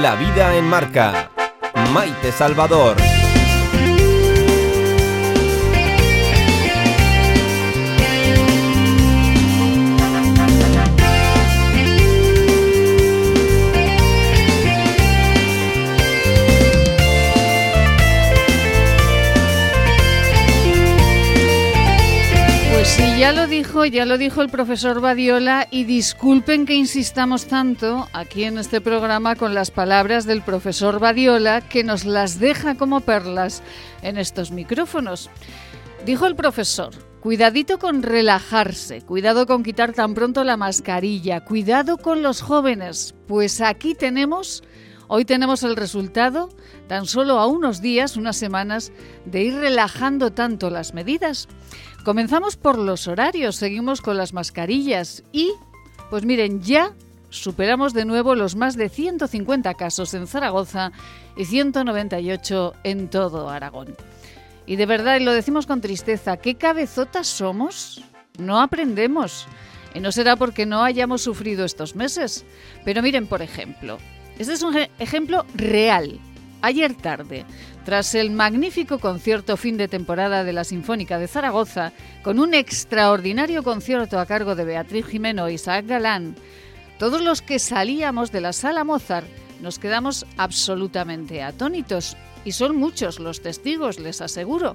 La 0.00 0.14
vida 0.14 0.56
en 0.56 0.64
marca. 0.64 1.30
Maite 1.92 2.32
Salvador. 2.32 2.96
Ya 23.22 23.30
lo 23.30 23.46
dijo, 23.46 23.84
ya 23.84 24.04
lo 24.04 24.18
dijo 24.18 24.42
el 24.42 24.48
profesor 24.48 25.00
Badiola 25.00 25.68
y 25.70 25.84
disculpen 25.84 26.66
que 26.66 26.74
insistamos 26.74 27.46
tanto 27.46 28.08
aquí 28.12 28.42
en 28.42 28.58
este 28.58 28.80
programa 28.80 29.36
con 29.36 29.54
las 29.54 29.70
palabras 29.70 30.26
del 30.26 30.42
profesor 30.42 30.98
Badiola 30.98 31.60
que 31.60 31.84
nos 31.84 32.04
las 32.04 32.40
deja 32.40 32.74
como 32.74 33.00
perlas 33.00 33.62
en 34.02 34.18
estos 34.18 34.50
micrófonos. 34.50 35.30
Dijo 36.04 36.26
el 36.26 36.34
profesor, 36.34 36.90
cuidadito 37.20 37.78
con 37.78 38.02
relajarse, 38.02 39.02
cuidado 39.02 39.46
con 39.46 39.62
quitar 39.62 39.92
tan 39.92 40.14
pronto 40.14 40.42
la 40.42 40.56
mascarilla, 40.56 41.44
cuidado 41.44 41.98
con 41.98 42.22
los 42.22 42.42
jóvenes, 42.42 43.14
pues 43.28 43.60
aquí 43.60 43.94
tenemos 43.94 44.64
Hoy 45.14 45.26
tenemos 45.26 45.62
el 45.62 45.76
resultado, 45.76 46.48
tan 46.88 47.04
solo 47.04 47.38
a 47.38 47.46
unos 47.46 47.82
días, 47.82 48.16
unas 48.16 48.34
semanas, 48.34 48.92
de 49.26 49.42
ir 49.42 49.54
relajando 49.54 50.32
tanto 50.32 50.70
las 50.70 50.94
medidas. 50.94 51.48
Comenzamos 52.04 52.56
por 52.56 52.78
los 52.78 53.06
horarios, 53.06 53.54
seguimos 53.54 54.00
con 54.00 54.16
las 54.16 54.32
mascarillas 54.32 55.22
y, 55.30 55.52
pues 56.10 56.24
miren, 56.24 56.60
ya 56.60 56.92
superamos 57.30 57.94
de 57.94 58.04
nuevo 58.04 58.34
los 58.34 58.56
más 58.56 58.76
de 58.76 58.88
150 58.88 59.74
casos 59.74 60.12
en 60.14 60.26
Zaragoza 60.26 60.90
y 61.36 61.44
198 61.44 62.74
en 62.82 63.08
todo 63.08 63.48
Aragón. 63.48 63.94
Y 64.66 64.74
de 64.74 64.86
verdad, 64.86 65.20
y 65.20 65.24
lo 65.24 65.32
decimos 65.32 65.66
con 65.66 65.80
tristeza, 65.80 66.38
¿qué 66.38 66.56
cabezotas 66.56 67.28
somos? 67.28 68.02
No 68.36 68.60
aprendemos. 68.60 69.46
Y 69.94 70.00
no 70.00 70.10
será 70.10 70.34
porque 70.34 70.66
no 70.66 70.82
hayamos 70.82 71.22
sufrido 71.22 71.64
estos 71.64 71.94
meses. 71.94 72.44
Pero 72.84 73.02
miren, 73.02 73.28
por 73.28 73.42
ejemplo, 73.42 73.98
este 74.38 74.54
es 74.54 74.62
un 74.62 74.76
ejemplo 74.98 75.46
real. 75.54 76.18
Ayer 76.62 76.94
tarde, 76.94 77.44
tras 77.84 78.14
el 78.14 78.30
magnífico 78.30 78.98
concierto 78.98 79.56
fin 79.56 79.76
de 79.76 79.88
temporada 79.88 80.44
de 80.44 80.52
la 80.52 80.64
Sinfónica 80.64 81.18
de 81.18 81.28
Zaragoza, 81.28 81.92
con 82.22 82.38
un 82.38 82.54
extraordinario 82.54 83.62
concierto 83.62 84.18
a 84.18 84.26
cargo 84.26 84.54
de 84.54 84.64
Beatriz 84.64 85.06
Jimeno 85.06 85.46
e 85.46 85.54
Isaac 85.54 85.86
Galán, 85.86 86.36
todos 86.98 87.20
los 87.20 87.42
que 87.42 87.58
salíamos 87.58 88.30
de 88.32 88.40
la 88.40 88.52
sala 88.52 88.84
Mozart 88.84 89.26
nos 89.60 89.78
quedamos 89.78 90.26
absolutamente 90.36 91.42
atónitos, 91.42 92.16
y 92.44 92.52
son 92.52 92.76
muchos 92.76 93.20
los 93.20 93.40
testigos, 93.42 94.00
les 94.00 94.20
aseguro. 94.20 94.74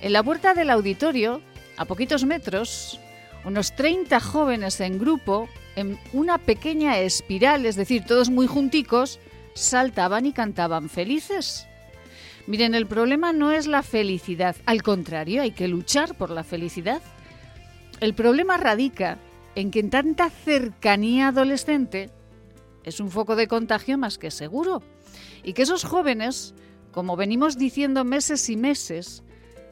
En 0.00 0.12
la 0.12 0.22
puerta 0.22 0.54
del 0.54 0.70
auditorio, 0.70 1.40
a 1.76 1.84
poquitos 1.84 2.24
metros, 2.24 2.98
unos 3.44 3.74
30 3.76 4.18
jóvenes 4.18 4.80
en 4.80 4.98
grupo, 4.98 5.48
en 5.76 5.98
una 6.12 6.38
pequeña 6.38 6.98
espiral, 6.98 7.64
es 7.66 7.76
decir, 7.76 8.04
todos 8.04 8.30
muy 8.30 8.48
junticos, 8.48 9.20
saltaban 9.54 10.26
y 10.26 10.32
cantaban 10.32 10.88
felices. 10.88 11.67
Miren, 12.48 12.74
el 12.74 12.86
problema 12.86 13.34
no 13.34 13.52
es 13.52 13.66
la 13.66 13.82
felicidad, 13.82 14.56
al 14.64 14.82
contrario, 14.82 15.42
hay 15.42 15.50
que 15.50 15.68
luchar 15.68 16.14
por 16.16 16.30
la 16.30 16.44
felicidad. 16.44 17.02
El 18.00 18.14
problema 18.14 18.56
radica 18.56 19.18
en 19.54 19.70
que 19.70 19.80
en 19.80 19.90
tanta 19.90 20.30
cercanía 20.30 21.28
adolescente 21.28 22.08
es 22.84 23.00
un 23.00 23.10
foco 23.10 23.36
de 23.36 23.48
contagio 23.48 23.98
más 23.98 24.16
que 24.16 24.30
seguro 24.30 24.82
y 25.44 25.52
que 25.52 25.60
esos 25.60 25.84
jóvenes, 25.84 26.54
como 26.90 27.16
venimos 27.16 27.58
diciendo 27.58 28.02
meses 28.02 28.48
y 28.48 28.56
meses, 28.56 29.22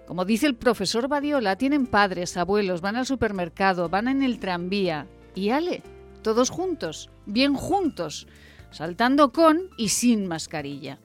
como 0.06 0.26
dice 0.26 0.44
el 0.44 0.54
profesor 0.54 1.08
Badiola, 1.08 1.56
tienen 1.56 1.86
padres, 1.86 2.36
abuelos, 2.36 2.82
van 2.82 2.96
al 2.96 3.06
supermercado, 3.06 3.88
van 3.88 4.06
en 4.06 4.22
el 4.22 4.38
tranvía 4.38 5.06
y 5.34 5.48
ale, 5.48 5.82
todos 6.20 6.50
juntos, 6.50 7.08
bien 7.24 7.54
juntos, 7.54 8.26
saltando 8.70 9.32
con 9.32 9.70
y 9.78 9.88
sin 9.88 10.26
mascarilla. 10.26 10.98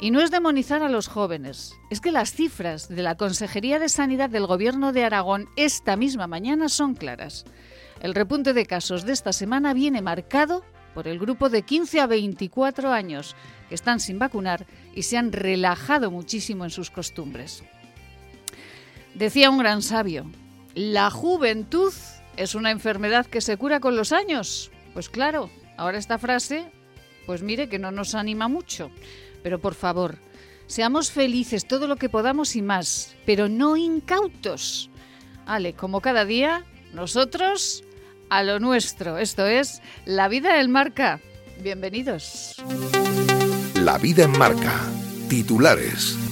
Y 0.00 0.12
no 0.12 0.20
es 0.20 0.30
demonizar 0.30 0.82
a 0.82 0.88
los 0.88 1.08
jóvenes, 1.08 1.74
es 1.90 2.00
que 2.00 2.12
las 2.12 2.32
cifras 2.32 2.88
de 2.88 3.02
la 3.02 3.16
Consejería 3.16 3.80
de 3.80 3.88
Sanidad 3.88 4.30
del 4.30 4.46
Gobierno 4.46 4.92
de 4.92 5.04
Aragón 5.04 5.48
esta 5.56 5.96
misma 5.96 6.28
mañana 6.28 6.68
son 6.68 6.94
claras. 6.94 7.44
El 8.00 8.14
repunte 8.14 8.52
de 8.52 8.64
casos 8.64 9.04
de 9.04 9.12
esta 9.12 9.32
semana 9.32 9.74
viene 9.74 10.00
marcado 10.00 10.62
por 10.94 11.08
el 11.08 11.18
grupo 11.18 11.48
de 11.48 11.62
15 11.62 12.00
a 12.00 12.06
24 12.06 12.92
años 12.92 13.34
que 13.68 13.74
están 13.74 13.98
sin 13.98 14.20
vacunar 14.20 14.66
y 14.94 15.02
se 15.02 15.16
han 15.16 15.32
relajado 15.32 16.12
muchísimo 16.12 16.64
en 16.64 16.70
sus 16.70 16.90
costumbres. 16.90 17.64
Decía 19.14 19.50
un 19.50 19.58
gran 19.58 19.82
sabio, 19.82 20.30
la 20.76 21.10
juventud 21.10 21.92
es 22.36 22.54
una 22.54 22.70
enfermedad 22.70 23.26
que 23.26 23.40
se 23.40 23.56
cura 23.56 23.80
con 23.80 23.96
los 23.96 24.12
años. 24.12 24.70
Pues 24.94 25.08
claro, 25.08 25.50
ahora 25.76 25.98
esta 25.98 26.18
frase, 26.18 26.70
pues 27.26 27.42
mire 27.42 27.68
que 27.68 27.80
no 27.80 27.90
nos 27.90 28.14
anima 28.14 28.46
mucho. 28.46 28.92
Pero 29.42 29.60
por 29.60 29.74
favor, 29.74 30.18
seamos 30.66 31.10
felices 31.10 31.66
todo 31.66 31.86
lo 31.86 31.96
que 31.96 32.08
podamos 32.08 32.56
y 32.56 32.62
más, 32.62 33.16
pero 33.24 33.48
no 33.48 33.76
incautos. 33.76 34.90
Ale, 35.46 35.72
como 35.72 36.00
cada 36.00 36.24
día, 36.24 36.64
nosotros 36.92 37.84
a 38.30 38.42
lo 38.42 38.60
nuestro. 38.60 39.18
Esto 39.18 39.46
es 39.46 39.82
La 40.04 40.28
vida 40.28 40.60
en 40.60 40.70
marca. 40.70 41.20
Bienvenidos. 41.62 42.56
La 43.74 43.98
vida 43.98 44.24
en 44.24 44.38
marca. 44.38 44.72
Titulares. 45.28 46.27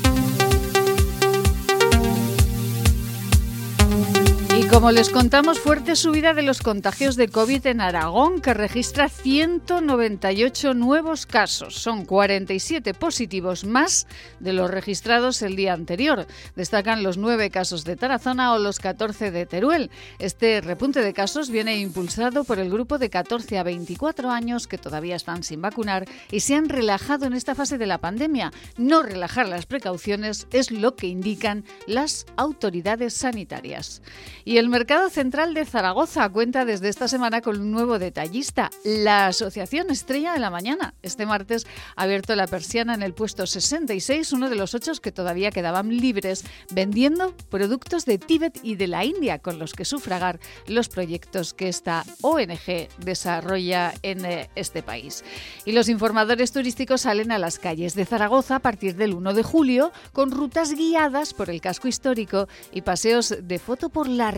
Como 4.71 4.91
les 4.91 5.11
contamos, 5.11 5.61
fuerte 5.61 5.97
subida 5.97 6.35
de 6.35 6.43
los 6.43 6.61
contagios 6.61 7.17
de 7.17 7.29
COVID 7.29 7.67
en 7.67 7.81
Aragón, 7.81 8.41
que 8.41 8.55
registra 8.55 9.09
198 9.09 10.75
nuevos 10.75 11.27
casos. 11.27 11.75
Son 11.75 12.05
47 12.05 12.95
positivos 12.95 13.65
más 13.65 14.07
de 14.41 14.53
los 14.53 14.71
registrados 14.71 15.43
el 15.43 15.57
día 15.57 15.73
anterior. 15.73 16.27
Destacan 16.57 17.03
los 17.03 17.19
9 17.19 17.51
casos 17.51 17.85
de 17.85 17.97
Tarazona 17.97 18.55
o 18.55 18.59
los 18.59 18.79
14 18.79 19.31
de 19.31 19.47
Teruel. 19.47 19.91
Este 20.19 20.61
repunte 20.61 21.03
de 21.03 21.13
casos 21.13 21.51
viene 21.51 21.79
impulsado 21.79 22.45
por 22.45 22.59
el 22.59 22.71
grupo 22.71 22.99
de 22.99 23.11
14 23.11 23.59
a 23.59 23.63
24 23.63 24.31
años 24.31 24.67
que 24.67 24.79
todavía 24.79 25.17
están 25.17 25.43
sin 25.43 25.61
vacunar 25.61 26.07
y 26.31 26.41
se 26.41 26.55
han 26.55 26.69
relajado 26.69 27.27
en 27.27 27.35
esta 27.35 27.55
fase 27.55 27.79
de 27.79 27.87
la 27.87 27.99
pandemia. 27.99 28.53
No 28.77 29.03
relajar 29.03 29.49
las 29.49 29.67
precauciones 29.67 30.47
es 30.53 30.71
lo 30.71 30.97
que 30.97 31.07
indican 31.07 31.65
las 31.87 32.27
autoridades 32.37 33.15
sanitarias. 33.15 34.03
Y 34.45 34.56
el 34.59 34.69
mercado 34.71 35.11
central 35.11 35.53
de 35.53 35.67
Zaragoza 35.67 36.29
cuenta 36.31 36.65
desde 36.65 36.89
esta 36.89 37.09
semana 37.09 37.43
con 37.43 37.61
un 37.61 37.71
nuevo 37.73 37.99
detallista, 37.99 38.71
la 38.85 39.27
Asociación 39.27 39.91
Estrella 39.91 40.33
de 40.33 40.39
la 40.39 40.49
Mañana. 40.51 40.95
Este 41.03 41.27
martes 41.27 41.67
ha 41.95 42.05
abierto 42.05 42.35
la 42.37 42.47
persiana 42.47 42.95
en 42.95 43.03
el 43.03 43.13
puesto 43.13 43.47
66, 43.47 44.33
uno 44.33 44.49
de 44.49 44.57
los 44.57 44.75
ocho 44.75 44.87
que 45.03 45.13
todavía 45.13 45.51
quedaban 45.51 45.89
libres, 45.89 46.45
vendiendo 46.71 47.35
productos 47.51 48.05
de 48.07 48.19
Tíbet 48.19 48.61
y 48.63 48.77
de 48.77 48.87
la 48.87 49.05
India 49.05 49.41
con 49.41 49.59
los 49.59 49.73
que 49.75 49.85
sufragar 49.85 50.39
los 50.69 50.89
proyectos 50.89 51.53
que 51.53 51.69
esta 51.69 52.05
ONG 52.23 52.89
desarrolla 52.99 53.93
en 54.03 54.25
eh, 54.25 54.49
este 54.55 54.83
país. 54.83 55.25
Y 55.65 55.73
los 55.73 55.89
informadores 55.89 56.53
turísticos 56.53 57.03
salen 57.03 57.33
a 57.33 57.39
las 57.39 57.59
calles 57.59 57.95
de 57.95 58.05
Zaragoza 58.05 58.57
a 58.57 58.61
partir 58.61 58.95
del 58.95 59.15
1 59.15 59.35
de 59.35 59.43
julio 59.43 59.93
con 60.13 60.31
rutas 60.31 60.73
guiadas 60.73 61.35
por 61.35 61.51
el 61.51 61.61
casco 61.61 61.89
histórico 61.89 62.49
y 62.73 62.83
paseos 62.83 63.35
de 63.43 63.59
foto 63.59 63.89
por 63.89 64.09
la 64.09 64.31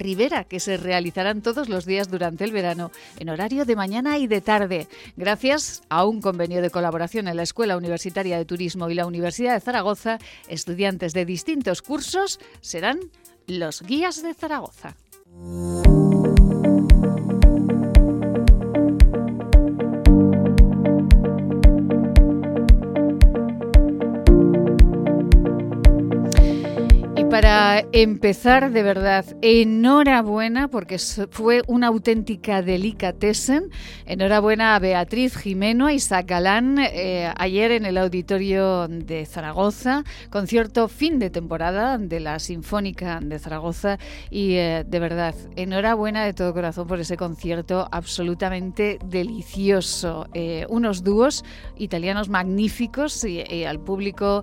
Que 0.48 0.58
se 0.58 0.76
realizarán 0.78 1.42
todos 1.42 1.68
los 1.68 1.84
días 1.84 2.08
durante 2.08 2.44
el 2.44 2.52
verano 2.52 2.90
en 3.18 3.28
horario 3.28 3.64
de 3.64 3.76
mañana 3.76 4.16
y 4.16 4.26
de 4.26 4.40
tarde, 4.40 4.88
gracias 5.16 5.82
a 5.90 6.06
un 6.06 6.22
convenio 6.22 6.62
de 6.62 6.70
colaboración 6.70 7.28
en 7.28 7.36
la 7.36 7.42
Escuela 7.42 7.76
Universitaria 7.76 8.38
de 8.38 8.44
Turismo 8.46 8.88
y 8.88 8.94
la 8.94 9.06
Universidad 9.06 9.54
de 9.54 9.60
Zaragoza. 9.60 10.18
Estudiantes 10.48 11.12
de 11.12 11.26
distintos 11.26 11.82
cursos 11.82 12.40
serán 12.60 13.00
los 13.46 13.82
guías 13.82 14.22
de 14.22 14.32
Zaragoza. 14.32 14.96
Para 27.40 27.84
empezar, 27.92 28.72
de 28.72 28.82
verdad, 28.82 29.24
enhorabuena 29.42 30.66
porque 30.66 30.98
fue 31.30 31.62
una 31.68 31.86
auténtica 31.86 32.62
delicatessen. 32.62 33.70
Enhorabuena 34.06 34.74
a 34.74 34.80
Beatriz 34.80 35.36
Jimeno, 35.36 35.88
y 35.88 35.94
Isaac 35.94 36.26
Galán, 36.26 36.80
eh, 36.80 37.32
ayer 37.36 37.70
en 37.70 37.86
el 37.86 37.96
auditorio 37.96 38.88
de 38.88 39.24
Zaragoza, 39.24 40.02
concierto 40.30 40.88
fin 40.88 41.20
de 41.20 41.30
temporada 41.30 41.96
de 41.96 42.18
la 42.18 42.40
Sinfónica 42.40 43.20
de 43.22 43.38
Zaragoza. 43.38 43.98
Y 44.30 44.54
eh, 44.54 44.84
de 44.84 44.98
verdad, 44.98 45.36
enhorabuena 45.54 46.24
de 46.24 46.34
todo 46.34 46.52
corazón 46.52 46.88
por 46.88 46.98
ese 46.98 47.16
concierto 47.16 47.86
absolutamente 47.92 48.98
delicioso. 49.04 50.26
Eh, 50.34 50.66
unos 50.70 51.04
dúos 51.04 51.44
italianos 51.76 52.28
magníficos 52.28 53.22
y, 53.22 53.64
al 53.64 53.78
público, 53.78 54.42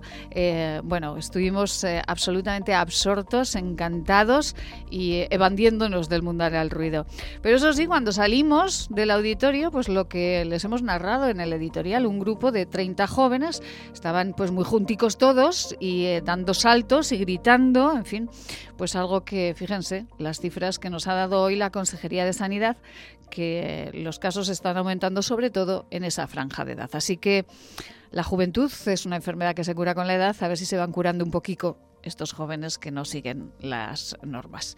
bueno, 0.84 1.18
estuvimos 1.18 1.84
absolutamente 2.06 2.72
absortos, 2.86 3.56
encantados 3.56 4.54
y 4.90 5.24
evadiéndonos 5.30 6.08
del 6.08 6.22
mundo 6.22 6.44
al 6.44 6.70
ruido. 6.70 7.04
Pero 7.42 7.56
eso 7.56 7.72
sí, 7.72 7.86
cuando 7.86 8.12
salimos 8.12 8.86
del 8.90 9.10
auditorio, 9.10 9.72
pues 9.72 9.88
lo 9.88 10.08
que 10.08 10.44
les 10.44 10.64
hemos 10.64 10.82
narrado 10.82 11.28
en 11.28 11.40
el 11.40 11.52
editorial, 11.52 12.06
un 12.06 12.20
grupo 12.20 12.52
de 12.52 12.64
30 12.64 13.06
jóvenes, 13.08 13.62
estaban 13.92 14.34
pues 14.36 14.52
muy 14.52 14.64
junticos 14.64 15.18
todos 15.18 15.74
y 15.80 16.04
eh, 16.04 16.22
dando 16.24 16.54
saltos 16.54 17.10
y 17.10 17.18
gritando, 17.18 17.92
en 17.92 18.04
fin, 18.04 18.30
pues 18.76 18.94
algo 18.94 19.24
que, 19.24 19.54
fíjense, 19.56 20.06
las 20.18 20.38
cifras 20.38 20.78
que 20.78 20.90
nos 20.90 21.08
ha 21.08 21.14
dado 21.14 21.42
hoy 21.42 21.56
la 21.56 21.70
Consejería 21.70 22.24
de 22.24 22.32
Sanidad, 22.32 22.76
que 23.30 23.90
los 23.92 24.20
casos 24.20 24.48
están 24.48 24.76
aumentando 24.76 25.22
sobre 25.22 25.50
todo 25.50 25.86
en 25.90 26.04
esa 26.04 26.28
franja 26.28 26.64
de 26.64 26.72
edad. 26.72 26.90
Así 26.92 27.16
que 27.16 27.46
la 28.10 28.22
juventud 28.22 28.70
es 28.86 29.06
una 29.06 29.16
enfermedad 29.16 29.54
que 29.54 29.64
se 29.64 29.74
cura 29.74 29.94
con 29.94 30.06
la 30.06 30.14
edad, 30.14 30.36
a 30.40 30.48
ver 30.48 30.56
si 30.56 30.64
se 30.64 30.76
van 30.76 30.92
curando 30.92 31.24
un 31.24 31.30
poquito 31.30 31.76
estos 32.06 32.32
jóvenes 32.32 32.78
que 32.78 32.90
no 32.90 33.04
siguen 33.04 33.52
las 33.60 34.16
normas. 34.22 34.76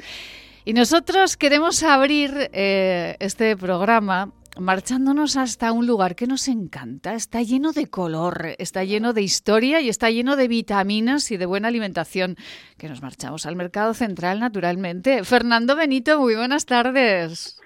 Y 0.65 0.73
nosotros 0.73 1.37
queremos 1.37 1.83
abrir 1.83 2.51
eh, 2.53 3.17
este 3.21 3.57
programa 3.57 4.33
marchándonos 4.59 5.37
hasta 5.37 5.73
un 5.73 5.87
lugar 5.87 6.15
que 6.15 6.27
nos 6.27 6.49
encanta. 6.49 7.15
Está 7.15 7.43
lleno 7.43 7.73
de 7.73 7.87
color, 7.87 8.55
está 8.59 8.85
lleno 8.85 9.13
de 9.13 9.23
historia 9.23 9.81
y 9.81 9.89
está 9.89 10.11
lleno 10.11 10.37
de 10.37 10.49
vitaminas 10.49 11.31
y 11.31 11.37
de 11.37 11.47
buena 11.47 11.69
alimentación. 11.69 12.37
Que 12.77 12.89
nos 12.89 13.03
marchamos 13.03 13.47
al 13.47 13.57
mercado 13.57 13.95
central, 13.95 14.41
naturalmente. 14.41 15.25
Fernando 15.25 15.77
Benito, 15.77 16.21
muy 16.21 16.35
buenas 16.35 16.67
tardes. 16.67 17.61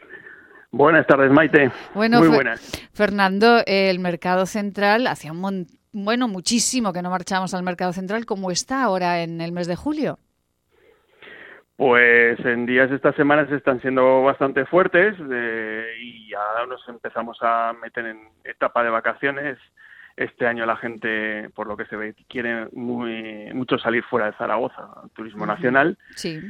Buenas 0.71 1.07
tardes, 1.07 1.31
Maite. 1.31 1.71
Bueno, 1.95 2.21
muy 2.21 2.29
buenas. 2.29 2.61
Fernando, 2.93 3.63
el 3.67 3.99
mercado 3.99 4.47
central 4.47 5.07
hacía 5.07 5.33
un 5.33 5.41
montón 5.41 5.82
bueno, 5.93 6.29
muchísimo 6.29 6.93
que 6.93 7.03
no 7.03 7.11
marchamos 7.11 7.55
al 7.55 7.63
mercado 7.63 7.93
central, 7.93 8.27
¿cómo 8.27 8.51
está 8.51 8.83
ahora 8.83 9.23
en 9.23 9.41
el 9.41 9.53
mes 9.53 9.67
de 9.67 9.77
julio? 9.77 10.19
Pues 11.77 12.39
en 12.41 12.67
días 12.67 12.91
de 12.91 12.97
estas 12.97 13.17
semanas 13.17 13.51
están 13.51 13.81
siendo 13.81 14.23
bastante 14.23 14.67
fuertes 14.67 15.17
eh, 15.31 15.87
y 16.01 16.31
ya 16.31 16.67
nos 16.69 16.87
empezamos 16.89 17.39
a 17.41 17.73
meter 17.81 18.07
en 18.07 18.21
etapa 18.45 18.85
de 18.85 18.91
vacaciones. 18.91 19.59
Este 20.17 20.47
año 20.47 20.67
la 20.67 20.77
gente, 20.77 21.49
por 21.55 21.67
lo 21.67 21.77
que 21.77 21.87
se 21.87 21.97
ve, 21.97 22.15
quiere 22.29 22.69
muy, 22.73 23.51
mucho 23.55 23.79
salir 23.79 24.05
fuera 24.05 24.27
de 24.27 24.37
Zaragoza, 24.37 24.89
turismo 25.15 25.47
nacional. 25.47 25.99
Sí 26.15 26.41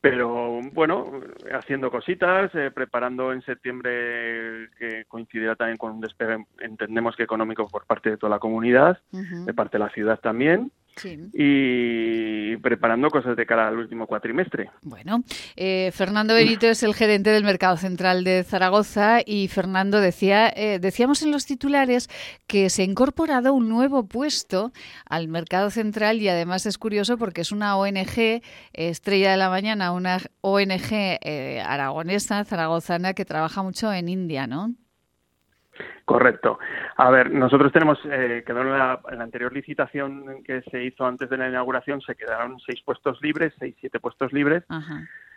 pero 0.00 0.60
bueno, 0.72 1.10
haciendo 1.52 1.90
cositas, 1.90 2.54
eh, 2.54 2.70
preparando 2.72 3.32
en 3.32 3.42
septiembre 3.42 4.70
que 4.78 5.04
coincidirá 5.06 5.56
también 5.56 5.76
con 5.76 5.92
un 5.92 6.00
despegue, 6.00 6.44
entendemos 6.60 7.16
que 7.16 7.24
económico 7.24 7.66
por 7.68 7.84
parte 7.84 8.10
de 8.10 8.16
toda 8.16 8.30
la 8.30 8.38
comunidad, 8.38 8.98
de 9.10 9.54
parte 9.54 9.78
de 9.78 9.84
la 9.84 9.90
ciudad 9.90 10.20
también 10.20 10.70
y 11.04 12.56
preparando 12.58 13.10
cosas 13.10 13.36
de 13.36 13.46
cara 13.46 13.68
al 13.68 13.78
último 13.78 14.06
cuatrimestre. 14.06 14.70
Bueno, 14.82 15.22
eh, 15.56 15.90
Fernando 15.94 16.34
Benito 16.34 16.66
es 16.66 16.82
el 16.82 16.94
gerente 16.94 17.30
del 17.30 17.44
Mercado 17.44 17.76
Central 17.76 18.24
de 18.24 18.44
Zaragoza 18.44 19.20
y 19.24 19.48
Fernando 19.48 20.00
decía, 20.00 20.48
eh, 20.54 20.78
decíamos 20.80 21.22
en 21.22 21.30
los 21.30 21.46
titulares 21.46 22.08
que 22.46 22.70
se 22.70 22.82
ha 22.82 22.84
incorporado 22.84 23.52
un 23.54 23.68
nuevo 23.68 24.06
puesto 24.06 24.72
al 25.06 25.28
Mercado 25.28 25.70
Central 25.70 26.20
y 26.20 26.28
además 26.28 26.66
es 26.66 26.78
curioso 26.78 27.18
porque 27.18 27.42
es 27.42 27.52
una 27.52 27.76
ONG, 27.76 28.42
Estrella 28.72 29.30
de 29.30 29.36
la 29.36 29.50
Mañana, 29.50 29.92
una 29.92 30.18
ONG 30.40 30.92
eh, 30.92 31.62
aragonesa, 31.64 32.44
zaragozana, 32.44 33.14
que 33.14 33.24
trabaja 33.24 33.62
mucho 33.62 33.92
en 33.92 34.08
India, 34.08 34.46
¿no? 34.46 34.74
Correcto. 36.04 36.58
A 36.96 37.10
ver, 37.10 37.30
nosotros 37.30 37.72
tenemos, 37.72 37.98
eh, 38.04 38.42
quedó 38.46 38.62
en 38.62 38.70
la, 38.70 39.00
anterior 39.18 39.52
licitación 39.52 40.42
que 40.42 40.62
se 40.70 40.82
hizo 40.82 41.06
antes 41.06 41.28
de 41.28 41.36
la 41.36 41.48
inauguración, 41.48 42.00
se 42.00 42.14
quedaron 42.14 42.58
seis 42.60 42.80
puestos 42.82 43.20
libres, 43.22 43.52
seis, 43.58 43.74
siete 43.78 44.00
puestos 44.00 44.32
libres, 44.32 44.64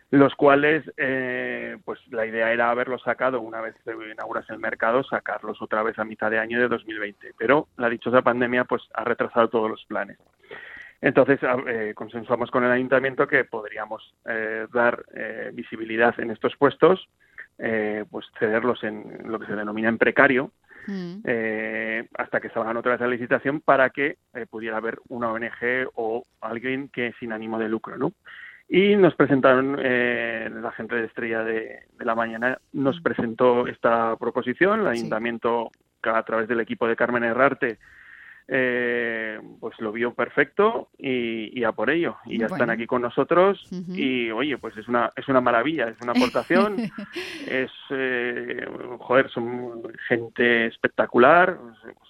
los 0.09 0.35
cuales, 0.35 0.83
eh, 0.97 1.77
pues 1.85 1.99
la 2.09 2.25
idea 2.25 2.51
era 2.51 2.69
haberlos 2.69 3.01
sacado 3.03 3.41
una 3.41 3.61
vez 3.61 3.75
se 3.83 3.91
inaugurase 3.91 4.53
el 4.53 4.59
mercado, 4.59 5.03
sacarlos 5.03 5.61
otra 5.61 5.83
vez 5.83 5.97
a 5.99 6.05
mitad 6.05 6.31
de 6.31 6.39
año 6.39 6.59
de 6.59 6.67
2020. 6.67 7.33
Pero 7.37 7.67
la 7.77 7.89
dichosa 7.89 8.21
pandemia, 8.21 8.65
pues 8.65 8.83
ha 8.93 9.03
retrasado 9.03 9.49
todos 9.49 9.69
los 9.69 9.85
planes. 9.85 10.17
Entonces, 11.01 11.39
eh, 11.67 11.93
consensuamos 11.95 12.51
con 12.51 12.63
el 12.63 12.71
ayuntamiento 12.71 13.27
que 13.27 13.43
podríamos 13.43 14.13
eh, 14.25 14.67
dar 14.71 15.03
eh, 15.15 15.49
visibilidad 15.51 16.17
en 16.19 16.29
estos 16.29 16.55
puestos 16.57 17.09
eh, 17.63 18.05
pues 18.09 18.25
cederlos 18.39 18.83
en 18.83 19.19
lo 19.25 19.39
que 19.39 19.45
se 19.45 19.55
denomina 19.55 19.87
en 19.87 19.99
precario 19.99 20.51
mm. 20.87 21.17
eh, 21.23 22.07
hasta 22.17 22.39
que 22.39 22.49
salgan 22.49 22.77
otra 22.77 22.93
vez 22.93 23.01
a 23.01 23.05
la 23.05 23.11
licitación 23.11 23.61
para 23.61 23.91
que 23.91 24.17
eh, 24.33 24.45
pudiera 24.49 24.77
haber 24.77 24.99
una 25.09 25.31
ONG 25.31 25.87
o 25.93 26.25
alguien 26.41 26.89
que 26.89 27.13
sin 27.19 27.31
ánimo 27.31 27.59
de 27.59 27.69
lucro, 27.69 27.97
¿no? 27.97 28.13
Y 28.67 28.95
nos 28.95 29.15
presentaron, 29.15 29.75
la 29.75 30.71
gente 30.71 30.95
de 30.95 31.05
Estrella 31.05 31.43
de, 31.43 31.87
la 31.99 32.15
Mañana 32.15 32.57
nos 32.71 32.99
mm. 32.99 33.03
presentó 33.03 33.67
esta 33.67 34.15
proposición, 34.15 34.79
el 34.79 34.87
ayuntamiento 34.87 35.71
a 36.03 36.23
través 36.23 36.47
del 36.47 36.61
equipo 36.61 36.87
de 36.87 36.95
Carmen 36.95 37.25
Herrarte 37.25 37.77
eh, 38.53 39.39
pues 39.61 39.79
lo 39.79 39.93
vio 39.93 40.13
perfecto 40.13 40.89
y, 40.97 41.63
a 41.63 41.71
por 41.71 41.89
ello. 41.89 42.17
Y 42.25 42.37
ya 42.37 42.47
están 42.47 42.69
aquí 42.69 42.85
con 42.85 43.01
nosotros 43.01 43.65
y 43.87 44.29
oye, 44.29 44.57
pues 44.57 44.75
es 44.75 44.89
una, 44.89 45.09
es 45.15 45.29
una 45.29 45.39
maravilla, 45.39 45.87
es 45.87 45.95
una 46.01 46.11
aportación, 46.11 46.75
es, 47.47 47.71
eh, 47.91 48.67
joder, 48.99 49.29
son 49.29 49.83
gente 50.09 50.65
espectacular, 50.65 51.57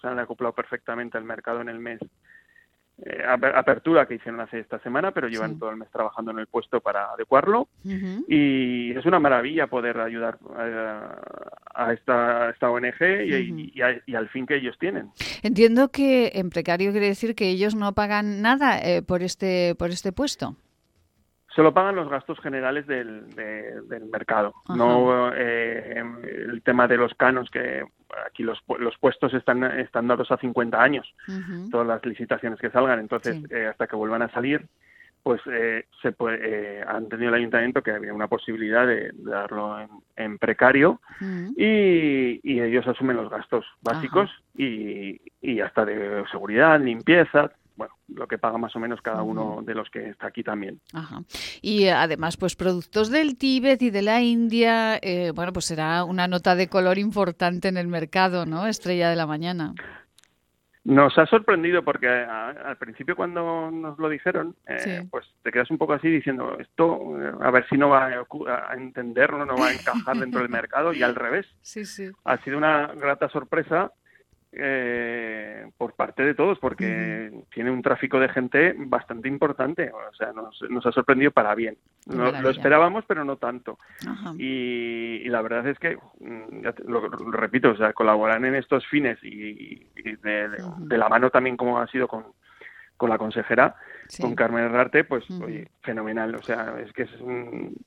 se 0.01 0.07
han 0.07 0.17
acoplado 0.17 0.55
perfectamente 0.55 1.15
al 1.15 1.25
mercado 1.25 1.61
en 1.61 1.69
el 1.69 1.77
mes 1.77 1.99
apertura 3.55 4.07
que 4.07 4.15
hicieron 4.15 4.41
hace 4.41 4.59
esta 4.59 4.79
semana, 4.79 5.11
pero 5.11 5.27
llevan 5.27 5.57
todo 5.57 5.71
el 5.71 5.77
mes 5.77 5.89
trabajando 5.91 6.31
en 6.31 6.39
el 6.39 6.47
puesto 6.47 6.81
para 6.81 7.11
adecuarlo. 7.11 7.67
Y 7.83 8.91
es 8.91 9.05
una 9.05 9.19
maravilla 9.19 9.67
poder 9.67 9.99
ayudar 9.99 10.37
eh, 10.59 11.07
a, 11.73 11.93
esta, 11.93 12.49
esta 12.51 12.69
ONG 12.69 13.01
y, 13.25 13.81
al 14.15 14.29
fin 14.29 14.45
que 14.45 14.57
ellos 14.57 14.77
tienen. 14.79 15.09
Entiendo 15.41 15.89
que 15.89 16.31
en 16.35 16.49
precario 16.49 16.91
quiere 16.91 17.07
decir 17.07 17.35
que 17.35 17.49
ellos 17.49 17.75
no 17.75 17.93
pagan 17.93 18.41
nada 18.41 18.79
eh, 18.79 19.01
por 19.01 19.23
este 19.23 19.75
por 19.75 19.89
este 19.89 20.11
puesto. 20.11 20.55
Solo 21.55 21.73
pagan 21.73 21.95
los 21.95 22.09
gastos 22.09 22.39
generales 22.39 22.87
del, 22.87 23.29
del 23.35 24.05
mercado, 24.05 24.53
no 24.69 25.33
eh, 25.35 26.01
el 26.47 26.61
tema 26.63 26.87
de 26.87 26.97
los 26.97 27.13
canos 27.15 27.49
que 27.49 27.83
aquí 28.25 28.43
los, 28.43 28.59
los 28.79 28.97
puestos 28.97 29.33
están, 29.33 29.63
están 29.79 30.07
dados 30.07 30.31
a 30.31 30.37
50 30.37 30.81
años, 30.81 31.13
todas 31.69 31.87
las 31.87 32.05
licitaciones 32.05 32.59
que 32.59 32.69
salgan, 32.69 32.99
entonces 32.99 33.37
eh, 33.49 33.67
hasta 33.67 33.87
que 33.87 33.95
vuelvan 33.95 34.21
a 34.21 34.29
salir, 34.29 34.65
pues 35.23 35.41
eh, 35.45 35.85
se 36.01 36.11
puede, 36.11 36.39
eh, 36.79 36.83
ha 36.87 36.97
entendido 36.97 37.29
el 37.29 37.35
ayuntamiento 37.35 37.83
que 37.83 37.91
había 37.91 38.13
una 38.13 38.27
posibilidad 38.27 38.87
de, 38.87 39.11
darlo 39.13 39.77
en, 40.15 40.37
precario 40.39 40.99
y, 41.55 42.39
y, 42.43 42.59
ellos 42.61 42.87
asumen 42.87 43.17
los 43.17 43.29
gastos 43.29 43.65
básicos 43.81 44.29
y, 44.55 45.21
y 45.41 45.59
hasta 45.59 45.85
de 45.85 46.23
seguridad, 46.31 46.79
limpieza, 46.79 47.51
bueno, 47.81 47.95
lo 48.09 48.27
que 48.27 48.37
paga 48.37 48.59
más 48.59 48.75
o 48.75 48.79
menos 48.79 49.01
cada 49.01 49.23
uno 49.23 49.63
de 49.63 49.73
los 49.73 49.89
que 49.89 50.09
está 50.09 50.27
aquí 50.27 50.43
también. 50.43 50.79
Ajá. 50.93 51.23
Y 51.63 51.85
eh, 51.85 51.91
además, 51.93 52.37
pues 52.37 52.55
productos 52.55 53.09
del 53.09 53.39
Tíbet 53.39 53.81
y 53.81 53.89
de 53.89 54.03
la 54.03 54.21
India, 54.21 54.99
eh, 55.01 55.31
bueno, 55.33 55.51
pues 55.51 55.65
será 55.65 56.03
una 56.03 56.27
nota 56.27 56.53
de 56.53 56.67
color 56.67 56.99
importante 56.99 57.69
en 57.69 57.77
el 57.77 57.87
mercado, 57.87 58.45
¿no? 58.45 58.67
Estrella 58.67 59.09
de 59.09 59.15
la 59.15 59.25
mañana. 59.25 59.73
Nos 60.83 61.17
ha 61.17 61.25
sorprendido 61.25 61.83
porque 61.83 62.07
al 62.07 62.77
principio 62.77 63.15
cuando 63.15 63.71
nos 63.71 63.97
lo 63.97 64.09
dijeron, 64.09 64.55
eh, 64.67 65.07
pues 65.09 65.25
te 65.41 65.51
quedas 65.51 65.71
un 65.71 65.79
poco 65.79 65.93
así 65.93 66.07
diciendo, 66.07 66.57
esto 66.59 67.15
a 67.41 67.49
ver 67.49 67.67
si 67.67 67.77
no 67.77 67.89
va 67.89 68.09
a, 68.09 68.75
entenderlo, 68.75 69.43
no 69.43 69.55
va 69.57 69.69
a 69.69 69.73
encajar 69.73 70.17
dentro 70.17 70.41
del 70.41 70.49
mercado 70.61 70.93
y 70.93 71.01
al 71.01 71.15
revés. 71.15 71.47
Sí, 71.61 71.85
sí. 71.85 72.11
Ha 72.25 72.37
sido 72.43 72.59
una 72.59 72.93
grata 72.93 73.27
sorpresa 73.29 73.91
eh, 74.53 75.71
por 75.77 75.93
parte 75.93 76.23
de 76.23 76.33
todos, 76.33 76.59
porque 76.59 77.31
tiene 77.53 77.71
un 77.71 77.81
tráfico 77.81 78.19
de 78.19 78.27
gente 78.27 78.75
bastante 78.77 79.29
importante. 79.29 79.91
O 79.91 80.13
sea, 80.13 80.33
nos, 80.33 80.85
ha 80.85 80.91
sorprendido 80.91 81.31
para 81.31 81.55
bien. 81.55 81.77
lo 82.05 82.49
esperábamos, 82.49 83.05
pero 83.07 83.23
no 83.23 83.37
tanto. 83.37 83.79
Y, 84.37 85.23
la 85.29 85.41
verdad 85.41 85.67
es 85.67 85.79
que, 85.79 85.95
mm, 86.19 86.65
lo, 86.85 87.07
repito, 87.31 87.69
o 87.69 87.77
sea, 87.77 87.93
colaboran 87.93 88.43
en 88.43 88.55
estos 88.55 88.85
fines 88.87 89.17
y, 89.23 89.87
de, 89.95 90.97
la 90.97 91.07
mano 91.07 91.29
también 91.29 91.55
como 91.55 91.79
ha 91.79 91.87
sido 91.87 92.09
con, 92.09 92.25
con 92.97 93.09
la 93.09 93.17
consejera, 93.17 93.75
con 94.19 94.35
Carmen 94.35 94.65
Herrarte, 94.65 95.05
pues 95.05 95.23
oye, 95.41 95.69
fenomenal. 95.81 96.35
O 96.35 96.41
sea, 96.41 96.75
es 96.85 96.91
que 96.91 97.03
es 97.03 97.11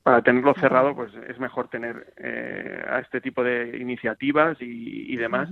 para 0.03 0.23
tenerlo 0.23 0.55
cerrado, 0.55 0.95
pues 0.95 1.13
es 1.29 1.39
mejor 1.39 1.69
tener 1.69 2.15
eh, 2.17 2.83
a 2.89 3.01
este 3.01 3.21
tipo 3.21 3.45
de 3.45 3.77
iniciativas 3.79 4.57
y, 4.61 5.15
demás 5.17 5.51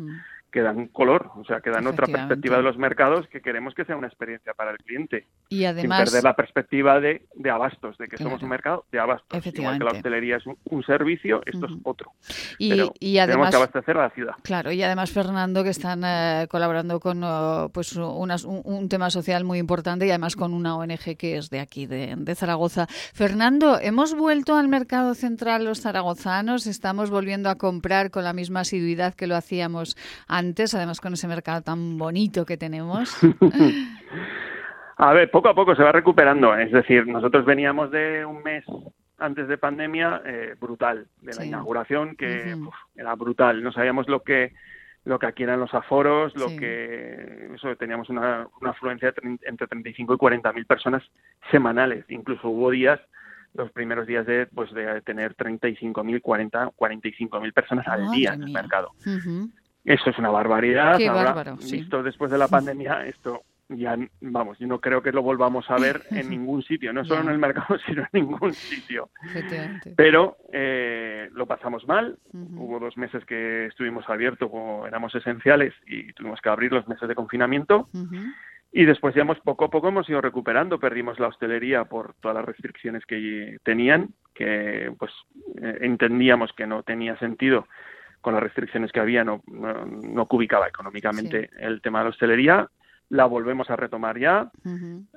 que 0.52 0.60
dan 0.60 0.88
color, 0.88 1.30
o 1.36 1.44
sea, 1.44 1.60
que 1.60 1.70
dan 1.70 1.86
otra 1.86 2.06
perspectiva 2.06 2.58
de 2.58 2.62
los 2.62 2.76
mercados 2.76 3.26
que 3.28 3.40
queremos 3.40 3.74
que 3.74 3.86
sea 3.86 3.96
una 3.96 4.06
experiencia 4.06 4.52
para 4.52 4.70
el 4.72 4.76
cliente. 4.76 5.26
Y 5.48 5.64
además... 5.64 6.00
Sin 6.00 6.04
perder 6.04 6.24
la 6.24 6.36
perspectiva 6.36 7.00
de, 7.00 7.26
de 7.34 7.50
abastos, 7.50 7.96
de 7.96 8.06
que 8.06 8.18
somos 8.18 8.42
un 8.42 8.50
mercado 8.50 8.84
de 8.92 9.00
abastos. 9.00 9.46
Igual 9.46 9.78
que 9.78 9.84
la 9.84 9.92
hostelería 9.92 10.36
es 10.36 10.44
un, 10.46 10.82
servicio, 10.82 11.40
esto 11.46 11.66
es 11.66 11.72
otro. 11.84 12.12
Y, 12.58 12.74
y 13.00 13.18
además, 13.18 13.50
tenemos 13.50 13.50
que 13.50 13.56
abastecer 13.56 13.96
a 13.96 14.02
la 14.02 14.10
ciudad. 14.10 14.34
Claro, 14.42 14.72
y 14.72 14.82
además, 14.82 15.10
Fernando, 15.10 15.64
que 15.64 15.70
están 15.70 16.02
eh, 16.04 16.46
colaborando 16.50 17.00
con 17.00 17.22
oh, 17.24 17.70
pues 17.72 17.96
un, 17.96 18.88
tema 18.90 19.08
social 19.08 19.44
muy 19.44 19.58
importante 19.58 20.06
y 20.06 20.10
además 20.10 20.36
con 20.36 20.52
una 20.52 20.76
ONG 20.76 21.16
que 21.16 21.38
es 21.38 21.48
de 21.48 21.60
aquí, 21.60 21.86
de, 21.86 22.14
de 22.18 22.34
Zaragoza. 22.34 22.86
Fernando, 23.14 23.78
¿hemos 23.80 24.14
vuelto 24.14 24.56
al 24.56 24.68
mercado 24.68 25.14
central 25.14 25.64
los 25.64 25.80
zaragozanos? 25.80 26.66
¿Estamos 26.66 27.08
volviendo 27.08 27.48
a 27.48 27.54
comprar 27.54 28.10
con 28.10 28.24
la 28.24 28.34
misma 28.34 28.60
asiduidad 28.60 29.14
que 29.14 29.26
lo 29.26 29.34
hacíamos 29.34 29.96
antes? 30.28 30.41
Además 30.74 31.00
con 31.00 31.14
ese 31.14 31.28
mercado 31.28 31.62
tan 31.62 31.98
bonito 31.98 32.44
que 32.44 32.56
tenemos? 32.56 33.16
A 34.98 35.12
ver, 35.12 35.30
poco 35.32 35.48
a 35.48 35.54
poco 35.54 35.74
se 35.74 35.82
va 35.82 35.90
recuperando. 35.90 36.54
Es 36.54 36.70
decir, 36.70 37.08
nosotros 37.08 37.44
veníamos 37.44 37.90
de 37.90 38.24
un 38.24 38.40
mes 38.42 38.64
antes 39.18 39.48
de 39.48 39.58
pandemia 39.58 40.22
eh, 40.24 40.54
brutal, 40.60 41.08
de 41.20 41.34
la 41.34 41.44
inauguración, 41.44 42.14
que 42.14 42.56
era 42.94 43.14
brutal. 43.16 43.64
No 43.64 43.72
sabíamos 43.72 44.08
lo 44.08 44.22
que 44.22 44.52
lo 45.04 45.18
que 45.18 45.26
aquí 45.26 45.42
eran 45.42 45.58
los 45.58 45.74
aforos, 45.74 46.36
lo 46.36 46.46
que 46.56 47.50
eso 47.54 47.74
teníamos 47.76 48.08
una, 48.08 48.46
afluencia 48.62 49.12
entre 49.42 49.66
35 49.66 50.14
y 50.14 50.16
40 50.16 50.52
mil 50.52 50.66
personas 50.66 51.02
semanales. 51.50 52.04
Incluso 52.08 52.48
hubo 52.48 52.70
días, 52.70 53.00
los 53.54 53.72
primeros 53.72 54.06
días 54.06 54.24
de 54.26 54.46
pues 54.46 54.72
de 54.72 55.00
tener 55.02 55.34
35 55.34 56.04
mil, 56.04 56.22
40, 56.22 56.70
45 56.76 57.40
mil 57.40 57.52
personas 57.52 57.86
al 57.88 58.08
día 58.12 58.34
en 58.34 58.44
el 58.44 58.52
mercado. 58.52 58.92
Eso 59.84 60.10
es 60.10 60.18
una 60.18 60.30
barbaridad. 60.30 60.96
Qué 60.96 61.10
bárbaro, 61.10 61.56
sí. 61.58 61.86
después 62.04 62.30
de 62.30 62.38
la 62.38 62.48
pandemia, 62.48 63.06
esto 63.06 63.42
ya, 63.76 63.96
vamos, 64.20 64.58
yo 64.58 64.66
no 64.66 64.80
creo 64.80 65.02
que 65.02 65.12
lo 65.12 65.22
volvamos 65.22 65.70
a 65.70 65.76
ver 65.76 66.02
en 66.10 66.30
ningún 66.30 66.62
sitio, 66.62 66.92
no 66.92 67.04
solo 67.04 67.22
en 67.22 67.28
el 67.30 67.38
mercado, 67.38 67.78
sino 67.86 68.02
en 68.02 68.08
ningún 68.12 68.52
sitio. 68.52 69.10
Pero 69.96 70.36
eh, 70.52 71.28
lo 71.32 71.46
pasamos 71.46 71.86
mal, 71.86 72.18
hubo 72.32 72.78
dos 72.78 72.96
meses 72.96 73.24
que 73.24 73.66
estuvimos 73.66 74.08
abiertos, 74.08 74.50
éramos 74.86 75.14
esenciales 75.14 75.74
y 75.86 76.12
tuvimos 76.12 76.40
que 76.40 76.48
abrir 76.48 76.72
los 76.72 76.86
meses 76.88 77.08
de 77.08 77.14
confinamiento. 77.14 77.88
Y 78.74 78.86
después 78.86 79.14
ya 79.14 79.20
hemos 79.20 79.38
poco 79.40 79.66
a 79.66 79.70
poco 79.70 79.88
hemos 79.88 80.08
ido 80.08 80.22
recuperando, 80.22 80.80
perdimos 80.80 81.20
la 81.20 81.28
hostelería 81.28 81.84
por 81.84 82.14
todas 82.20 82.36
las 82.36 82.46
restricciones 82.46 83.04
que 83.04 83.58
tenían, 83.62 84.08
que 84.34 84.90
pues 84.98 85.12
eh, 85.60 85.78
entendíamos 85.82 86.54
que 86.54 86.66
no 86.66 86.82
tenía 86.82 87.18
sentido 87.18 87.66
con 88.22 88.32
las 88.32 88.42
restricciones 88.42 88.90
que 88.92 89.00
había, 89.00 89.24
no, 89.24 89.42
no, 89.46 90.26
cubicaba 90.26 90.68
económicamente 90.68 91.50
el 91.58 91.82
tema 91.82 91.98
de 91.98 92.04
la 92.04 92.10
hostelería. 92.10 92.68
La 93.10 93.26
volvemos 93.26 93.68
a 93.68 93.76
retomar 93.76 94.18
ya 94.18 94.50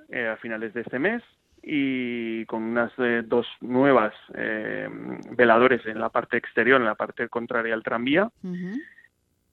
eh, 0.09 0.27
a 0.27 0.35
finales 0.38 0.74
de 0.74 0.81
este 0.81 1.00
mes 1.00 1.24
y 1.63 2.45
con 2.45 2.63
unas 2.63 2.91
eh, 2.97 3.24
dos 3.25 3.47
nuevas 3.62 4.13
eh, 4.33 4.89
veladores 5.31 5.85
en 5.85 6.00
la 6.00 6.09
parte 6.09 6.35
exterior, 6.35 6.81
en 6.81 6.85
la 6.88 6.95
parte 6.95 7.29
contraria 7.29 7.74
al 7.74 7.83
tranvía 7.83 8.29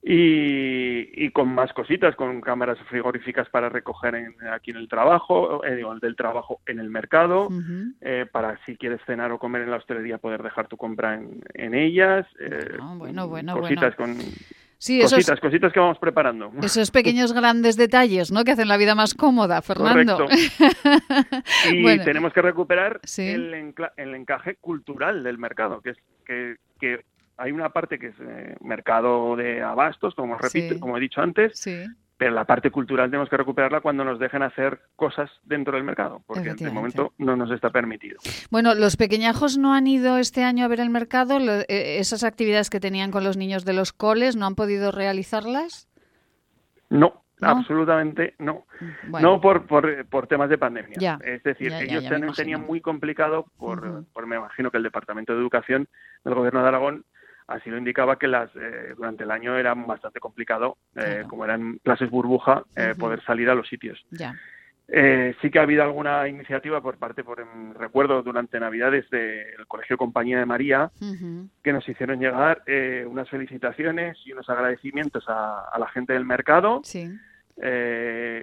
y, 0.05 1.29
con 1.31 1.53
más 1.53 1.71
cositas, 1.71 2.15
con 2.15 2.41
cámaras 2.41 2.77
frigoríficas 2.89 3.47
para 3.49 3.69
recoger 3.69 4.15
en, 4.15 4.35
aquí 4.51 4.71
en 4.71 4.77
el 4.77 4.89
trabajo, 4.89 5.63
eh, 5.63 5.75
digo, 5.75 5.95
del 5.95 6.17
trabajo 6.17 6.59
en 6.65 6.79
el 6.79 6.89
mercado, 6.89 7.47
eh, 8.01 8.25
para 8.29 8.59
si 8.65 8.75
quieres 8.75 8.99
cenar 9.05 9.31
o 9.31 9.39
comer 9.39 9.61
en 9.61 9.71
la 9.71 9.77
hostelería 9.77 10.17
poder 10.17 10.43
dejar 10.43 10.67
tu 10.67 10.75
compra 10.75 11.15
en, 11.15 11.41
en 11.53 11.73
ellas. 11.73 12.27
Eh, 12.39 12.77
bueno, 12.97 13.29
bueno, 13.29 13.57
cositas 13.57 13.95
con 13.95 14.17
Sí, 14.83 14.99
cositas, 14.99 15.39
cositas 15.39 15.71
que 15.71 15.79
vamos 15.79 15.97
preparando. 15.97 16.51
Esos 16.61 16.91
pequeños 16.91 17.31
grandes 17.33 17.77
detalles, 17.77 18.33
¿no? 18.33 18.43
Que 18.43 18.51
hacen 18.51 18.67
la 18.67 18.75
vida 18.75 18.95
más 18.95 19.13
cómoda, 19.13 19.61
Fernando. 19.61 20.25
y 21.71 21.99
tenemos 21.99 22.33
que 22.33 22.41
recuperar 22.41 22.99
el, 23.17 23.73
el, 23.95 24.15
encaje 24.15 24.57
cultural 24.59 25.23
del 25.23 25.37
mercado, 25.37 25.79
que 25.79 25.91
es 25.91 25.97
que, 26.25 26.57
que 26.81 27.05
hay 27.37 27.51
una 27.51 27.69
parte 27.69 27.99
que 27.99 28.07
es 28.07 28.15
eh, 28.19 28.55
mercado 28.61 29.35
de 29.35 29.61
abastos, 29.61 30.15
como 30.15 30.37
repito, 30.37 30.79
como 30.79 30.97
he 30.97 30.99
dicho 30.99 31.21
antes, 31.21 31.67
pero 32.17 32.31
la 32.31 32.45
parte 32.45 32.69
cultural 32.69 33.09
tenemos 33.09 33.29
que 33.29 33.37
recuperarla 33.37 33.81
cuando 33.81 34.05
nos 34.05 34.19
dejen 34.19 34.43
hacer 34.43 34.79
cosas 34.95 35.29
dentro 35.43 35.73
del 35.73 35.83
mercado, 35.83 36.21
porque 36.25 36.49
este 36.49 36.69
momento 36.69 37.13
no 37.17 37.35
nos 37.35 37.51
está 37.51 37.69
permitido. 37.71 38.19
Bueno, 38.49 38.75
los 38.75 38.97
pequeñajos 38.97 39.57
no 39.57 39.73
han 39.73 39.87
ido 39.87 40.17
este 40.17 40.43
año 40.43 40.63
a 40.65 40.67
ver 40.67 40.79
el 40.79 40.89
mercado, 40.89 41.39
eh, 41.39 41.65
esas 41.99 42.23
actividades 42.23 42.69
que 42.69 42.79
tenían 42.79 43.11
con 43.11 43.23
los 43.23 43.35
niños 43.35 43.65
de 43.65 43.73
los 43.73 43.93
coles, 43.93 44.35
¿no 44.35 44.45
han 44.45 44.55
podido 44.55 44.91
realizarlas? 44.91 45.89
No, 46.89 47.23
Absolutamente 47.41 48.35
no. 48.39 48.65
No 49.21 49.41
por, 49.41 49.65
por, 49.65 50.05
por, 50.05 50.27
temas 50.27 50.49
de 50.49 50.57
pandemia. 50.57 51.19
es 51.23 51.43
decir, 51.43 51.73
ellos 51.73 52.35
tenían 52.35 52.61
muy 52.61 52.81
complicado, 52.81 53.47
por, 53.57 54.05
por, 54.13 54.27
me 54.27 54.37
imagino 54.37 54.71
que 54.71 54.77
el 54.77 54.83
Departamento 54.83 55.33
de 55.33 55.39
Educación 55.39 55.87
del 56.23 56.35
Gobierno 56.35 56.61
de 56.61 56.67
Aragón 56.67 57.05
así 57.53 57.69
lo 57.69 57.77
indicaba 57.77 58.17
que 58.17 58.27
las 58.27 58.49
eh, 58.55 58.93
durante 58.95 59.23
el 59.23 59.31
año 59.31 59.57
era 59.57 59.73
bastante 59.73 60.19
complicado, 60.19 60.77
eh, 60.95 61.23
como 61.27 61.45
eran 61.45 61.77
clases 61.83 62.09
burbuja, 62.09 62.63
eh, 62.75 62.95
poder 62.97 63.23
salir 63.23 63.49
a 63.49 63.55
los 63.55 63.67
sitios. 63.67 64.03
sí 65.41 65.49
que 65.49 65.59
ha 65.59 65.63
habido 65.63 65.83
alguna 65.83 66.27
iniciativa 66.27 66.81
por 66.81 66.97
parte, 66.97 67.23
por 67.23 67.39
recuerdo, 67.79 68.21
durante 68.21 68.59
Navidades 68.59 69.09
del 69.09 69.65
Colegio 69.67 69.97
Compañía 69.97 70.39
de 70.39 70.45
María, 70.45 70.91
que 71.63 71.73
nos 71.73 71.87
hicieron 71.87 72.19
llegar 72.19 72.63
unas 73.07 73.29
felicitaciones 73.29 74.17
y 74.25 74.33
unos 74.33 74.49
agradecimientos 74.49 75.23
a, 75.27 75.77
la 75.79 75.87
gente 75.87 76.13
del 76.13 76.25
mercado. 76.25 76.81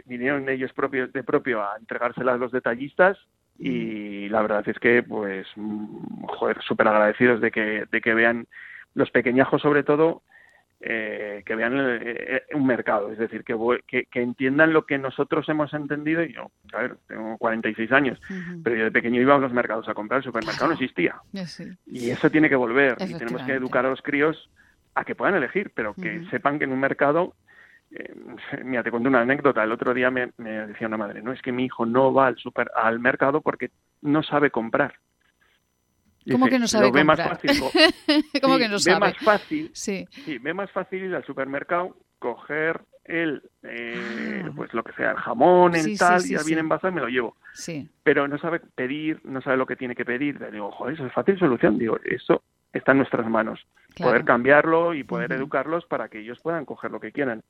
vinieron 0.07 0.49
ellos 0.49 0.73
propios 0.73 1.13
de 1.13 1.23
propio 1.23 1.63
a 1.63 1.77
entregárselas 1.79 2.37
a 2.37 2.39
los 2.39 2.53
detallistas 2.53 3.19
y 3.61 4.29
la 4.31 4.41
verdad 4.41 4.67
es 4.67 4.79
que 4.79 5.03
pues 5.03 5.47
mm, 5.55 6.25
joder 6.25 6.63
súper 6.63 6.89
agradecidos 6.89 7.43
de 7.43 7.51
que 7.51 7.85
de 7.93 8.01
que 8.01 8.15
vean 8.15 8.47
los 8.95 9.11
pequeñajos 9.11 9.63
sobre 9.63 9.83
todo 9.83 10.23
eh, 10.83 11.43
que 11.45 11.57
vean 11.57 11.75
eh, 11.77 12.45
un 12.55 12.67
mercado, 12.67 13.13
es 13.13 13.19
decir, 13.19 13.45
que, 13.45 13.55
que, 13.87 14.23
entiendan 14.23 14.73
lo 14.73 14.87
que 14.87 14.97
nosotros 14.97 15.47
hemos 15.51 15.75
entendido. 15.75 16.23
Y 16.23 16.33
yo, 16.33 16.51
a 16.73 16.79
ver, 16.79 16.97
tengo 17.07 17.37
46 17.37 17.93
años, 17.93 18.19
pero 18.65 18.77
yo 18.77 18.85
de 18.85 18.91
pequeño 18.91 19.21
iba 19.21 19.35
a 19.35 19.39
los 19.39 19.53
mercados 19.53 19.87
a 19.91 19.95
comprar, 19.95 20.19
el 20.19 20.25
supermercado 20.25 20.69
no 20.69 20.73
existía. 20.73 21.17
Y 21.87 22.09
eso 22.09 22.31
tiene 22.31 22.49
que 22.49 22.57
volver. 22.57 22.97
Y 23.01 23.13
tenemos 23.13 23.43
que 23.43 23.53
educar 23.53 23.85
a 23.85 23.91
los 23.91 24.01
críos 24.01 24.49
a 24.95 25.05
que 25.05 25.15
puedan 25.15 25.35
elegir, 25.35 25.71
pero 25.75 25.93
que 25.93 26.25
sepan 26.31 26.59
que 26.59 26.65
en 26.65 26.73
un 26.73 26.81
mercado. 26.81 27.35
Eh, 27.91 28.15
mira, 28.65 28.83
te 28.83 28.91
cuento 28.91 29.11
una 29.11 29.21
anécdota. 29.21 29.63
El 29.63 29.73
otro 29.73 29.93
día 29.93 30.11
me, 30.11 30.31
me, 30.39 30.67
decía 30.67 30.87
una 30.87 30.97
madre, 30.97 31.21
no 31.21 31.33
es 31.33 31.43
que 31.43 31.53
mi 31.53 31.67
hijo 31.67 31.85
no 31.85 32.15
va 32.15 32.29
al 32.29 32.39
super, 32.39 32.71
al 32.75 33.01
mercado 33.01 33.43
porque 33.43 33.71
no 34.01 34.23
sabe 34.23 34.51
comprar. 34.51 34.95
¿Cómo 36.31 36.47
que 36.47 36.59
no 36.59 36.67
sabe 36.67 36.87
lo 36.87 36.93
ve 36.93 37.05
más 37.05 37.21
fácil. 37.21 37.51
¿Cómo 38.43 38.59
que 38.59 38.69
no 38.69 38.79
sabe? 38.79 38.95
Ve 38.95 39.01
más 39.01 39.19
fácil. 39.19 39.71
Sí. 39.73 40.07
sí. 40.11 40.39
ve 40.39 40.55
más 40.55 40.71
fácil 40.71 41.05
ir 41.05 41.15
al 41.15 41.25
supermercado, 41.25 41.97
coger 42.19 42.83
el, 43.05 43.43
eh, 43.63 44.45
ah. 44.45 44.51
pues 44.55 44.73
lo 44.75 44.85
que 44.85 44.93
sea, 44.93 45.13
el 45.13 45.17
jamón, 45.17 45.75
el 45.75 45.99
tal, 45.99 46.23
ya 46.23 46.43
viene 46.45 46.61
envasado 46.61 46.93
y 46.93 46.95
me 46.95 47.01
lo 47.01 47.09
llevo. 47.09 47.37
Sí. 47.55 47.89
Pero 48.03 48.29
no 48.29 48.39
sabe 48.39 48.61
pedir, 48.61 49.21
no 49.25 49.41
sabe 49.41 49.57
lo 49.57 49.67
que 49.67 49.77
tiene 49.77 49.95
que 49.95 50.05
pedir. 50.05 50.41
Le 50.41 50.51
digo, 50.51 50.71
joder, 50.71 50.95
eso 50.95 51.07
es 51.07 51.13
fácil 51.13 51.39
solución. 51.39 51.79
Digo, 51.79 51.99
eso 52.05 52.43
está 52.73 52.93
en 52.93 52.99
nuestras 52.99 53.29
manos. 53.29 53.67
Poder 53.97 54.25
cambiarlo 54.25 54.95
y 54.95 55.03
poder 55.03 55.33
educarlos 55.33 55.85
para 55.87 56.09
que 56.09 56.21
ellos 56.21 56.39
puedan 56.41 56.65
coger 56.65 56.91
lo 56.91 57.01
que 57.01 57.13
quieran. 57.13 57.43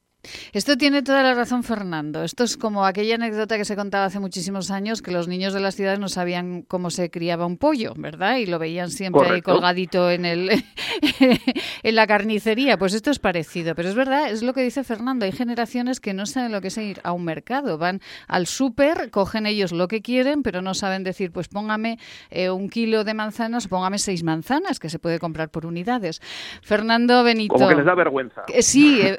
Esto 0.52 0.76
tiene 0.76 1.02
toda 1.02 1.22
la 1.22 1.34
razón 1.34 1.62
Fernando. 1.62 2.22
Esto 2.22 2.44
es 2.44 2.56
como 2.56 2.84
aquella 2.84 3.14
anécdota 3.14 3.56
que 3.56 3.64
se 3.64 3.76
contaba 3.76 4.04
hace 4.04 4.20
muchísimos 4.20 4.70
años 4.70 5.00
que 5.00 5.10
los 5.10 5.28
niños 5.28 5.54
de 5.54 5.60
las 5.60 5.76
ciudades 5.76 5.98
no 5.98 6.08
sabían 6.08 6.62
cómo 6.62 6.90
se 6.90 7.10
criaba 7.10 7.46
un 7.46 7.56
pollo, 7.56 7.94
¿verdad? 7.96 8.36
Y 8.36 8.46
lo 8.46 8.58
veían 8.58 8.90
siempre 8.90 9.28
ahí 9.30 9.42
colgadito 9.42 10.10
en 10.10 10.26
el 10.26 10.50
en 11.82 11.94
la 11.94 12.06
carnicería. 12.06 12.76
Pues 12.76 12.92
esto 12.92 13.10
es 13.10 13.18
parecido, 13.18 13.74
pero 13.74 13.88
es 13.88 13.94
verdad, 13.94 14.30
es 14.30 14.42
lo 14.42 14.52
que 14.52 14.62
dice 14.62 14.84
Fernando. 14.84 15.24
Hay 15.24 15.32
generaciones 15.32 16.00
que 16.00 16.12
no 16.12 16.26
saben 16.26 16.52
lo 16.52 16.60
que 16.60 16.68
es 16.68 16.78
ir 16.78 17.00
a 17.02 17.12
un 17.12 17.24
mercado, 17.24 17.78
van 17.78 18.00
al 18.28 18.46
súper, 18.46 19.10
cogen 19.10 19.46
ellos 19.46 19.72
lo 19.72 19.88
que 19.88 20.02
quieren, 20.02 20.42
pero 20.42 20.60
no 20.60 20.74
saben 20.74 21.02
decir, 21.02 21.32
pues 21.32 21.48
póngame 21.48 21.98
eh, 22.30 22.50
un 22.50 22.68
kilo 22.68 23.04
de 23.04 23.14
manzanas, 23.14 23.68
póngame 23.68 23.98
seis 23.98 24.22
manzanas 24.22 24.78
que 24.78 24.90
se 24.90 24.98
puede 24.98 25.18
comprar 25.18 25.50
por 25.50 25.64
unidades. 25.64 26.20
Fernando 26.62 27.24
Benito. 27.24 27.54
Como 27.54 27.68
que 27.68 27.76
les 27.76 27.86
da 27.86 27.94
vergüenza. 27.94 28.42
Sí, 28.60 29.00
e, 29.00 29.16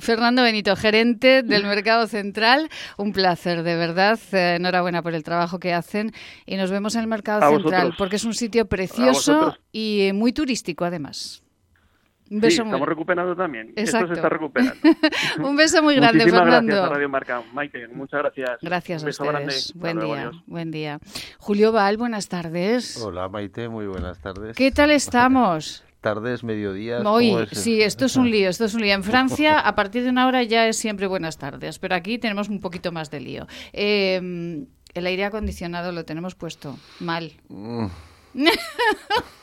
Fernando 0.00 0.42
Benito, 0.42 0.74
gerente 0.76 1.42
del 1.42 1.64
Mercado 1.64 2.06
Central. 2.06 2.68
Un 2.96 3.12
placer, 3.12 3.62
de 3.62 3.76
verdad. 3.76 4.18
Eh, 4.32 4.56
enhorabuena 4.56 5.02
por 5.02 5.14
el 5.14 5.22
trabajo 5.22 5.58
que 5.58 5.72
hacen. 5.72 6.12
Y 6.46 6.56
nos 6.56 6.70
vemos 6.70 6.94
en 6.94 7.02
el 7.02 7.06
Mercado 7.06 7.48
Central, 7.50 7.94
porque 7.96 8.16
es 8.16 8.24
un 8.24 8.34
sitio 8.34 8.66
precioso 8.66 9.56
y 9.72 10.10
muy 10.14 10.32
turístico, 10.32 10.84
además. 10.84 11.42
Un 12.30 12.40
beso 12.40 12.62
sí, 12.62 12.68
estamos 12.68 12.88
recuperando 12.88 13.34
también. 13.34 13.72
Exacto. 13.74 14.04
Esto 14.04 14.06
se 14.06 14.14
está 14.14 14.28
recuperando. 14.28 14.74
un 15.42 15.56
beso 15.56 15.82
muy 15.82 15.96
grande, 15.96 16.18
Muchísimas 16.18 16.42
Fernando. 16.44 16.72
Gracias 16.74 16.90
a 16.90 16.94
Radio 16.94 17.08
Marca. 17.08 17.42
Maite, 17.52 17.88
muchas 17.88 18.20
gracias. 18.20 18.50
Gracias 18.62 19.02
un 19.02 19.06
a 19.06 19.08
beso 19.08 19.24
ustedes. 19.24 19.72
Grande. 19.74 19.80
Buen 19.80 19.98
día, 19.98 20.20
adiós. 20.20 20.42
buen 20.46 20.70
día. 20.70 20.98
Julio 21.38 21.72
Val, 21.72 21.96
buenas 21.96 22.28
tardes. 22.28 23.02
Hola 23.02 23.28
Maite, 23.28 23.68
muy 23.68 23.86
buenas 23.86 24.20
tardes. 24.20 24.56
¿Qué 24.56 24.70
tal 24.70 24.92
estamos? 24.92 25.82
Tardes, 26.00 26.42
mediodías. 26.44 27.02
Hoy, 27.04 27.34
sí, 27.52 27.82
esto 27.82 28.06
es 28.06 28.16
un 28.16 28.30
lío, 28.30 28.48
esto 28.48 28.64
es 28.64 28.74
un 28.74 28.80
lío. 28.80 28.94
En 28.94 29.04
Francia, 29.04 29.58
a 29.60 29.74
partir 29.74 30.02
de 30.02 30.08
una 30.10 30.26
hora 30.26 30.42
ya 30.42 30.66
es 30.66 30.78
siempre 30.78 31.06
buenas 31.06 31.36
tardes, 31.36 31.78
pero 31.78 31.94
aquí 31.94 32.18
tenemos 32.18 32.48
un 32.48 32.60
poquito 32.60 32.90
más 32.90 33.10
de 33.10 33.20
lío. 33.20 33.46
Eh, 33.74 34.64
el 34.94 35.06
aire 35.06 35.24
acondicionado 35.26 35.92
lo 35.92 36.04
tenemos 36.04 36.34
puesto 36.34 36.78
mal. 37.00 37.32
Mm, 37.48 37.86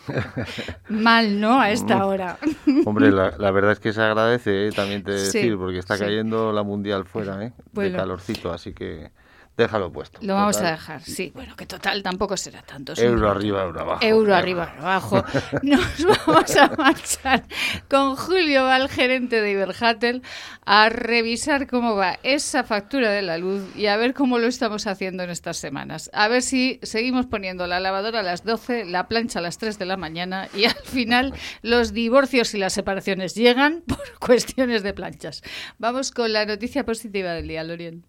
Mal, 0.90 1.40
¿no? 1.40 1.60
A 1.60 1.72
esta 1.72 1.98
Mm. 1.98 2.02
hora. 2.02 2.38
Hombre, 2.86 3.12
la, 3.12 3.34
la 3.38 3.52
verdad 3.52 3.74
es 3.74 3.80
que 3.80 3.94
se 3.94 4.02
agradece, 4.02 4.68
eh, 4.68 4.72
también 4.72 5.04
te 5.04 5.18
Sí, 5.20 5.38
decir, 5.40 5.58
porque 5.58 5.78
está 5.80 5.98
sí. 5.98 6.04
cayendo 6.06 6.52
la 6.54 6.64
mundial 6.64 7.06
fuera, 7.06 7.44
¿eh? 7.46 7.54
Bueno. 7.74 7.92
De 7.92 7.98
calorcito, 7.98 8.52
así 8.52 8.74
que 8.74 9.12
déjalo 9.58 9.92
puesto. 9.92 10.20
Lo 10.22 10.36
vamos 10.36 10.58
a 10.58 10.72
dejar, 10.72 11.02
sí. 11.02 11.32
Bueno, 11.34 11.56
que 11.56 11.66
total 11.66 12.04
tampoco 12.04 12.38
será 12.38 12.62
tanto. 12.62 12.94
Euro 12.96 13.30
arriba, 13.30 13.64
euro 13.64 13.82
abajo. 13.82 14.06
Euro 14.06 14.36
arriba, 14.36 14.72
euro 14.76 14.88
abajo. 14.88 15.26
Nos 15.64 16.06
vamos 16.06 16.56
a 16.56 16.68
marchar 16.78 17.44
con 17.90 18.16
Julio 18.16 18.64
Val, 18.66 18.88
gerente 18.88 19.42
de 19.42 19.52
Iberhatel, 19.52 20.22
a 20.64 20.90
revisar 20.90 21.66
cómo 21.66 21.96
va 21.96 22.20
esa 22.22 22.64
factura 22.64 23.10
de 23.10 23.24
la 23.24 23.40
luz 23.40 23.64
y 23.76 23.88
a 23.88 23.98
ver 23.98 24.14
cómo 24.14 24.38
lo 24.38 24.46
estamos 24.48 24.86
haciendo 24.86 25.24
en 25.24 25.32
estas 25.32 25.58
semanas. 25.58 26.12
A 26.14 26.28
ver 26.28 26.44
si 26.44 26.80
seguimos 26.84 27.26
poniendo 27.26 27.66
la 27.66 27.80
lavadora 27.80 28.20
a 28.20 28.24
las 28.24 28.44
12, 28.44 28.86
la 28.86 29.08
plancha 29.08 29.40
a 29.40 29.42
las 29.42 29.58
3 29.58 29.80
de 29.80 29.86
la 29.86 29.98
mañana 29.98 30.50
y 30.54 30.66
al 30.66 30.76
final 30.86 31.34
los 31.64 31.94
divorcios 31.94 32.54
y 32.54 32.60
las 32.60 32.74
separaciones 32.74 33.34
llegan 33.34 33.82
por 33.88 33.98
cuestiones 34.20 34.84
de 34.84 34.94
planchas. 34.94 35.42
Vamos 35.80 36.12
con 36.12 36.32
la 36.32 36.46
noticia 36.46 36.86
positiva 36.86 37.32
del 37.32 37.48
día, 37.48 37.64
Lorien. 37.64 38.06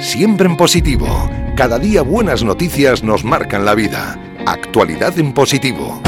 Siempre 0.00 0.46
en 0.46 0.56
positivo. 0.56 1.28
Cada 1.56 1.78
día 1.78 2.02
buenas 2.02 2.44
noticias 2.44 3.02
nos 3.02 3.24
marcan 3.24 3.64
la 3.64 3.74
vida. 3.74 4.16
Actualidad 4.46 5.18
en 5.18 5.32
positivo. 5.32 6.00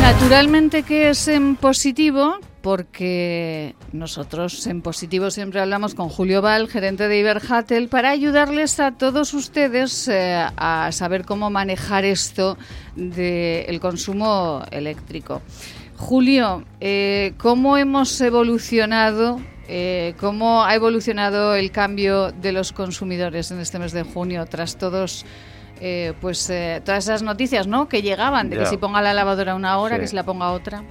Naturalmente 0.00 0.84
que 0.84 1.10
es 1.10 1.26
en 1.26 1.56
positivo, 1.56 2.38
porque 2.64 3.74
nosotros 3.92 4.66
en 4.66 4.80
positivo 4.80 5.30
siempre 5.30 5.60
hablamos 5.60 5.94
con 5.94 6.08
Julio 6.08 6.40
Val, 6.40 6.66
gerente 6.66 7.08
de 7.08 7.18
Iberhatel, 7.18 7.88
para 7.88 8.08
ayudarles 8.08 8.80
a 8.80 8.92
todos 8.92 9.34
ustedes 9.34 10.08
eh, 10.08 10.42
a 10.56 10.88
saber 10.90 11.26
cómo 11.26 11.50
manejar 11.50 12.06
esto 12.06 12.56
del 12.96 13.78
consumo 13.80 14.62
eléctrico. 14.70 15.42
Julio, 15.98 16.64
eh, 16.80 17.34
¿cómo 17.36 17.76
hemos 17.76 18.18
evolucionado? 18.22 19.38
eh, 19.68 20.14
¿Cómo 20.18 20.64
ha 20.64 20.74
evolucionado 20.74 21.54
el 21.54 21.70
cambio 21.70 22.32
de 22.32 22.52
los 22.52 22.72
consumidores 22.72 23.50
en 23.50 23.60
este 23.60 23.78
mes 23.78 23.92
de 23.92 24.04
junio 24.04 24.46
tras 24.46 24.76
todos 24.78 25.26
eh, 25.80 26.14
pues 26.20 26.48
eh, 26.48 26.80
todas 26.82 27.04
esas 27.04 27.22
noticias, 27.22 27.66
¿no? 27.66 27.88
Que 27.90 28.00
llegaban 28.00 28.48
de 28.48 28.56
que 28.56 28.64
si 28.66 28.78
ponga 28.78 29.02
la 29.02 29.12
lavadora 29.12 29.54
una 29.54 29.76
hora, 29.78 29.96
Sí. 29.96 30.00
que 30.00 30.06
si 30.08 30.16
la 30.16 30.22
ponga 30.22 30.50
otra. 30.52 30.82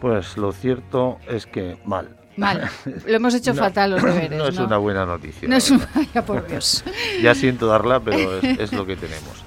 Pues 0.00 0.36
lo 0.36 0.52
cierto 0.52 1.18
es 1.28 1.46
que 1.46 1.78
mal. 1.84 2.16
Mal. 2.36 2.68
Lo 3.06 3.16
hemos 3.16 3.34
hecho 3.34 3.54
No, 3.54 3.62
fatal 3.62 3.92
los 3.92 4.02
deberes. 4.02 4.38
No 4.38 4.46
es 4.48 4.58
una 4.58 4.76
buena 4.78 5.06
noticia. 5.06 5.48
No 5.48 5.56
es 5.56 5.70
un... 5.70 5.78
verdad. 5.78 5.92
Vaya 5.94 6.24
por 6.26 6.46
Dios. 6.46 6.84
Ya 7.22 7.34
siento 7.34 7.66
darla, 7.66 8.00
pero 8.00 8.36
es, 8.38 8.58
es 8.58 8.72
lo 8.72 8.84
que 8.86 8.96
tenemos. 8.96 9.42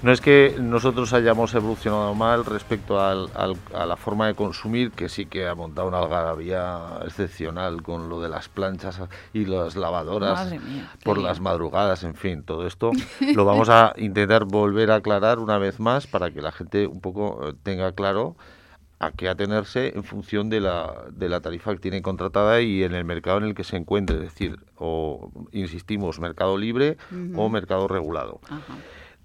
No 0.00 0.12
es 0.12 0.20
que 0.20 0.54
nosotros 0.60 1.12
hayamos 1.12 1.52
evolucionado 1.54 2.14
mal 2.14 2.44
respecto 2.44 3.00
al- 3.00 3.30
al- 3.34 3.56
a 3.74 3.84
la 3.84 3.96
forma 3.96 4.28
de 4.28 4.34
consumir, 4.34 4.92
que 4.92 5.08
sí 5.08 5.26
que 5.26 5.48
ha 5.48 5.56
montado 5.56 5.88
una 5.88 5.98
algarabía 5.98 7.00
excepcional 7.04 7.82
con 7.82 8.08
lo 8.08 8.20
de 8.20 8.28
las 8.28 8.48
planchas 8.48 9.00
y 9.32 9.44
las 9.46 9.74
lavadoras 9.74 10.52
mía, 10.52 10.88
por 11.02 11.18
las 11.18 11.40
madrugadas, 11.40 12.04
en 12.04 12.14
fin, 12.14 12.44
todo 12.44 12.64
esto 12.64 12.92
lo 13.34 13.44
vamos 13.44 13.70
a 13.70 13.92
intentar 13.96 14.44
volver 14.44 14.92
a 14.92 14.96
aclarar 14.96 15.40
una 15.40 15.58
vez 15.58 15.80
más 15.80 16.06
para 16.06 16.30
que 16.30 16.42
la 16.42 16.52
gente 16.52 16.86
un 16.86 17.00
poco 17.00 17.48
eh, 17.48 17.54
tenga 17.64 17.90
claro 17.90 18.36
a 19.00 19.12
qué 19.12 19.28
atenerse 19.28 19.92
en 19.96 20.02
función 20.04 20.50
de 20.50 20.60
la, 20.60 21.04
de 21.12 21.28
la 21.28 21.40
tarifa 21.40 21.72
que 21.72 21.78
tiene 21.80 22.02
contratada 22.02 22.60
y 22.60 22.82
en 22.82 22.94
el 22.94 23.04
mercado 23.04 23.38
en 23.38 23.44
el 23.44 23.54
que 23.54 23.64
se 23.64 23.76
encuentre, 23.76 24.16
es 24.16 24.22
decir, 24.22 24.58
o 24.76 25.30
insistimos, 25.52 26.18
mercado 26.20 26.56
libre 26.58 26.96
o 27.36 27.48
mercado 27.48 27.86
regulado. 27.86 28.40
Ajá. 28.48 28.74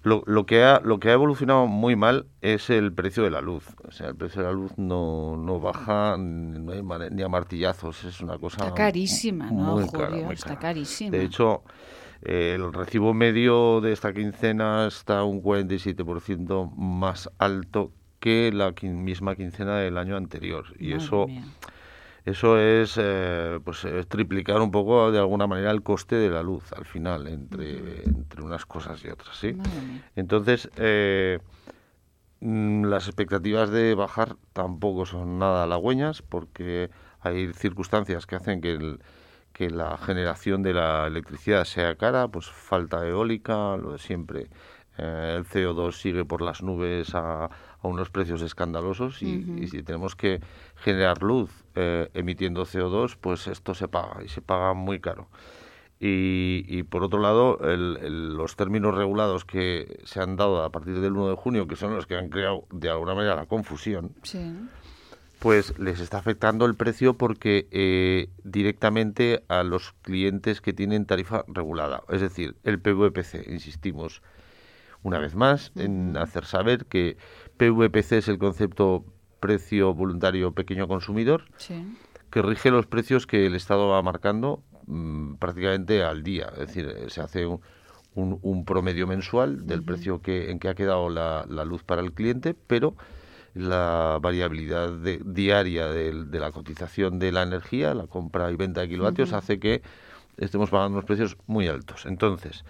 Lo, 0.04 0.22
lo 0.26 0.44
que 0.44 0.62
ha, 0.62 0.80
lo 0.80 1.00
que 1.00 1.08
ha 1.08 1.14
evolucionado 1.14 1.66
muy 1.66 1.96
mal 1.96 2.26
es 2.42 2.68
el 2.68 2.92
precio 2.92 3.22
de 3.22 3.30
la 3.30 3.40
luz. 3.40 3.64
O 3.88 3.90
sea, 3.90 4.08
el 4.08 4.14
precio 4.14 4.42
de 4.42 4.48
la 4.48 4.52
luz 4.52 4.76
no, 4.76 5.34
no 5.38 5.60
baja 5.60 6.16
no 6.18 6.72
hay 6.72 6.82
ni 7.10 7.22
a 7.22 7.28
martillazos. 7.28 8.04
Es 8.04 8.20
una 8.20 8.36
cosa 8.38 8.64
Está 8.66 8.74
carísima, 8.74 9.50
¿no, 9.50 9.76
muy 9.76 9.84
Julio? 9.84 9.98
cara, 10.06 10.16
muy 10.26 10.34
Está 10.34 10.48
cara. 10.50 10.60
carísima. 10.60 11.10
De 11.10 11.24
hecho, 11.24 11.62
eh, 12.20 12.52
el 12.54 12.70
recibo 12.74 13.14
medio 13.14 13.80
de 13.80 13.92
esta 13.92 14.12
quincena 14.12 14.86
está 14.86 15.24
un 15.24 15.42
47% 15.42 16.70
más 16.76 17.30
alto 17.38 17.90
que 18.24 18.50
la 18.54 18.72
misma 18.82 19.36
quincena 19.36 19.76
del 19.76 19.98
año 19.98 20.16
anterior. 20.16 20.64
Y 20.78 20.92
Madre 20.92 21.04
eso 21.04 21.26
mía. 21.26 21.44
eso 22.24 22.58
es 22.58 22.98
eh, 22.98 23.60
pues 23.62 23.84
eh, 23.84 24.02
triplicar 24.08 24.62
un 24.62 24.70
poco 24.70 25.12
de 25.12 25.18
alguna 25.18 25.46
manera 25.46 25.70
el 25.70 25.82
coste 25.82 26.16
de 26.16 26.30
la 26.30 26.42
luz 26.42 26.72
al 26.72 26.86
final 26.86 27.26
entre, 27.28 28.04
entre 28.06 28.40
unas 28.40 28.64
cosas 28.64 29.04
y 29.04 29.08
otras, 29.08 29.36
¿sí? 29.36 29.54
Entonces, 30.16 30.70
eh, 30.76 31.38
mm, 32.40 32.84
las 32.86 33.08
expectativas 33.08 33.68
de 33.70 33.94
bajar 33.94 34.36
tampoco 34.54 35.04
son 35.04 35.38
nada 35.38 35.64
halagüeñas 35.64 36.22
porque 36.22 36.88
hay 37.20 37.52
circunstancias 37.52 38.24
que 38.26 38.36
hacen 38.36 38.62
que, 38.62 38.72
el- 38.72 39.00
que 39.52 39.68
la 39.68 39.98
generación 39.98 40.62
de 40.62 40.72
la 40.72 41.06
electricidad 41.06 41.64
sea 41.64 41.94
cara, 41.96 42.28
pues 42.28 42.46
falta 42.50 43.06
eólica, 43.06 43.76
lo 43.76 43.92
de 43.92 43.98
siempre. 43.98 44.48
Eh, 44.96 45.34
el 45.38 45.44
CO2 45.44 45.92
sigue 46.00 46.24
por 46.24 46.40
las 46.40 46.62
nubes 46.62 47.14
a, 47.16 47.50
a 47.84 47.88
unos 47.88 48.10
precios 48.10 48.40
escandalosos 48.42 49.22
y, 49.22 49.46
y 49.60 49.68
si 49.68 49.82
tenemos 49.82 50.16
que 50.16 50.40
generar 50.76 51.22
luz 51.22 51.50
eh, 51.74 52.08
emitiendo 52.14 52.64
CO2, 52.64 53.16
pues 53.20 53.46
esto 53.46 53.74
se 53.74 53.88
paga 53.88 54.22
y 54.24 54.28
se 54.28 54.40
paga 54.40 54.72
muy 54.74 55.00
caro. 55.00 55.28
Y, 56.00 56.64
y 56.66 56.82
por 56.82 57.02
otro 57.04 57.20
lado, 57.20 57.58
el- 57.62 57.98
el- 58.02 58.34
los 58.36 58.56
términos 58.56 58.94
regulados 58.94 59.44
que 59.44 60.00
se 60.04 60.20
han 60.20 60.36
dado 60.36 60.62
a 60.62 60.70
partir 60.70 60.98
del 61.00 61.12
1 61.12 61.28
de 61.28 61.36
junio, 61.36 61.66
que 61.68 61.76
son 61.76 61.94
los 61.94 62.06
que 62.06 62.16
han 62.16 62.30
creado 62.30 62.64
de 62.72 62.88
alguna 62.90 63.14
manera 63.14 63.36
la 63.36 63.46
confusión, 63.46 64.12
Sí. 64.22 64.54
pues 65.38 65.78
les 65.78 66.00
está 66.00 66.18
afectando 66.18 66.64
el 66.64 66.74
precio 66.74 67.14
porque 67.18 67.68
eh, 67.70 68.28
directamente 68.44 69.44
a 69.48 69.62
los 69.62 69.92
clientes 70.02 70.60
que 70.62 70.72
tienen 70.72 71.04
tarifa 71.06 71.44
regulada, 71.48 72.02
es 72.08 72.20
decir, 72.22 72.56
el 72.64 72.80
PVPC, 72.80 73.44
insistimos 73.52 74.22
una 75.02 75.18
vez 75.18 75.34
más 75.34 75.70
en 75.76 76.16
hacer 76.16 76.46
saber 76.46 76.86
que 76.86 77.18
PVPC 77.56 78.12
es 78.18 78.28
el 78.28 78.38
concepto 78.38 79.04
precio 79.40 79.94
voluntario 79.94 80.52
pequeño 80.52 80.88
consumidor, 80.88 81.44
Sí. 81.58 81.84
que 82.30 82.42
rige 82.42 82.70
los 82.70 82.86
precios 82.86 83.26
que 83.26 83.46
el 83.46 83.54
Estado 83.54 83.88
va 83.88 84.02
marcando 84.02 84.62
mm, 84.86 85.34
prácticamente 85.36 86.02
al 86.02 86.22
día. 86.22 86.48
Es 86.52 86.58
decir, 86.68 86.86
eh, 86.94 87.08
se 87.08 87.20
hace 87.20 87.46
un, 87.46 87.60
un- 88.14 88.38
un 88.42 88.64
promedio 88.64 89.06
mensual 89.06 89.66
del 89.66 89.82
precio 89.82 90.20
que, 90.20 90.50
en 90.50 90.58
que 90.58 90.68
ha 90.68 90.74
quedado 90.74 91.08
la, 91.08 91.46
la 91.48 91.64
luz 91.64 91.82
para 91.84 92.02
el 92.02 92.12
cliente, 92.12 92.54
pero 92.54 92.94
la 93.54 94.18
variabilidad 94.20 94.90
de- 94.92 95.20
diaria 95.24 95.86
del- 95.86 96.30
de, 96.30 96.40
la 96.40 96.50
cotización 96.52 97.18
de 97.18 97.32
la 97.32 97.42
energía, 97.42 97.94
la 97.94 98.06
compra 98.06 98.50
y 98.50 98.56
venta 98.56 98.80
de 98.80 98.88
kilovatios, 98.88 99.32
hace 99.32 99.58
que 99.60 99.80
estemos 100.36 100.70
pagando 100.70 100.96
unos 100.98 101.04
precios 101.06 101.36
muy 101.46 101.68
altos. 101.68 102.04
Entonces, 102.06 102.64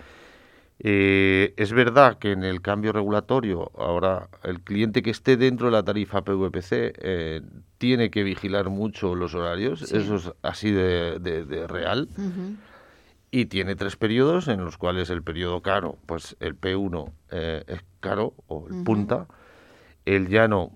eh, 0.80 1.54
es 1.56 1.72
verdad 1.72 2.18
que 2.18 2.32
en 2.32 2.42
el 2.44 2.60
cambio 2.60 2.92
regulatorio, 2.92 3.70
ahora 3.78 4.28
el 4.42 4.60
cliente 4.60 5.02
que 5.02 5.10
esté 5.10 5.36
dentro 5.36 5.66
de 5.66 5.72
la 5.72 5.82
tarifa 5.84 6.22
PVPC 6.22 6.72
eh, 6.72 7.40
tiene 7.78 8.10
que 8.10 8.22
vigilar 8.24 8.68
mucho 8.70 9.14
los 9.14 9.34
horarios, 9.34 9.80
Sí. 9.80 9.96
eso 9.96 10.16
es 10.16 10.32
así 10.42 10.70
de, 10.72 11.18
de- 11.20 11.44
de 11.44 11.66
real, 11.66 12.08
y 13.30 13.46
tiene 13.46 13.74
tres 13.76 13.96
periodos 13.96 14.48
en 14.48 14.64
los 14.64 14.76
cuales 14.78 15.10
el 15.10 15.22
periodo 15.22 15.60
caro, 15.62 15.98
pues 16.06 16.36
el 16.40 16.54
P1 16.54 17.12
eh, 17.30 17.64
es 17.66 17.80
caro 18.00 18.34
o 18.46 18.66
el 18.68 18.84
punta, 18.84 19.26
el 20.04 20.28
llano 20.28 20.72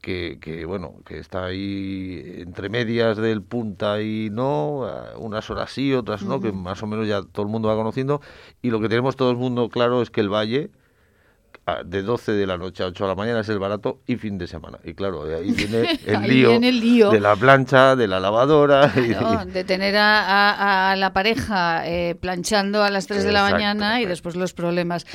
que, 0.00 0.38
que, 0.40 0.64
bueno 0.64 0.94
que 1.04 1.18
está 1.18 1.44
ahí 1.46 2.22
entre 2.38 2.68
medias 2.68 3.16
del 3.16 3.42
punta 3.42 4.02
y 4.02 4.28
no, 4.30 4.86
unas 5.16 5.50
horas 5.50 5.70
sí, 5.70 5.92
otras 5.94 6.22
no, 6.22 6.40
que 6.40 6.52
más 6.52 6.82
o 6.82 6.86
menos 6.86 7.06
ya 7.06 7.22
todo 7.22 7.44
el 7.44 7.52
mundo 7.52 7.68
va 7.68 7.76
conociendo, 7.76 8.20
y 8.62 8.70
lo 8.70 8.80
que 8.80 8.88
tenemos 8.88 9.16
todo 9.16 9.30
el 9.30 9.36
mundo 9.36 9.68
claro 9.68 10.02
es 10.02 10.10
que 10.10 10.20
el 10.20 10.32
valle 10.32 10.70
de 11.84 12.02
12 12.02 12.32
de 12.32 12.46
la 12.46 12.56
noche 12.56 12.82
a 12.82 12.86
8 12.86 13.04
de 13.04 13.08
la 13.08 13.14
mañana 13.14 13.40
es 13.40 13.48
el 13.48 13.58
barato 13.58 14.00
y 14.06 14.16
fin 14.16 14.38
de 14.38 14.46
semana. 14.46 14.78
Y 14.84 14.94
claro, 14.94 15.24
ahí 15.24 15.50
viene 15.52 15.98
el, 16.06 16.80
lío, 16.80 17.10
de 17.10 17.20
la 17.20 17.36
plancha, 17.36 17.96
de 17.96 18.06
la 18.06 18.20
lavadora. 18.20 18.88
de 18.88 19.64
tener 19.64 19.96
a, 19.96 20.94
la 20.96 21.12
pareja 21.12 21.86
eh, 21.86 22.14
planchando 22.14 22.82
a 22.82 22.90
las 22.90 23.06
3 23.06 23.24
de 23.24 23.32
la 23.32 23.50
mañana 23.50 24.00
y 24.00 24.06
después 24.06 24.36
los 24.36 24.52
problemas. 24.52 25.06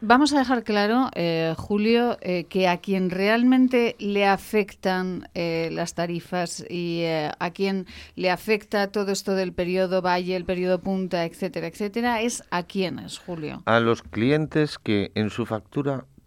Vamos 0.00 0.32
a 0.32 0.38
dejar 0.38 0.64
claro, 0.64 1.10
eh, 1.14 1.54
Julio, 1.56 2.18
eh, 2.20 2.44
que 2.44 2.68
a 2.68 2.78
quien 2.78 3.10
realmente 3.10 3.96
le 3.98 4.26
afectan 4.26 5.28
las 5.34 5.94
tarifas 5.94 6.64
y 6.68 7.04
a 7.06 7.50
quien 7.52 7.86
le 8.14 8.30
afecta 8.30 8.88
todo 8.88 9.12
esto 9.12 9.34
del 9.34 9.52
periodo 9.52 10.02
valle, 10.02 10.36
el 10.36 10.44
periodo 10.44 10.80
punta, 10.80 11.24
etcétera, 11.24 11.66
etcétera, 11.66 12.22
es 12.22 12.42
a 12.50 12.62
quienes, 12.64 13.18
Julio. 13.18 13.62
A 13.66 13.80
los 13.80 14.02
clientes 14.02 14.78
que 14.78 15.10
en 15.14 15.30
su 15.30 15.46
factura 15.46 15.65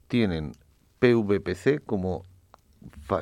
tienen 0.07 0.53
PVPC 0.99 1.81
como, 1.85 2.23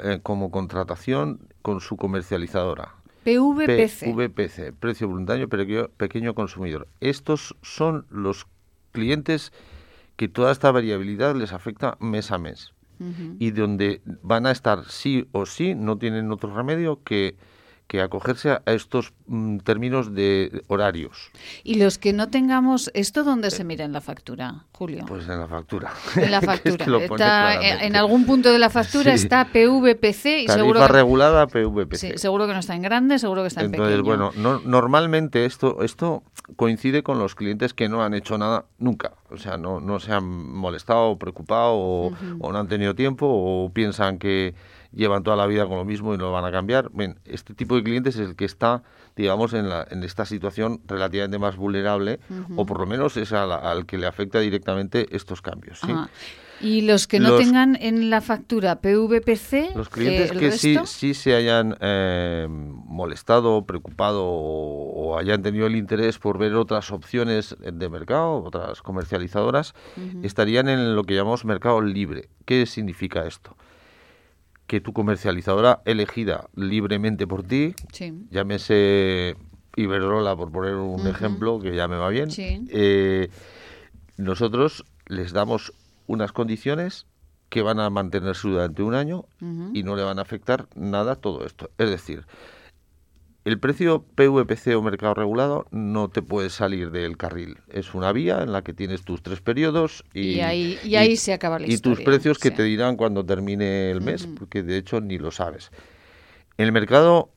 eh, 0.04 0.20
como 0.24 0.52
contratación 0.52 1.40
con 1.62 1.82
su 1.82 1.98
comercializadora. 1.98 2.96
PVPC. 3.24 4.14
PVPC, 4.14 4.74
precio 4.80 5.08
voluntario 5.08 5.50
pequeño, 5.50 5.90
pequeño 5.98 6.34
consumidor. 6.34 6.88
Estos 7.02 7.56
son 7.62 8.06
los 8.10 8.48
clientes 8.94 9.52
que 10.16 10.28
toda 10.28 10.52
esta 10.52 10.72
variabilidad 10.72 11.36
les 11.36 11.54
afecta 11.54 11.98
mes 12.00 12.32
a 12.32 12.38
mes. 12.38 12.74
Y 13.38 13.52
donde 13.52 14.02
van 14.24 14.48
a 14.48 14.52
estar 14.52 14.86
sí 14.86 15.28
o 15.32 15.46
sí, 15.46 15.76
no 15.76 16.00
tienen 16.00 16.32
otro 16.32 16.56
remedio 16.56 17.04
que 17.04 17.36
que 17.88 18.02
acogerse 18.02 18.52
a 18.52 18.62
estos 18.66 19.14
mm, 19.28 19.60
términos 19.60 20.14
de 20.14 20.64
horarios. 20.68 21.32
¿Y 21.64 21.76
los 21.76 21.98
que 21.98 22.14
no 22.14 22.30
tengamos 22.30 22.92
esto 22.94 23.24
dónde 23.24 23.50
se 23.50 23.64
mira 23.64 23.86
en 23.86 23.94
la 23.94 24.02
factura, 24.02 24.66
Julio? 24.74 25.06
Pues 25.08 25.28
en 25.30 25.40
la 25.40 25.48
factura. 25.48 25.94
En 26.16 26.32
la 26.32 26.42
factura. 26.42 27.62
en 27.84 27.96
algún 27.96 28.26
punto 28.26 28.52
de 28.52 28.60
la 28.60 28.70
factura 28.70 29.14
está 29.14 29.46
PVPC 29.46 30.26
y 30.44 30.48
seguro 30.48 30.82
que, 30.82 30.88
regulada 30.88 31.48
PVPC. 31.48 31.96
Sí, 31.96 32.12
seguro 32.18 32.46
que 32.46 32.54
no 32.54 32.60
está 32.60 32.76
en 32.76 32.82
grande, 32.82 33.20
seguro 33.20 33.44
que 33.44 33.48
está 33.48 33.62
en 33.62 33.74
Entonces, 33.74 34.02
bueno, 34.02 34.32
normalmente 34.66 35.46
esto 35.46 35.82
esto 35.84 36.24
coincide 36.56 37.04
con 37.04 37.20
los 37.20 37.36
clientes 37.36 37.74
que 37.74 37.88
no 37.90 38.04
han 38.04 38.14
hecho 38.14 38.38
nada 38.38 38.66
nunca, 38.80 39.14
o 39.30 39.38
sea, 39.38 39.58
no, 39.58 39.80
no 39.80 40.00
se 40.00 40.12
han 40.12 40.26
molestado, 40.26 41.18
preocupado 41.18 41.76
o 41.76 42.52
no 42.52 42.58
han 42.58 42.68
tenido 42.68 42.96
tiempo 42.96 43.28
o 43.28 43.72
piensan 43.74 44.18
que 44.18 44.56
llevan 44.94 45.24
toda 45.24 45.36
la 45.36 45.48
vida 45.48 45.66
con 45.66 45.78
lo 45.78 45.86
mismo 45.86 46.14
y 46.14 46.18
no 46.18 46.26
lo 46.26 46.32
van 46.32 46.46
a 46.46 46.52
cambiar. 46.52 46.90
Bien, 46.94 47.20
este 47.26 47.54
tipo 47.54 47.76
de 47.76 47.84
clientes 47.84 48.16
es 48.16 48.30
el 48.30 48.36
que 48.36 48.46
está, 48.46 48.84
digamos, 49.16 49.54
en, 49.54 49.70
la, 49.70 49.88
en 49.90 50.04
esta 50.04 50.26
situación 50.26 50.82
relativamente 50.88 51.40
más 51.40 51.56
vulnerable, 51.56 52.20
o 52.56 52.66
por 52.66 52.80
lo 52.80 52.86
menos 52.86 53.18
es 53.18 53.34
al, 53.34 53.86
que 53.86 53.98
le 53.98 54.08
afecta 54.08 54.40
directamente 54.40 55.08
estos 55.16 55.42
cambios. 55.42 55.82
Y 56.60 56.82
los 56.82 57.08
que 57.08 57.20
no 57.20 57.38
tengan 57.38 57.78
en 57.80 58.10
la 58.10 58.22
factura 58.22 58.82
PVPC, 58.82 59.76
los 59.76 59.90
clientes 59.90 60.32
que 60.32 60.52
sí, 60.52 60.78
sí 60.86 61.14
se 61.14 61.36
hayan 61.36 61.78
eh, 61.82 62.48
molestado, 62.50 63.66
preocupado 63.66 64.24
o, 64.26 65.18
hayan 65.20 65.42
tenido 65.42 65.68
el 65.68 65.76
interés 65.76 66.20
por 66.20 66.38
ver 66.38 66.56
otras 66.56 66.92
opciones 66.92 67.56
de 67.60 67.90
mercado, 67.90 68.44
otras 68.44 68.82
comercializadoras, 68.82 69.74
estarían 70.22 70.68
en 70.68 70.96
lo 70.96 71.04
que 71.04 71.16
llamamos 71.16 71.46
mercado 71.46 71.82
libre. 71.82 72.30
¿Qué 72.46 72.66
significa 72.66 73.26
esto? 73.26 73.56
Que 74.68 74.82
tu 74.82 74.94
comercializadora 74.94 75.82
elegida 75.86 76.50
libremente 76.56 77.26
por 77.26 77.44
ti, 77.44 77.74
llámese 78.30 79.36
Iberdrola, 79.76 80.36
por 80.36 80.52
poner 80.52 80.76
un 80.76 81.08
ejemplo 81.08 81.60
que 81.60 81.76
ya 81.76 81.88
me 81.88 81.96
va 81.98 82.10
bien, 82.10 82.30
eh, 82.70 83.30
nosotros 84.18 84.84
les 85.08 85.32
damos 85.32 85.74
unas 86.08 86.32
condiciones 86.34 87.06
que 87.50 87.62
van 87.62 87.80
a 87.80 87.90
mantenerse 87.90 88.48
durante 88.50 88.84
un 88.84 88.94
año 88.94 89.26
y 89.74 89.84
no 89.84 89.96
le 89.96 90.04
van 90.04 90.20
a 90.20 90.24
afectar 90.24 90.68
nada 90.76 91.16
todo 91.16 91.46
esto. 91.46 91.70
Es 91.78 91.90
decir, 91.90 92.26
el 93.48 93.60
precio 93.60 94.04
PVPC 94.16 94.76
o 94.76 94.82
mercado 94.82 95.14
regulado 95.14 95.68
no 95.72 96.10
te 96.10 96.22
puede 96.22 96.50
salir 96.50 96.92
del 96.92 97.16
carril. 97.16 97.60
Es 97.70 97.94
una 97.94 98.12
vía 98.12 98.44
en 98.44 98.52
la 98.52 98.62
que 98.62 98.74
tienes 98.74 99.04
tus 99.04 99.24
tres 99.24 99.40
periodos 99.40 100.04
y, 100.14 100.42
ahí, 100.42 100.78
y 100.84 100.98
ahí 100.98 101.16
se 101.16 101.32
acaba 101.32 101.58
la 101.58 101.66
y 101.66 101.78
tus 101.78 102.02
precios 102.02 102.40
que 102.40 102.52
te 102.52 102.64
dirán 102.64 102.98
cuando 102.98 103.26
termine 103.26 103.90
el 103.90 104.02
mes, 104.02 104.28
porque 104.38 104.64
de 104.64 104.76
hecho 104.76 105.00
ni 105.00 105.18
lo 105.18 105.32
sabes. 105.32 105.72
En 106.58 106.66
el 106.66 106.74
mercado 106.74 107.32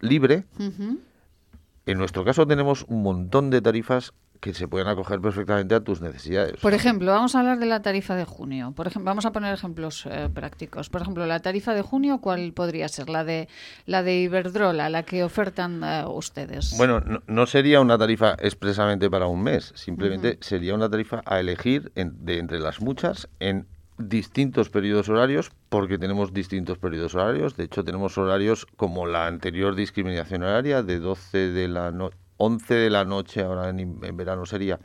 libre, 0.00 0.46
en 0.58 1.96
nuestro 1.96 2.24
caso 2.24 2.44
tenemos 2.44 2.84
un 2.88 3.04
montón 3.04 3.50
de 3.50 3.62
tarifas 3.62 4.14
que 4.42 4.52
se 4.54 4.66
pueden 4.66 4.88
acoger 4.88 5.20
perfectamente 5.20 5.72
a 5.76 5.80
tus 5.80 6.00
necesidades. 6.00 6.60
Por 6.60 6.74
ejemplo, 6.74 7.12
vamos 7.12 7.36
a 7.36 7.38
hablar 7.38 7.60
de 7.60 7.66
la 7.66 7.80
tarifa 7.80 8.16
de 8.16 8.24
junio. 8.24 8.72
Por 8.74 8.88
ejemplo, 8.88 9.08
vamos 9.08 9.24
a 9.24 9.30
poner 9.30 9.54
ejemplos 9.54 10.04
eh, 10.10 10.28
prácticos. 10.34 10.90
Por 10.90 11.00
ejemplo, 11.00 11.24
la 11.26 11.38
tarifa 11.38 11.74
de 11.74 11.82
junio, 11.82 12.18
¿cuál 12.20 12.52
podría 12.52 12.88
ser? 12.88 13.08
La 13.08 13.22
de 13.22 13.48
la 13.86 14.02
de 14.02 14.16
Iberdrola, 14.16 14.90
la 14.90 15.04
que 15.04 15.22
ofertan 15.22 15.84
eh, 15.84 16.04
ustedes. 16.08 16.76
Bueno, 16.76 17.00
no, 17.28 17.46
sería 17.46 17.80
una 17.80 17.96
tarifa 17.96 18.34
expresamente 18.40 19.08
para 19.08 19.28
un 19.28 19.44
mes, 19.44 19.72
simplemente 19.76 20.38
sería 20.40 20.74
una 20.74 20.90
tarifa 20.90 21.22
a 21.24 21.38
elegir 21.38 21.92
de 21.94 22.38
entre 22.38 22.58
las 22.58 22.80
muchas 22.80 23.28
en 23.38 23.68
distintos 23.96 24.70
periodos 24.70 25.08
horarios 25.08 25.52
porque 25.68 25.98
tenemos 25.98 26.32
distintos 26.32 26.78
periodos 26.78 27.14
horarios. 27.14 27.56
De 27.56 27.62
hecho, 27.62 27.84
tenemos 27.84 28.18
horarios 28.18 28.66
como 28.76 29.06
la 29.06 29.28
anterior 29.28 29.76
discriminación 29.76 30.42
horaria 30.42 30.82
de 30.82 30.98
12 30.98 31.52
de 31.52 31.68
la 31.68 31.92
noche 31.92 32.16
11 32.44 32.74
de 32.74 32.90
la 32.90 33.04
noche, 33.04 33.42
ahora 33.42 33.68
en, 33.68 34.16
verano 34.16 34.46
sería, 34.46 34.80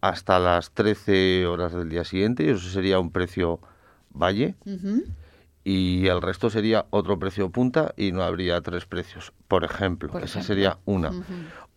hasta 0.00 0.38
las 0.38 0.72
13 0.72 1.46
horas 1.46 1.72
del 1.72 1.88
día 1.88 2.04
siguiente, 2.04 2.44
y 2.44 2.50
eso 2.50 2.68
sería 2.68 2.98
un 2.98 3.10
precio 3.10 3.60
valle. 4.10 4.54
Y 5.64 6.06
el 6.06 6.22
resto 6.22 6.50
sería 6.50 6.86
otro 6.90 7.18
precio 7.18 7.50
punta 7.50 7.92
y 7.96 8.12
no 8.12 8.22
habría 8.22 8.60
tres 8.60 8.84
precios, 8.86 9.32
por 9.48 9.64
ejemplo. 9.64 10.16
esa 10.18 10.42
sería 10.42 10.78
una. 10.84 11.10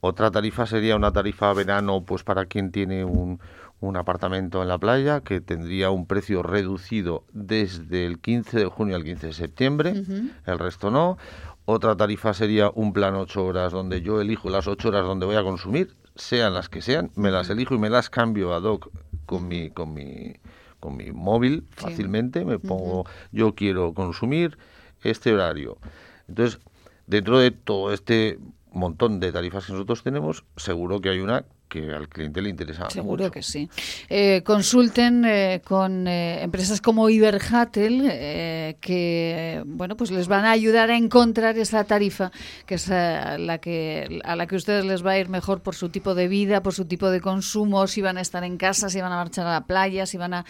Otra 0.01 0.31
tarifa 0.31 0.65
sería 0.65 0.95
una 0.95 1.11
tarifa 1.11 1.51
verano, 1.53 2.03
pues 2.05 2.23
para 2.23 2.45
quien 2.45 2.71
tiene 2.71 3.03
un, 3.03 3.39
un 3.81 3.97
apartamento 3.97 4.61
en 4.61 4.67
la 4.67 4.77
playa 4.77 5.21
que 5.21 5.41
tendría 5.41 5.89
un 5.89 6.05
precio 6.05 6.43
reducido 6.43 7.23
desde 7.31 8.05
el 8.05 8.19
15 8.19 8.59
de 8.59 8.65
junio 8.65 8.95
al 8.95 9.03
15 9.03 9.27
de 9.27 9.33
septiembre, 9.33 10.03
el 10.45 10.59
resto 10.59 10.91
no. 10.91 11.17
Otra 11.71 11.95
tarifa 11.95 12.33
sería 12.33 12.71
un 12.73 12.93
plan 12.93 13.13
8 13.13 13.45
horas 13.45 13.71
donde 13.71 14.01
yo 14.01 14.19
elijo 14.19 14.49
las 14.49 14.65
8 14.65 14.87
horas 14.87 15.05
donde 15.05 15.27
voy 15.27 15.35
a 15.35 15.43
consumir, 15.43 15.95
sean 16.15 16.55
las 16.55 16.67
que 16.67 16.81
sean, 16.81 17.11
me 17.15 17.29
las 17.29 17.47
elijo 17.51 17.75
y 17.75 17.77
me 17.77 17.91
las 17.91 18.09
cambio 18.09 18.55
a 18.55 18.59
doc 18.59 18.89
con 19.27 19.47
mi 19.47 19.69
con 19.69 19.93
mi 19.93 20.33
con 20.79 20.97
mi 20.97 21.11
móvil 21.11 21.67
fácilmente, 21.69 22.43
me 22.43 22.57
pongo 22.57 23.05
yo 23.31 23.53
quiero 23.53 23.93
consumir 23.93 24.57
este 25.03 25.31
horario. 25.31 25.77
Entonces, 26.27 26.59
dentro 27.05 27.37
de 27.37 27.51
todo 27.51 27.93
este 27.93 28.39
montón 28.71 29.19
de 29.19 29.31
tarifas 29.31 29.67
que 29.67 29.73
nosotros 29.73 30.01
tenemos, 30.01 30.45
seguro 30.55 31.01
que 31.01 31.09
hay 31.09 31.19
una 31.19 31.45
que 31.69 31.93
al 31.93 32.09
cliente 32.09 32.41
le 32.41 32.49
interesa 32.49 32.89
Seguro 32.89 33.29
que 33.29 33.43
sí. 33.43 33.69
Eh, 34.09 34.41
consulten 34.43 35.23
eh, 35.23 35.61
con 35.63 36.07
eh, 36.07 36.41
empresas 36.41 36.81
como 36.81 37.09
Iberhatel, 37.09 38.77
que 38.81 39.61
bueno, 39.65 39.95
pues 39.95 40.09
les 40.09 40.27
van 40.27 40.45
a 40.45 40.51
ayudar 40.51 40.89
a 40.89 40.97
encontrar 40.97 41.57
esa 41.57 41.83
tarifa 41.83 42.31
que 42.65 42.75
es 42.75 42.89
la 42.89 43.59
que 43.59 44.19
a 44.23 44.35
la 44.35 44.47
que 44.47 44.55
ustedes 44.55 44.83
les 44.83 45.05
va 45.05 45.11
a 45.11 45.19
ir 45.19 45.29
mejor 45.29 45.61
por 45.61 45.75
su 45.75 45.89
tipo 45.89 46.15
de 46.15 46.27
vida, 46.27 46.63
por 46.63 46.73
su 46.73 46.85
tipo 46.85 47.09
de 47.11 47.21
consumo, 47.21 47.85
si 47.85 48.01
van 48.01 48.17
a 48.17 48.21
estar 48.21 48.43
en 48.43 48.57
casa, 48.57 48.89
si 48.89 48.99
van 48.99 49.11
a 49.11 49.17
marchar 49.17 49.45
a 49.45 49.51
la 49.51 49.65
playa, 49.65 50.07
si 50.07 50.17
van 50.17 50.33
a 50.33 50.45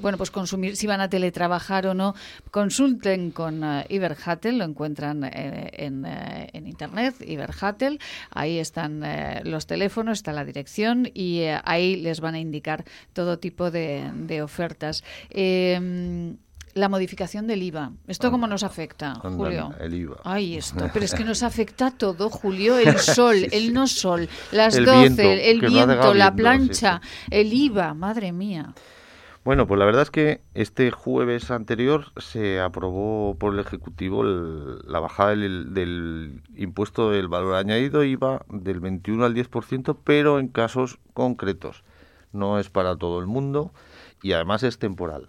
bueno, 0.00 0.18
pues 0.18 0.32
consumir, 0.32 0.76
si 0.76 0.88
van 0.88 1.00
a 1.00 1.08
teletrabajar 1.08 1.86
o 1.86 1.94
no. 1.94 2.14
Consulten 2.50 3.30
con 3.30 3.62
Iberhatel, 3.88 4.58
lo 4.58 4.64
encuentran 4.64 5.22
en, 5.24 6.04
en, 6.04 6.66
internet, 6.66 7.14
Iberhatel, 7.20 8.00
ahí 8.30 8.58
están 8.58 9.04
los 9.44 9.66
teléfonos, 9.66 10.18
está 10.18 10.31
la 10.32 10.44
dirección 10.44 11.10
y 11.12 11.40
eh, 11.40 11.60
ahí 11.64 11.96
les 11.96 12.20
van 12.20 12.34
a 12.34 12.40
indicar 12.40 12.84
todo 13.12 13.38
tipo 13.38 13.70
de, 13.70 14.40
ofertas. 14.42 15.04
Em, 15.30 16.36
la 16.74 16.88
modificación 16.88 17.46
del 17.46 17.62
IVA. 17.62 17.92
¿Esto 18.06 18.30
cómo 18.30 18.46
nos 18.46 18.62
afecta, 18.62 19.14
Julio? 19.16 19.74
El 19.78 19.94
IVA. 19.94 20.20
Ay, 20.24 20.56
esto. 20.56 20.88
Pero 20.92 21.04
es 21.04 21.14
que 21.14 21.24
nos 21.24 21.42
afecta 21.42 21.90
todo, 21.90 22.30
Julio. 22.30 22.78
El 22.78 22.98
sol, 22.98 23.46
el 23.52 23.74
no 23.74 23.86
sol, 23.86 24.28
las 24.52 24.76
el 24.76 24.86
12, 24.86 25.50
el 25.50 25.60
viento, 25.60 26.14
la 26.14 26.34
plancha, 26.34 27.00
el 27.30 27.52
IVA. 27.52 27.94
Madre 27.94 28.32
mía. 28.32 28.72
Bueno, 29.44 29.66
pues 29.66 29.76
la 29.80 29.84
verdad 29.86 30.02
es 30.02 30.10
que 30.12 30.40
este 30.54 30.92
jueves 30.92 31.50
anterior 31.50 32.12
se 32.16 32.60
aprobó 32.60 33.34
por 33.36 33.54
el 33.54 33.58
Ejecutivo 33.58 34.22
la 34.22 35.00
bajada 35.00 35.30
del, 35.30 36.42
impuesto 36.54 37.10
del 37.10 37.26
valor 37.26 37.56
añadido 37.56 38.04
IVA 38.04 38.44
del 38.48 38.78
21 38.78 39.24
al 39.24 39.34
10%, 39.34 39.96
pero 40.04 40.38
en 40.38 40.46
casos 40.46 41.00
concretos. 41.12 41.82
No 42.32 42.60
es 42.60 42.70
para 42.70 42.96
todo 42.96 43.18
el 43.18 43.26
mundo 43.26 43.72
y 44.22 44.32
además 44.32 44.62
es 44.62 44.78
temporal. 44.78 45.28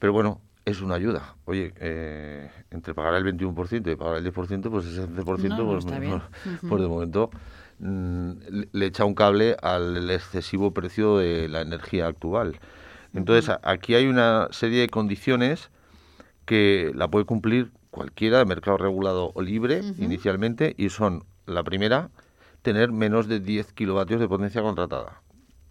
Pero 0.00 0.12
bueno, 0.12 0.40
es 0.64 0.80
una 0.80 0.96
ayuda. 0.96 1.36
Oye, 1.44 1.72
eh, 1.78 2.50
entre 2.72 2.92
pagar 2.92 3.14
el 3.14 3.24
21% 3.24 3.92
y 3.92 3.94
pagar 3.94 4.16
el 4.16 4.34
10%, 4.34 4.68
pues 4.68 4.84
ese 4.84 5.08
11% 5.08 5.24
pues, 5.24 5.84
pues, 6.68 6.82
de 6.82 6.88
momento 6.88 7.30
mm, 7.78 8.32
le 8.72 8.86
echa 8.86 9.04
un 9.04 9.14
cable 9.14 9.56
al 9.62 10.10
excesivo 10.10 10.72
precio 10.72 11.18
de 11.18 11.48
la 11.48 11.60
energía 11.60 12.08
actual. 12.08 12.58
Entonces, 13.14 13.54
aquí 13.62 13.94
hay 13.94 14.06
una 14.06 14.48
serie 14.50 14.80
de 14.80 14.88
condiciones 14.88 15.70
que 16.44 16.92
la 16.94 17.08
puede 17.08 17.24
cumplir 17.24 17.72
cualquiera 17.90 18.38
de 18.38 18.44
mercado 18.44 18.76
regulado 18.76 19.32
o 19.34 19.42
libre 19.42 19.82
inicialmente 19.98 20.74
y 20.76 20.90
son 20.90 21.24
la 21.46 21.62
primera, 21.64 22.10
tener 22.62 22.92
menos 22.92 23.28
de 23.28 23.40
10 23.40 23.72
kilovatios 23.72 24.20
de 24.20 24.28
potencia 24.28 24.62
contratada. 24.62 25.22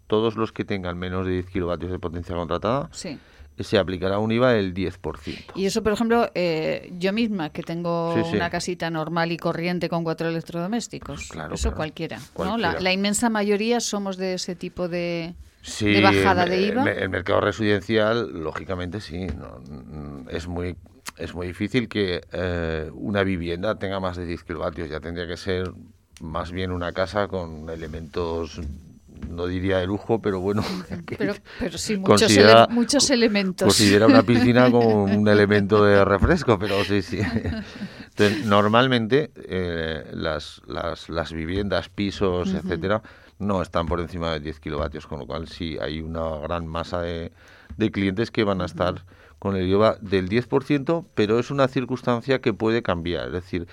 Todos 0.07 0.35
los 0.35 0.51
que 0.51 0.65
tengan 0.65 0.97
menos 0.97 1.25
de 1.25 1.33
10 1.33 1.47
kilovatios 1.47 1.91
de 1.91 1.99
potencia 1.99 2.35
contratada 2.35 2.89
se 3.59 3.77
aplicará 3.77 4.19
un 4.19 4.31
IVA 4.31 4.53
del 4.53 4.73
10%. 4.73 5.53
Y 5.55 5.65
eso, 5.65 5.81
por 5.83 5.93
ejemplo, 5.93 6.29
eh, 6.35 6.91
yo 6.97 7.11
misma, 7.11 7.49
que 7.49 7.63
tengo 7.63 8.13
una 8.13 8.49
casita 8.49 8.89
normal 8.89 9.31
y 9.31 9.37
corriente 9.37 9.89
con 9.89 10.03
cuatro 10.03 10.29
electrodomésticos, 10.29 11.29
claro, 11.29 11.55
eso 11.55 11.73
cualquiera. 11.73 12.19
¿no? 12.37 12.57
La, 12.57 12.93
inmensa 12.93 13.29
mayoría 13.29 13.79
somos 13.79 14.17
de 14.17 14.35
ese 14.35 14.55
tipo 14.55 14.87
de, 14.87 15.33
bajada 16.01 16.45
de 16.45 16.61
IVA. 16.61 16.83
El, 16.83 17.03
el, 17.03 17.09
mercado 17.09 17.41
residencial, 17.41 18.31
lógicamente, 18.33 19.01
sí. 19.01 19.27
No, 19.27 19.61
es 20.29 20.47
muy 20.47 20.75
es 21.17 21.33
muy 21.33 21.47
difícil 21.47 21.87
que 21.87 22.21
eh, 22.31 22.89
una 22.93 23.23
vivienda 23.23 23.75
tenga 23.79 23.99
más 23.99 24.17
de 24.17 24.25
10 24.25 24.43
kilovatios. 24.43 24.89
Ya 24.89 24.99
tendría 24.99 25.27
que 25.27 25.37
ser 25.37 25.71
más 26.21 26.51
bien 26.51 26.71
una 26.71 26.91
casa 26.91 27.27
con 27.27 27.69
elementos 27.69 28.59
no 29.29 29.47
diría 29.47 29.79
de 29.79 29.87
lujo, 29.87 30.21
pero 30.21 30.39
bueno. 30.39 30.63
Pero, 31.17 31.33
pero 31.59 31.77
sí, 31.77 31.97
muchos, 31.97 32.31
muchos, 32.69 33.09
elementos. 33.09 33.65
Considera 33.65 34.05
una 34.05 34.21
piscina 34.21 34.69
como 34.71 35.05
un 35.05 35.27
elemento 35.27 35.83
de 35.83 36.05
refresco, 36.05 36.59
pero 36.59 36.83
sí, 36.83 37.01
sí. 37.01 37.19
Entonces, 37.19 38.45
normalmente 38.45 39.31
eh, 39.35 40.05
las, 40.13 40.61
las, 40.67 41.09
las, 41.09 41.33
viviendas, 41.33 41.89
pisos, 41.89 42.53
etcétera, 42.53 43.01
no 43.39 43.61
están 43.61 43.87
por 43.87 43.99
encima 43.99 44.33
de 44.33 44.39
10 44.39 44.59
kilovatios, 44.59 45.07
con 45.07 45.19
lo 45.19 45.27
cual 45.27 45.47
sí 45.47 45.77
hay 45.79 46.01
una 46.01 46.37
gran 46.37 46.67
masa 46.67 47.01
de, 47.01 47.31
de 47.77 47.91
clientes 47.91 48.31
que 48.31 48.43
van 48.43 48.61
a 48.61 48.65
estar 48.65 49.05
con 49.39 49.55
el 49.55 49.67
IVA 49.67 49.97
del 50.01 50.29
10%, 50.29 51.05
pero 51.13 51.39
es 51.39 51.51
una 51.51 51.67
circunstancia 51.67 52.39
que 52.41 52.53
puede 52.53 52.81
cambiar. 52.81 53.27
Es 53.27 53.33
decir, 53.33 53.67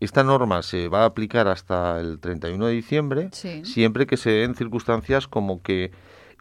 esta 0.00 0.22
norma 0.22 0.62
se 0.62 0.88
va 0.88 1.02
a 1.02 1.06
aplicar 1.06 1.48
hasta 1.48 1.98
el 2.00 2.20
31 2.20 2.66
de 2.66 2.72
diciembre, 2.72 3.30
siempre 3.32 4.06
que 4.06 4.16
se 4.16 4.30
den 4.30 4.54
circunstancias 4.54 5.26
como 5.26 5.62
que 5.62 5.90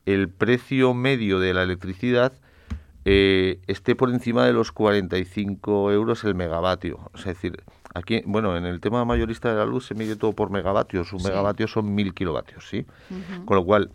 el 0.05 0.29
precio 0.29 0.93
medio 0.93 1.39
de 1.39 1.53
la 1.53 1.63
electricidad 1.63 2.33
eh, 3.03 3.59
esté 3.67 3.95
por 3.95 4.09
encima 4.09 4.45
de 4.45 4.53
los 4.53 4.71
45 4.71 5.91
euros 5.91 6.23
el 6.23 6.35
megavatio. 6.35 7.09
Es 7.15 7.25
decir, 7.25 7.63
aquí, 7.97 8.21
bueno, 8.25 8.55
en 8.57 8.65
el 8.65 8.79
tema 8.79 9.03
mayorista 9.05 9.49
de 9.49 9.55
la 9.55 9.65
luz 9.65 9.87
se 9.87 9.95
mide 9.95 10.15
todo 10.15 10.33
por 10.33 10.49
megavatios. 10.49 11.13
Un 11.13 11.23
megavatio 11.23 11.67
son 11.67 11.93
mil 11.93 12.13
kilovatios, 12.13 12.67
¿sí? 12.69 12.85
Con 13.45 13.57
lo 13.57 13.65
cual, 13.65 13.91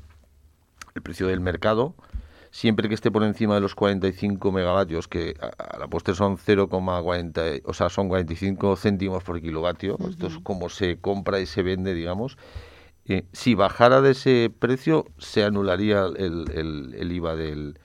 el 0.94 1.02
precio 1.02 1.26
del 1.26 1.40
mercado 1.40 1.94
siempre 2.52 2.88
que 2.88 2.94
esté 2.94 3.10
por 3.10 3.24
encima 3.24 3.54
de 3.54 3.60
los 3.62 3.74
45 3.74 4.52
megavatios, 4.52 5.08
que 5.08 5.34
a, 5.40 5.78
la 5.78 5.88
postre 5.88 6.14
son 6.14 6.36
0,40, 6.36 7.62
o 7.64 7.72
sea, 7.72 7.88
son 7.88 8.08
45 8.08 8.76
céntimos 8.76 9.24
por 9.24 9.40
kilovatio, 9.40 9.96
esto 10.08 10.26
es 10.26 10.38
como 10.38 10.68
se 10.68 10.98
compra 10.98 11.40
y 11.40 11.46
se 11.46 11.62
vende, 11.62 11.94
digamos, 11.94 12.36
eh, 13.06 13.24
si 13.32 13.54
bajara 13.54 14.02
de 14.02 14.12
ese 14.12 14.52
precio, 14.56 15.06
se 15.18 15.42
anularía 15.42 16.04
el, 16.04 16.92
el 16.94 17.10
IVA 17.10 17.34
del, 17.34 17.78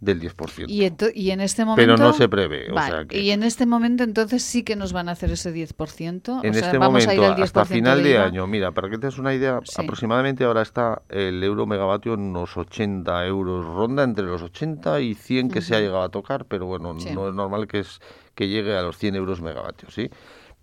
del 0.00 0.20
10%. 0.20 0.66
Y, 0.68 1.20
y 1.20 1.30
en 1.30 1.40
este 1.40 1.64
momento... 1.64 1.80
Pero 1.80 1.96
no 1.96 2.12
se 2.12 2.28
prevé. 2.28 2.66
Y 3.10 3.30
en 3.30 3.42
este 3.42 3.66
momento 3.66 4.04
entonces 4.04 4.42
sí 4.42 4.62
que 4.62 4.76
nos 4.76 4.92
van 4.92 5.08
a 5.08 5.12
hacer 5.12 5.30
ese 5.32 5.52
10%. 5.52 6.40
En 6.44 6.54
este 6.54 6.78
momento, 6.78 7.24
hasta 7.42 7.64
final 7.64 8.02
de, 8.02 8.18
año, 8.18 8.46
mira, 8.46 8.70
para 8.72 8.88
que 8.88 8.98
te 8.98 9.06
des 9.06 9.18
una 9.18 9.34
idea, 9.34 9.60
aproximadamente 9.76 10.44
ahora 10.44 10.62
está 10.62 11.02
el 11.08 11.42
euro 11.42 11.66
megavatio 11.66 12.14
en 12.14 12.20
unos 12.20 12.56
80 12.56 13.26
euros, 13.26 13.64
ronda 13.64 14.04
entre 14.04 14.24
los 14.24 14.42
80 14.42 15.00
y 15.00 15.14
100 15.14 15.50
que 15.50 15.62
se 15.62 15.74
ha 15.74 15.80
llegado 15.80 16.02
a 16.02 16.10
tocar, 16.10 16.44
pero 16.44 16.66
bueno, 16.66 16.94
no 16.94 17.28
es 17.28 17.34
normal 17.34 17.66
que, 17.66 17.80
es, 17.80 18.00
que 18.34 18.48
llegue 18.48 18.76
a 18.76 18.82
los 18.82 18.98
100 18.98 19.16
euros 19.16 19.40
megavatios, 19.40 19.94
¿sí? 19.94 20.10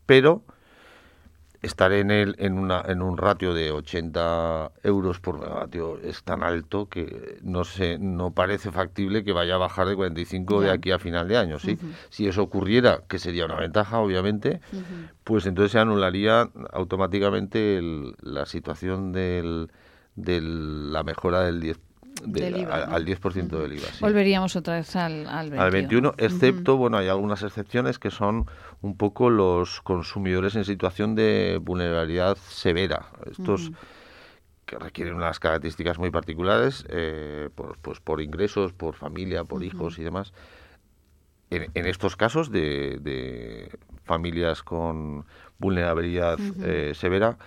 Pero 0.05 0.43
estar 1.65 1.91
en, 1.91 2.11
el, 2.11 2.35
en, 2.37 2.57
una, 2.57 2.83
en 2.87 3.01
un 3.01 3.17
ratio 3.17 3.53
de 3.53 3.71
80 3.71 4.71
euros 4.83 5.19
por 5.19 5.39
megavatio 5.39 5.97
es 5.99 6.23
tan 6.23 6.43
alto 6.43 6.87
que 6.87 7.37
no 7.41 7.63
se, 7.63 7.97
no 7.97 8.31
parece 8.31 8.71
factible 8.71 9.23
que 9.23 9.33
vaya 9.33 9.55
a 9.55 9.57
bajar 9.57 9.87
de 9.87 9.95
45 9.95 10.61
de 10.61 10.71
aquí 10.71 10.91
a 10.91 10.99
final 10.99 11.27
de 11.27 11.37
año. 11.37 11.59
¿sí? 11.59 11.77
Si 12.09 12.27
eso 12.27 12.43
ocurriera, 12.43 13.01
que 13.07 13.19
sería 13.19 13.45
una 13.45 13.55
ventaja, 13.55 13.99
obviamente, 13.99 14.61
pues 15.23 15.45
entonces 15.45 15.71
se 15.71 15.79
anularía 15.79 16.49
automáticamente 16.71 17.81
la 18.21 18.45
situación 18.45 19.11
del, 19.11 19.71
de 20.15 20.41
la 20.41 21.03
mejora 21.03 21.41
del 21.41 21.59
10 21.59 21.79
al, 22.71 23.05
10% 23.05 23.47
del 23.47 23.73
IVA. 23.73 23.87
Volveríamos 23.99 24.55
otra 24.55 24.75
vez 24.75 24.95
al, 24.95 25.27
al 25.27 25.49
21. 25.49 25.61
Al 25.61 25.71
21, 25.71 26.13
excepto, 26.17 26.77
bueno, 26.77 26.97
hay 26.97 27.07
algunas 27.07 27.43
excepciones 27.43 27.99
que 27.99 28.09
son 28.09 28.45
un 28.81 28.97
poco 28.97 29.29
los 29.29 29.81
consumidores 29.81 30.55
en 30.55 30.65
situación 30.65 31.15
de 31.15 31.59
vulnerabilidad 31.61 32.37
severa. 32.37 33.07
Estos 33.29 33.71
que 34.65 34.79
requieren 34.79 35.15
unas 35.15 35.39
características 35.39 35.99
muy 35.99 36.09
particulares, 36.09 36.85
eh, 36.89 37.49
por, 37.53 37.77
pues 37.79 37.99
por 37.99 38.21
ingresos, 38.21 38.73
por 38.73 38.95
familia, 38.95 39.43
por 39.43 39.63
hijos 39.63 39.99
y 39.99 40.03
demás. 40.03 40.33
En, 41.51 41.85
estos 41.85 42.15
casos 42.15 42.51
de, 42.51 43.69
familias 44.03 44.63
con 44.63 45.25
vulnerabilidad 45.59 46.39
eh, 46.63 46.93
severa, 46.95 47.37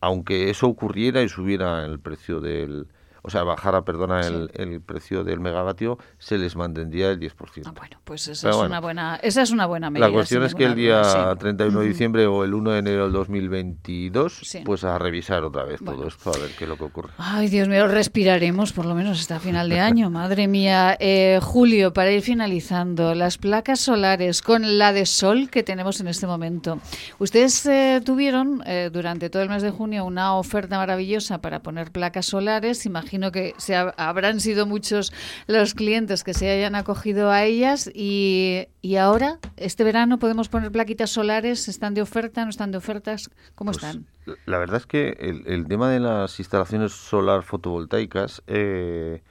aunque 0.00 0.50
eso 0.50 0.68
ocurriera 0.68 1.22
y 1.22 1.28
subiera 1.28 1.84
el 1.84 1.98
precio 1.98 2.40
del, 2.40 2.86
o 3.22 3.30
sea, 3.30 3.42
bajara, 3.42 3.84
perdona, 3.84 4.20
el, 4.20 4.50
el, 4.54 4.80
precio 4.80 5.24
del 5.24 5.40
megavatio, 5.40 5.98
se 6.18 6.38
les 6.38 6.56
mantendría 6.56 7.10
el 7.10 7.20
10%. 7.20 7.62
Ah, 7.66 7.72
bueno, 7.76 8.00
pues 8.04 8.28
esa, 8.28 8.50
es, 8.50 8.56
una 8.56 8.80
buena, 8.80 9.16
esa 9.22 9.42
es 9.42 9.50
una 9.50 9.66
buena 9.66 9.90
medida. 9.90 10.06
La 10.06 10.12
cuestión 10.12 10.42
es 10.44 10.54
que 10.54 10.64
el 10.64 10.74
día 10.74 11.34
31 11.38 11.80
de 11.80 11.86
diciembre 11.86 12.26
o 12.26 12.44
el 12.44 12.54
1 12.54 12.70
de 12.72 12.78
enero 12.78 13.04
del 13.04 13.12
2022, 13.12 14.58
pues 14.64 14.84
a 14.84 14.98
revisar 14.98 15.44
otra 15.44 15.64
vez 15.64 15.80
todo 15.84 16.06
esto, 16.06 16.30
a 16.30 16.38
ver 16.38 16.50
qué 16.56 16.64
es 16.64 16.70
lo 16.70 16.76
que 16.76 16.84
ocurre. 16.84 17.10
Ay, 17.18 17.48
Dios 17.48 17.68
mío, 17.68 17.86
respiraremos 17.88 18.72
por 18.72 18.86
lo 18.86 18.94
menos 18.94 19.20
hasta 19.20 19.40
final 19.40 19.68
de 19.68 19.80
año, 19.80 20.10
madre 20.10 20.48
mía. 20.48 20.96
Eh, 21.00 21.40
Julio, 21.42 21.92
para 21.92 22.10
ir 22.10 22.22
finalizando, 22.22 23.14
las 23.14 23.38
placas 23.38 23.80
solares 23.80 24.42
con 24.42 24.78
la 24.78 24.92
de 24.92 25.06
sol 25.06 25.50
que 25.50 25.62
tenemos 25.62 26.00
en 26.00 26.08
este 26.08 26.26
momento. 26.26 26.78
Ustedes 27.18 27.64
eh, 27.66 28.00
tuvieron 28.04 28.62
eh, 28.66 28.90
durante 28.92 29.30
todo 29.30 29.42
el 29.42 29.48
mes 29.48 29.62
de 29.62 29.70
junio 29.70 30.04
una 30.04 30.34
oferta 30.36 30.78
maravillosa 30.78 31.38
para 31.38 31.60
poner 31.60 31.90
placas 31.90 32.26
solares, 32.26 32.86
imagino 33.08 33.32
que 33.32 33.54
se 33.56 33.74
habrán 33.74 34.40
sido 34.40 34.66
muchos 34.66 35.12
los 35.46 35.72
clientes 35.74 36.24
que 36.24 36.34
se 36.34 36.50
hayan 36.50 36.74
acogido 36.74 37.30
a 37.30 37.44
ellas 37.44 37.90
y, 37.94 38.66
y, 38.82 38.96
ahora, 38.96 39.38
este 39.56 39.82
verano, 39.82 40.18
podemos 40.18 40.50
poner 40.50 40.70
plaquitas 40.70 41.10
solares, 41.10 41.68
¿están 41.68 41.94
de 41.94 42.02
oferta, 42.02 42.44
no 42.44 42.50
están 42.50 42.70
de 42.70 42.78
ofertas? 42.78 43.30
¿Cómo 43.54 43.72
pues, 43.72 43.82
están? 43.82 44.06
La 44.44 44.58
verdad 44.58 44.76
es 44.76 44.86
que 44.86 45.16
el, 45.46 45.66
tema 45.68 45.90
de 45.90 46.00
las 46.00 46.38
instalaciones 46.38 46.92
solar 46.92 47.42
fotovoltaicas... 47.42 48.42
Eh, 48.46 49.22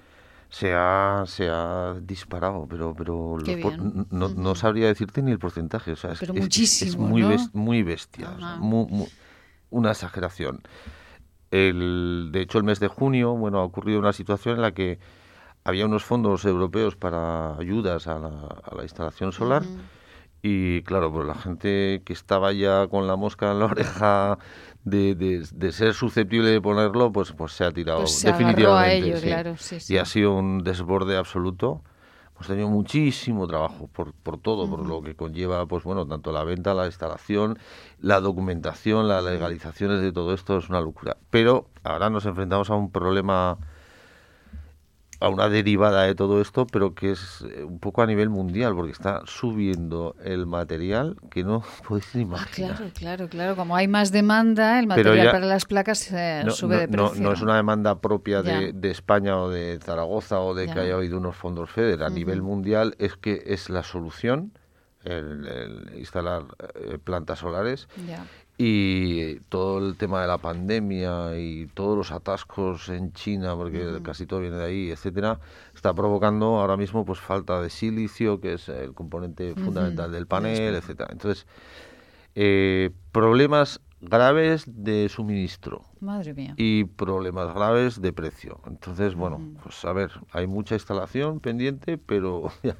se 0.49 0.73
ha, 0.73 1.25
se 1.27 1.49
ha 1.49 1.95
disparado, 2.01 2.67
pero 2.69 2.95
pero 2.97 3.37
no, 4.11 4.29
no, 4.29 4.55
sabría 4.55 4.87
decirte 4.87 5.21
ni 5.21 5.31
el 5.31 5.39
porcentaje. 5.39 5.91
O 5.91 5.95
sea, 5.97 6.13
es, 6.13 6.97
muy, 6.97 7.21
muy 7.51 7.83
bestia, 7.83 8.29
una 9.69 9.91
exageración. 9.91 10.61
El, 11.51 12.29
de 12.31 12.41
hecho, 12.41 12.57
el 12.57 12.63
mes 12.63 12.79
de 12.79 12.87
junio, 12.87 13.33
bueno, 13.35 13.59
ha 13.59 13.63
ocurrido 13.63 13.99
una 13.99 14.13
situación 14.13 14.55
en 14.55 14.61
la 14.61 14.73
que 14.73 14.99
había 15.63 15.85
unos 15.85 16.03
fondos 16.03 16.45
europeos 16.45 16.95
para 16.95 17.57
ayudas 17.57 18.07
a 18.07 18.19
la, 18.19 18.83
instalación 18.83 19.31
solar. 19.31 19.63
Y 20.41 20.81
claro, 20.83 21.11
pues 21.11 21.27
la 21.27 21.35
gente 21.35 22.01
que 22.05 22.13
estaba 22.13 22.53
ya 22.53 22.87
con 22.87 23.07
la 23.07 23.15
mosca 23.15 23.51
en 23.51 23.59
la 23.59 23.65
oreja 23.65 24.37
de, 24.83 25.15
de, 25.15 25.71
ser 25.71 25.93
susceptible 25.93 26.49
de 26.49 26.61
ponerlo, 26.61 27.11
pues, 27.11 27.31
pues 27.33 27.51
se 27.51 27.65
ha 27.65 27.71
tirado 27.71 27.99
pues 27.99 28.23
definitivamente. 28.23 29.55
Y 29.89 29.97
ha 29.97 30.05
sido 30.05 30.35
un 30.35 30.63
desborde 30.63 31.17
absoluto 31.17 31.81
hemos 32.37 32.47
tenido 32.47 32.69
muchísimo 32.69 33.47
trabajo 33.47 33.87
por, 33.87 34.13
por 34.13 34.37
todo, 34.37 34.69
por 34.69 34.87
lo 34.87 35.01
que 35.01 35.15
conlleva, 35.15 35.65
pues 35.65 35.83
bueno, 35.83 36.05
tanto 36.05 36.31
la 36.31 36.43
venta, 36.43 36.75
la 36.75 36.85
instalación, 36.85 37.57
la 37.99 38.19
documentación, 38.19 39.07
las 39.07 39.23
legalizaciones 39.23 40.01
de 40.01 40.11
todo 40.11 40.33
esto, 40.35 40.57
es 40.59 40.69
una 40.69 40.79
locura. 40.79 41.17
Pero 41.31 41.67
ahora 41.83 42.11
nos 42.11 42.27
enfrentamos 42.27 42.69
a 42.69 42.75
un 42.75 42.91
problema 42.91 43.57
a 45.19 45.29
una 45.29 45.49
derivada 45.49 46.03
de 46.03 46.15
todo 46.15 46.41
esto, 46.41 46.67
pero 46.67 46.93
que 46.93 47.11
es 47.11 47.43
eh, 47.49 47.63
un 47.63 47.79
poco 47.79 48.01
a 48.01 48.05
nivel 48.05 48.29
mundial, 48.29 48.75
porque 48.75 48.91
está 48.91 49.23
subiendo 49.25 50.15
el 50.23 50.45
material 50.45 51.17
que 51.31 51.43
no 51.43 51.63
podéis 51.87 52.15
ah, 52.15 52.19
imaginar. 52.19 52.75
claro, 52.75 52.91
claro, 52.93 53.29
claro. 53.29 53.55
Como 53.55 53.75
hay 53.75 53.87
más 53.87 54.11
demanda, 54.11 54.79
el 54.79 54.87
material 54.87 55.31
para 55.31 55.45
las 55.45 55.65
placas 55.65 56.11
eh, 56.11 56.43
sube 56.49 56.77
de 56.77 56.87
precio. 56.87 57.21
No, 57.21 57.31
es 57.31 57.41
una 57.41 57.55
demanda 57.55 57.99
propia 57.99 58.41
de, 58.43 58.73
España 58.89 59.37
o 59.37 59.49
de 59.49 59.79
Zaragoza 59.79 60.39
o 60.39 60.53
de 60.53 60.67
que 60.67 60.79
haya 60.79 60.95
habido 60.95 61.17
unos 61.17 61.35
fondos 61.35 61.69
FEDER. 61.69 62.03
A 62.03 62.09
nivel 62.09 62.41
mundial 62.41 62.95
es 62.99 63.17
que 63.17 63.43
es 63.45 63.69
la 63.69 63.83
solución 63.83 64.53
el, 65.03 65.91
instalar 65.97 66.43
eh, 66.75 66.97
plantas 67.03 67.39
solares. 67.39 67.87
Y 68.59 69.35
todo 69.49 69.77
el 69.77 69.97
tema 69.97 70.21
de 70.21 70.27
la 70.27 70.39
pandemia 70.39 71.37
y 71.37 71.67
todos 71.67 71.95
los 71.95 72.11
atascos 72.11 72.89
en 72.89 73.13
China, 73.13 73.55
porque 73.55 73.99
casi 74.01 74.25
todo 74.25 74.39
viene 74.39 74.57
de 74.57 74.65
ahí, 74.65 74.89
etcétera, 74.89 75.39
está 75.75 75.93
provocando 75.93 76.57
ahora 76.57 76.75
mismo 76.75 77.05
pues 77.05 77.19
falta 77.19 77.61
de 77.61 77.69
silicio, 77.69 78.41
que 78.41 78.53
es 78.53 78.67
el 78.69 78.93
componente 78.95 79.53
fundamental 79.53 80.11
del 80.11 80.25
panel, 80.25 80.73
etcétera. 80.73 81.09
Entonces, 81.11 81.45
eh, 82.33 82.89
problemas 83.11 83.79
graves 84.01 84.63
de 84.67 85.09
suministro. 85.09 85.83
Madre 86.01 86.33
mía. 86.33 86.53
Y 86.57 86.85
problemas 86.85 87.53
graves 87.53 88.01
de 88.01 88.13
precio. 88.13 88.59
Entonces, 88.67 89.15
bueno, 89.15 89.39
pues 89.63 89.83
a 89.85 89.93
ver, 89.93 90.11
hay 90.31 90.47
mucha 90.47 90.75
instalación 90.75 91.39
pendiente, 91.39 91.97
pero 91.97 92.51
ya. 92.63 92.75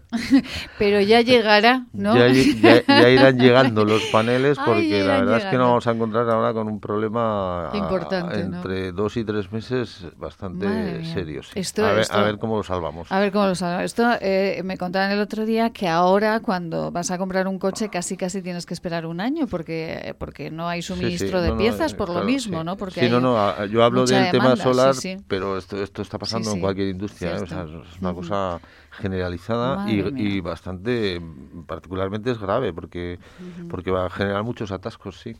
pero 0.77 1.01
ya 1.01 1.21
llegará, 1.21 1.85
¿no? 1.93 2.15
Ya, 2.15 2.27
irán 3.09 3.37
llegando 3.37 3.85
los 3.85 4.03
paneles 4.05 4.57
porque 4.63 5.03
la 5.03 5.19
verdad 5.19 5.37
es 5.37 5.45
que 5.45 5.57
nos 5.57 5.67
vamos 5.67 5.87
a 5.87 5.91
encontrar 5.91 6.29
ahora 6.29 6.53
con 6.53 6.67
un 6.67 6.79
problema 6.79 7.71
Importante, 7.73 8.39
entre 8.39 8.91
dos 8.91 9.17
y 9.17 9.23
tres 9.23 9.51
meses 9.51 10.05
bastante 10.17 11.03
serio. 11.05 11.41
a, 12.11 12.21
ver, 12.23 12.37
cómo 12.37 12.57
lo 12.57 12.63
salvamos. 12.63 13.11
A 13.11 13.19
ver 13.19 13.31
cómo 13.31 13.47
lo 13.47 13.55
salvamos. 13.55 13.85
Esto 13.85 14.03
eh, 14.21 14.61
me 14.63 14.77
contaban 14.77 15.11
el 15.11 15.19
otro 15.19 15.45
día 15.45 15.71
que 15.71 15.87
ahora 15.87 16.39
cuando 16.39 16.91
vas 16.91 17.11
a 17.11 17.17
comprar 17.17 17.47
un 17.47 17.59
coche 17.59 17.89
casi 17.89 18.17
casi 18.17 18.41
tienes 18.41 18.65
que 18.65 18.73
esperar 18.73 19.05
un 19.05 19.19
año 19.21 19.47
porque, 19.47 20.15
porque 20.17 20.51
no 20.51 20.67
hay 20.67 20.81
suministro 20.81 21.41
de 21.41 21.53
piezas 21.53 21.93
por 21.93 22.09
lo 22.09 22.23
mismo, 22.23 22.63
¿no? 22.63 22.77
Porque 22.77 23.06
no, 23.09 23.19
no, 23.19 23.65
yo 23.65 23.83
hablo 23.83 24.05
del 24.05 24.31
tema 24.31 24.55
solar, 24.55 24.95
pero 25.27 25.57
esto, 25.57 25.81
esto 25.81 26.01
está 26.01 26.17
pasando 26.17 26.51
en 26.51 26.59
cualquier 26.59 26.89
industria, 26.89 27.37
¿eh? 27.37 27.43
es 27.43 28.01
una 28.01 28.13
cosa 28.13 28.59
generalizada 28.91 29.89
y, 29.89 30.39
bastante, 30.41 31.21
particularmente 31.65 32.31
es 32.31 32.39
grave, 32.39 32.73
porque, 32.73 33.19
porque 33.69 33.91
va 33.91 34.05
a 34.05 34.09
generar 34.09 34.43
muchos 34.43 34.71
atascos, 34.71 35.19
sí. 35.19 35.35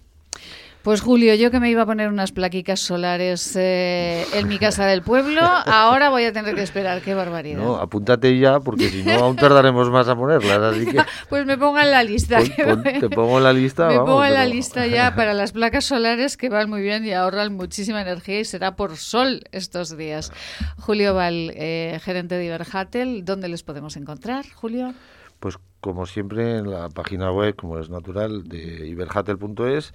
Pues 0.87 1.01
Julio, 1.01 1.35
yo 1.35 1.51
que 1.51 1.59
me 1.59 1.69
iba 1.69 1.81
a 1.81 1.85
poner 1.85 2.07
unas 2.07 2.31
plaquicas 2.31 2.79
solares 2.79 3.57
eh, 3.57 4.25
en 4.31 4.47
mi 4.47 4.57
casa 4.57 4.85
del 4.85 5.01
pueblo, 5.01 5.41
ahora 5.41 6.09
voy 6.09 6.23
a 6.23 6.31
tener 6.31 6.55
que 6.55 6.63
esperar, 6.63 7.01
qué 7.01 7.13
barbaridad. 7.13 7.61
No, 7.61 7.75
apúntate 7.75 8.39
ya, 8.39 8.61
porque 8.61 8.87
si 8.87 9.03
no 9.03 9.11
aún 9.15 9.35
tardaremos 9.35 9.89
más 9.89 10.07
a 10.07 10.15
ponerlas, 10.15 10.59
así 10.59 10.85
que... 10.85 11.01
Pues 11.29 11.45
me 11.45 11.57
pongo 11.57 11.77
en 11.79 11.91
la 11.91 12.03
lista. 12.03 12.39
te 12.99 13.09
pongo 13.09 13.37
en 13.37 13.43
la 13.43 13.51
lista, 13.51 13.89
Me 13.89 13.97
pongo 13.97 14.23
en 14.23 14.33
la 14.33 14.45
lista 14.45 14.87
ya 14.87 15.13
para 15.17 15.33
las 15.33 15.51
placas 15.51 15.83
solares 15.83 16.37
que 16.37 16.47
van 16.47 16.69
muy 16.69 16.81
bien 16.81 17.03
y 17.03 17.11
ahorran 17.11 17.53
muchísima 17.53 18.01
energía 18.01 18.39
y 18.39 18.45
será 18.45 18.77
por 18.77 18.95
sol 18.95 19.41
estos 19.51 19.97
días. 19.97 20.31
Julio 20.79 21.13
Val, 21.13 21.51
eh, 21.53 21.99
gerente 22.01 22.35
de 22.35 22.45
Iberhatel, 22.45 23.25
¿dónde 23.25 23.49
les 23.49 23.61
podemos 23.61 23.97
encontrar, 23.97 24.45
Julio? 24.55 24.93
Pues 25.41 25.57
como 25.81 26.05
siempre 26.05 26.59
en 26.59 26.71
la 26.71 26.87
página 26.87 27.29
web, 27.29 27.57
como 27.57 27.77
es 27.77 27.89
natural, 27.89 28.47
de 28.47 28.87
iberhatel.es 28.87 29.93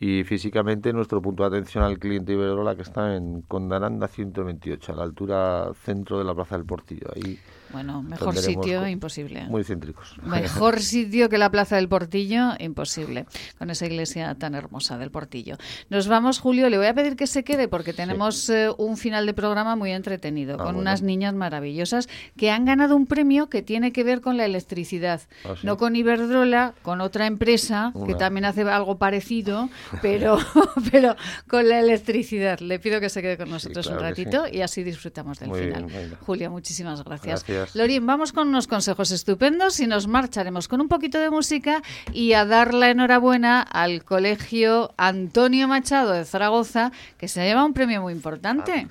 y 0.00 0.24
físicamente 0.24 0.92
nuestro 0.92 1.22
punto 1.22 1.42
de 1.42 1.56
atención 1.56 1.84
al 1.84 1.98
cliente 1.98 2.32
Iberdrola 2.32 2.76
que 2.76 2.82
está 2.82 3.16
en 3.16 3.42
Condaranda 3.42 4.08
128, 4.08 4.92
a 4.92 4.96
la 4.96 5.02
altura 5.04 5.72
centro 5.74 6.18
de 6.18 6.24
la 6.24 6.34
Plaza 6.34 6.56
del 6.56 6.66
Portillo. 6.66 7.08
Ahí 7.14 7.38
bueno, 7.74 8.02
mejor 8.02 8.36
sitio 8.36 8.86
imposible. 8.86 9.46
Muy 9.48 9.64
céntricos. 9.64 10.14
Mejor 10.22 10.80
sitio 10.94 11.28
que 11.28 11.38
la 11.38 11.50
Plaza 11.50 11.74
del 11.74 11.88
Portillo, 11.88 12.52
imposible, 12.60 13.26
con 13.58 13.68
esa 13.68 13.86
iglesia 13.86 14.36
tan 14.36 14.54
hermosa 14.54 14.96
del 14.96 15.10
Portillo. 15.10 15.56
Nos 15.90 16.06
vamos, 16.06 16.38
Julio, 16.38 16.70
le 16.70 16.78
voy 16.78 16.86
a 16.86 16.94
pedir 16.94 17.16
que 17.16 17.26
se 17.26 17.42
quede 17.42 17.66
porque 17.66 17.92
tenemos 17.92 18.48
eh, 18.48 18.68
un 18.78 18.96
final 18.96 19.26
de 19.26 19.34
programa 19.34 19.74
muy 19.74 19.90
entretenido, 19.90 20.56
ah, 20.60 20.62
con 20.62 20.76
unas 20.76 21.02
niñas 21.02 21.34
maravillosas 21.34 22.08
que 22.36 22.52
han 22.52 22.64
ganado 22.64 22.94
un 22.94 23.06
premio 23.06 23.48
que 23.48 23.60
tiene 23.60 23.92
que 23.92 24.04
ver 24.04 24.20
con 24.20 24.36
la 24.36 24.44
electricidad. 24.44 25.22
Ah, 25.44 25.54
no 25.64 25.76
con 25.76 25.96
Iberdrola, 25.96 26.74
con 26.82 27.00
otra 27.00 27.26
empresa 27.26 27.92
que 28.06 28.14
también 28.14 28.44
hace 28.44 28.62
algo 28.62 28.98
parecido, 28.98 29.68
pero, 30.00 30.38
pero 30.92 31.16
con 31.48 31.68
la 31.68 31.80
electricidad. 31.80 32.60
Le 32.60 32.78
pido 32.78 33.00
que 33.00 33.08
se 33.08 33.20
quede 33.20 33.36
con 33.36 33.50
nosotros 33.50 33.88
un 33.88 33.98
ratito 33.98 34.44
y 34.46 34.60
así 34.60 34.84
disfrutamos 34.84 35.40
del 35.40 35.52
final. 35.52 36.16
Julio, 36.20 36.52
muchísimas 36.52 37.02
gracias. 37.02 37.44
Lorín, 37.74 38.06
vamos 38.06 38.32
con 38.32 38.48
unos 38.48 38.66
consejos 38.66 39.10
estupendos 39.10 39.80
y 39.80 39.86
nos 39.86 40.06
marcharemos 40.06 40.68
con 40.68 40.80
un 40.80 40.88
poquito 40.88 41.18
de 41.18 41.30
música 41.30 41.82
y 42.12 42.34
a 42.34 42.44
dar 42.44 42.74
la 42.74 42.90
enhorabuena 42.90 43.62
al 43.62 44.04
Colegio 44.04 44.92
Antonio 44.96 45.68
Machado 45.68 46.12
de 46.12 46.24
Zaragoza, 46.24 46.92
que 47.18 47.28
se 47.28 47.44
lleva 47.44 47.64
un 47.64 47.74
premio 47.74 48.02
muy 48.02 48.12
importante. 48.12 48.88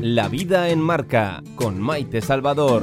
La 0.00 0.28
vida 0.28 0.68
en 0.68 0.80
marca 0.80 1.42
con 1.56 1.80
Maite 1.80 2.20
Salvador. 2.20 2.82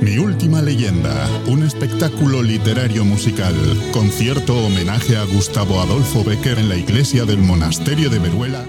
Mi 0.00 0.16
última 0.16 0.62
leyenda, 0.62 1.28
un 1.46 1.62
espectáculo 1.62 2.42
literario 2.42 3.04
musical, 3.04 3.54
concierto 3.92 4.56
homenaje 4.56 5.16
a 5.16 5.24
Gustavo 5.24 5.78
Adolfo 5.80 6.24
Becker 6.24 6.58
en 6.58 6.70
la 6.70 6.76
iglesia 6.76 7.26
del 7.26 7.38
monasterio 7.38 8.08
de 8.08 8.18
Veruela. 8.18 8.64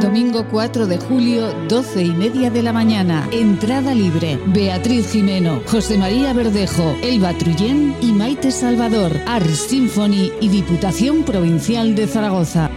Domingo 0.00 0.46
4 0.50 0.86
de 0.88 0.98
julio, 0.98 1.52
12 1.68 2.02
y 2.02 2.10
media 2.10 2.50
de 2.50 2.62
la 2.62 2.72
mañana. 2.72 3.28
Entrada 3.32 3.94
libre. 3.94 4.38
Beatriz 4.46 5.12
Jimeno, 5.12 5.62
José 5.66 5.96
María 5.96 6.32
Verdejo, 6.32 6.96
Elba 7.02 7.34
Trullén 7.34 7.94
y 8.02 8.12
Maite 8.12 8.50
Salvador. 8.50 9.12
Ars 9.26 9.58
Symphony 9.58 10.32
y 10.40 10.48
Diputación 10.48 11.22
Provincial 11.22 11.94
de 11.94 12.06
Zaragoza. 12.08 12.70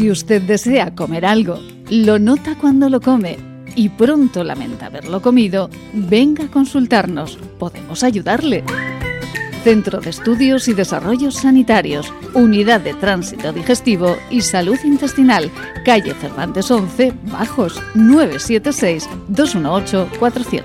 Si 0.00 0.10
usted 0.10 0.40
desea 0.40 0.94
comer 0.94 1.26
algo, 1.26 1.60
lo 1.90 2.18
nota 2.18 2.56
cuando 2.58 2.88
lo 2.88 3.02
come 3.02 3.36
y 3.76 3.90
pronto 3.90 4.42
lamenta 4.42 4.86
haberlo 4.86 5.20
comido, 5.20 5.68
venga 5.92 6.46
a 6.46 6.50
consultarnos. 6.50 7.36
Podemos 7.58 8.02
ayudarle. 8.02 8.64
Centro 9.62 10.00
de 10.00 10.08
Estudios 10.08 10.68
y 10.68 10.72
Desarrollos 10.72 11.34
Sanitarios, 11.34 12.14
Unidad 12.32 12.80
de 12.80 12.94
Tránsito 12.94 13.52
Digestivo 13.52 14.16
y 14.30 14.40
Salud 14.40 14.78
Intestinal, 14.84 15.50
calle 15.84 16.14
Cervantes 16.14 16.70
11, 16.70 17.12
Bajos, 17.30 17.78
976-218-400. 17.94 20.64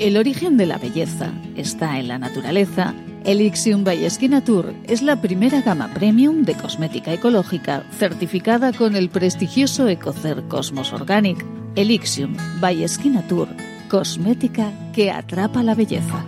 El 0.00 0.16
origen 0.16 0.56
de 0.56 0.66
la 0.66 0.78
belleza 0.78 1.30
está 1.54 2.00
en 2.00 2.08
la 2.08 2.18
naturaleza 2.18 2.92
Elixium 3.24 3.84
by 3.84 4.06
Tour 4.44 4.74
es 4.86 5.00
la 5.00 5.18
primera 5.22 5.62
gama 5.62 5.88
premium 5.94 6.44
de 6.44 6.54
cosmética 6.54 7.10
ecológica 7.10 7.82
certificada 7.98 8.70
con 8.74 8.96
el 8.96 9.08
prestigioso 9.08 9.88
Ecocer 9.88 10.42
Cosmos 10.48 10.92
Organic. 10.92 11.42
Elixium 11.74 12.36
by 12.60 12.84
Tour, 13.26 13.48
cosmética 13.88 14.72
que 14.92 15.10
atrapa 15.10 15.62
la 15.62 15.74
belleza. 15.74 16.22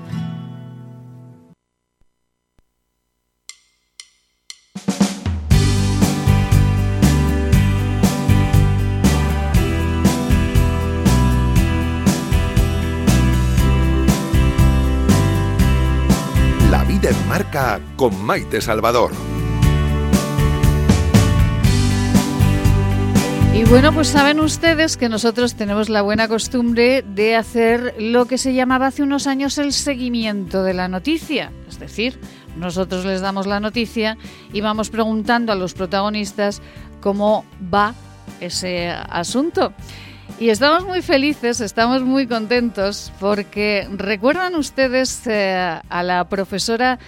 Marca 17.36 17.80
con 17.96 18.24
Maite 18.24 18.62
Salvador. 18.62 19.12
Y 23.54 23.62
bueno, 23.64 23.92
pues 23.92 24.08
saben 24.08 24.40
ustedes 24.40 24.96
que 24.96 25.10
nosotros 25.10 25.54
tenemos 25.54 25.90
la 25.90 26.00
buena 26.00 26.28
costumbre 26.28 27.02
de 27.02 27.36
hacer 27.36 27.94
lo 27.98 28.24
que 28.24 28.38
se 28.38 28.54
llamaba 28.54 28.86
hace 28.86 29.02
unos 29.02 29.26
años 29.26 29.58
el 29.58 29.74
seguimiento 29.74 30.62
de 30.62 30.72
la 30.72 30.88
noticia. 30.88 31.52
Es 31.68 31.78
decir, 31.78 32.18
nosotros 32.56 33.04
les 33.04 33.20
damos 33.20 33.46
la 33.46 33.60
noticia 33.60 34.16
y 34.50 34.62
vamos 34.62 34.88
preguntando 34.88 35.52
a 35.52 35.56
los 35.56 35.74
protagonistas 35.74 36.62
cómo 37.02 37.44
va 37.62 37.94
ese 38.40 38.88
asunto. 38.88 39.74
Y 40.38 40.50
estamos 40.50 40.84
muy 40.84 41.00
felices, 41.00 41.60
estamos 41.60 42.02
muy 42.02 42.26
contentos 42.26 43.10
porque 43.18 43.88
recuerdan 43.92 44.54
ustedes 44.54 45.26
eh, 45.26 45.80
a 45.88 46.02
la 46.02 46.28
profesora 46.28 46.98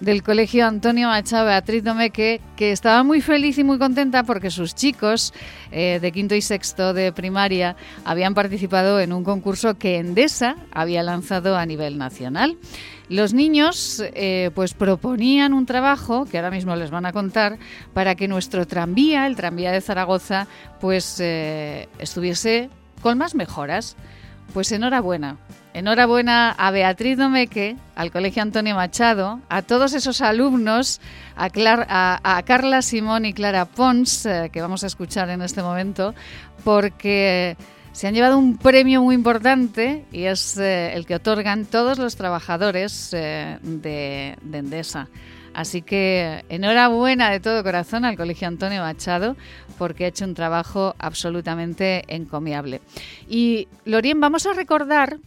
del 0.00 0.22
Colegio 0.22 0.66
Antonio 0.66 1.08
Machado 1.08 1.46
Beatriz 1.46 1.82
Domeque, 1.82 2.40
que 2.56 2.72
estaba 2.72 3.02
muy 3.02 3.20
feliz 3.20 3.58
y 3.58 3.64
muy 3.64 3.78
contenta 3.78 4.22
porque 4.22 4.50
sus 4.50 4.74
chicos 4.74 5.32
eh, 5.72 5.98
de 6.00 6.12
quinto 6.12 6.34
y 6.34 6.42
sexto 6.42 6.94
de 6.94 7.12
primaria 7.12 7.76
habían 8.04 8.34
participado 8.34 9.00
en 9.00 9.12
un 9.12 9.24
concurso 9.24 9.78
que 9.78 9.98
Endesa 9.98 10.56
había 10.72 11.02
lanzado 11.02 11.56
a 11.56 11.66
nivel 11.66 11.98
nacional. 11.98 12.56
Los 13.08 13.32
niños 13.32 14.02
eh, 14.14 14.50
pues 14.54 14.74
proponían 14.74 15.54
un 15.54 15.66
trabajo 15.66 16.26
que 16.26 16.36
ahora 16.36 16.50
mismo 16.50 16.76
les 16.76 16.90
van 16.90 17.06
a 17.06 17.12
contar 17.12 17.58
para 17.94 18.14
que 18.14 18.28
nuestro 18.28 18.66
tranvía, 18.66 19.26
el 19.26 19.34
tranvía 19.34 19.72
de 19.72 19.80
Zaragoza, 19.80 20.46
pues 20.80 21.18
eh, 21.20 21.88
estuviese 21.98 22.70
con 23.00 23.18
más 23.18 23.34
mejoras. 23.34 23.96
Pues 24.54 24.72
enhorabuena. 24.72 25.36
Enhorabuena 25.74 26.50
a 26.50 26.70
Beatriz 26.70 27.18
Domeque, 27.18 27.76
al 27.94 28.10
Colegio 28.10 28.42
Antonio 28.42 28.74
Machado, 28.74 29.40
a 29.48 29.62
todos 29.62 29.92
esos 29.92 30.20
alumnos, 30.20 31.00
a, 31.36 32.42
Carla 32.44 32.82
Simón 32.82 33.26
y 33.26 33.32
Clara 33.32 33.66
Pons, 33.66 34.26
eh, 34.26 34.50
que 34.52 34.62
vamos 34.62 34.82
a 34.82 34.86
escuchar 34.86 35.28
en 35.30 35.42
este 35.42 35.62
momento, 35.62 36.14
porque 36.64 37.56
se 37.92 38.06
han 38.08 38.14
llevado 38.14 38.38
un 38.38 38.56
premio 38.56 39.02
muy 39.02 39.14
importante 39.14 40.04
y 40.10 40.24
es 40.24 40.56
eh, 40.56 40.94
el 40.94 41.06
que 41.06 41.16
otorgan 41.16 41.64
todos 41.66 41.98
los 41.98 42.16
trabajadores 42.16 43.10
eh, 43.12 43.58
de 43.62 44.36
Endesa. 44.52 45.08
Así 45.54 45.82
que 45.82 46.44
enhorabuena 46.48 47.30
de 47.30 47.40
todo 47.40 47.64
corazón 47.64 48.04
al 48.04 48.16
Colegio 48.16 48.46
Antonio 48.48 48.82
Machado 48.82 49.36
porque 49.76 50.04
ha 50.04 50.08
hecho 50.08 50.24
un 50.24 50.34
trabajo 50.34 50.94
absolutamente 50.98 52.04
encomiable. 52.06 52.80
Y 53.28 53.68
Lorien, 53.84 54.20
vamos 54.20 54.46
a 54.46 54.52
recordar 54.52 55.18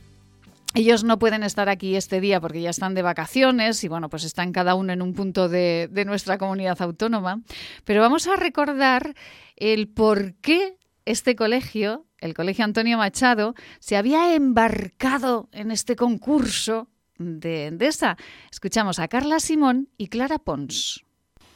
ellos 0.74 1.04
no 1.04 1.20
pueden 1.20 1.44
estar 1.44 1.70
aquí 1.70 1.96
este 1.96 2.22
día 2.22 2.40
porque 2.40 2.62
ya 2.62 2.70
están 2.70 2.94
de 2.94 3.02
vacaciones 3.02 3.84
y 3.84 3.88
bueno, 3.88 4.10
pues 4.10 4.24
están 4.24 4.52
cada 4.52 4.76
uno 4.76 4.94
en 4.94 5.02
un 5.02 5.14
punto 5.14 5.50
de, 5.50 5.88
de, 5.92 6.06
nuestra 6.06 6.38
comunidad 6.38 6.82
autónoma. 6.82 7.42
Pero 7.84 8.02
vamos 8.02 8.28
a 8.28 8.36
recordar 8.36 9.16
el 9.56 9.88
por 9.88 10.34
qué 10.36 10.78
este 11.06 11.36
colegio, 11.36 12.06
el 12.20 12.34
Colegio 12.34 12.64
Antonio 12.64 12.98
Machado, 12.98 13.56
se 13.80 13.98
había 13.98 14.36
embarcado 14.36 15.50
en 15.52 15.72
este 15.72 15.96
concurso 15.96 16.88
de 17.18 17.68
Endesa. 17.68 18.18
Escuchamos 18.52 19.00
a 19.00 19.08
Carla 19.08 19.40
Simón 19.40 19.90
y 19.98 20.08
Clara 20.08 20.40
Pons. 20.40 21.04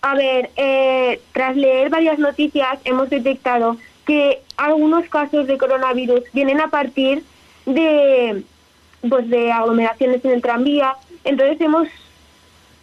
A 0.02 0.14
ver, 0.14 0.52
eh, 0.56 1.20
tras 1.32 1.56
leer 1.56 1.90
varias 1.90 2.20
noticias 2.20 2.80
hemos 2.84 3.10
detectado 3.10 3.78
que 4.06 4.42
algunos 4.58 5.10
casos 5.10 5.48
de 5.48 5.58
coronavirus 5.58 6.22
vienen 6.32 6.62
a 6.62 6.70
partir 6.70 7.24
de, 7.66 8.44
pues, 9.10 9.30
de 9.30 9.52
aglomeraciones 9.52 10.24
en 10.26 10.32
el 10.32 10.42
tranvía. 10.42 10.96
Entonces 11.24 11.60
hemos 11.62 11.88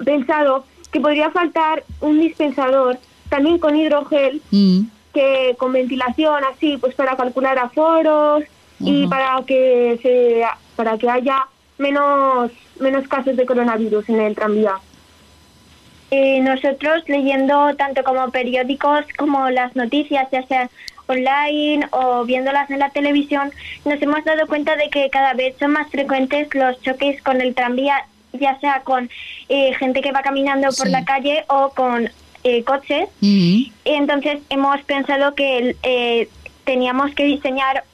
pensado 0.05 0.64
que 0.91 1.01
podría 1.01 1.31
faltar 1.31 1.85
un 2.01 2.20
dispensador 2.20 2.99
también 3.29 3.59
con 3.59 3.77
hidrogel, 3.77 4.43
mm. 4.51 4.81
que 5.14 5.55
con 5.59 5.73
ventilación 5.73 6.43
así, 6.45 6.77
pues 6.77 6.95
para 6.95 7.16
calcular 7.16 7.59
aforos 7.59 8.45
y 8.81 9.07
para 9.07 9.41
que 9.47 9.99
se, 10.03 10.43
para 10.77 10.99
que 10.99 11.09
haya 11.09 11.47
menos 11.79 12.51
menos 12.81 13.07
casos 13.09 13.37
de 13.37 13.47
coronavirus 13.47 14.09
en 14.09 14.20
el 14.20 14.35
tranvía. 14.35 14.75
Eh, 16.11 16.41
nosotros 16.41 17.05
leyendo 17.07 17.75
tanto 17.77 18.03
como 18.05 18.31
periódicos 18.31 19.05
como 19.16 19.49
las 19.49 19.75
noticias, 19.75 20.29
ya 20.31 20.47
sea 20.47 20.68
online 21.07 21.86
o 21.90 22.24
viéndolas 22.24 22.70
en 22.70 22.78
la 22.78 22.90
televisión, 22.90 23.50
nos 23.84 24.00
hemos 24.00 24.24
dado 24.24 24.46
cuenta 24.46 24.76
de 24.76 24.88
que 24.88 25.11
cada 25.11 25.34
vez 25.34 25.55
son 25.59 25.72
más 25.72 25.90
frecuentes 25.90 26.55
los 26.55 26.80
choques 26.82 27.22
con 27.22 27.40
el 27.40 27.55
tranvía, 27.55 28.07
ya 28.32 28.59
sea 28.61 28.80
con 28.80 29.11
eh, 29.48 29.74
gente 29.74 30.00
que 30.00 30.12
va 30.12 30.22
caminando 30.22 30.68
por 30.76 30.88
la 30.88 31.05
calle 31.05 31.44
o 31.48 31.70
con 31.70 32.11
eh, 32.44 32.64
coches. 32.64 33.09
Entonces 33.84 34.40
hemos 34.48 34.80
pensado 34.82 35.34
que 35.34 36.28
teníamos 36.64 37.14
que 37.14 37.24
diseñar, 37.24 37.84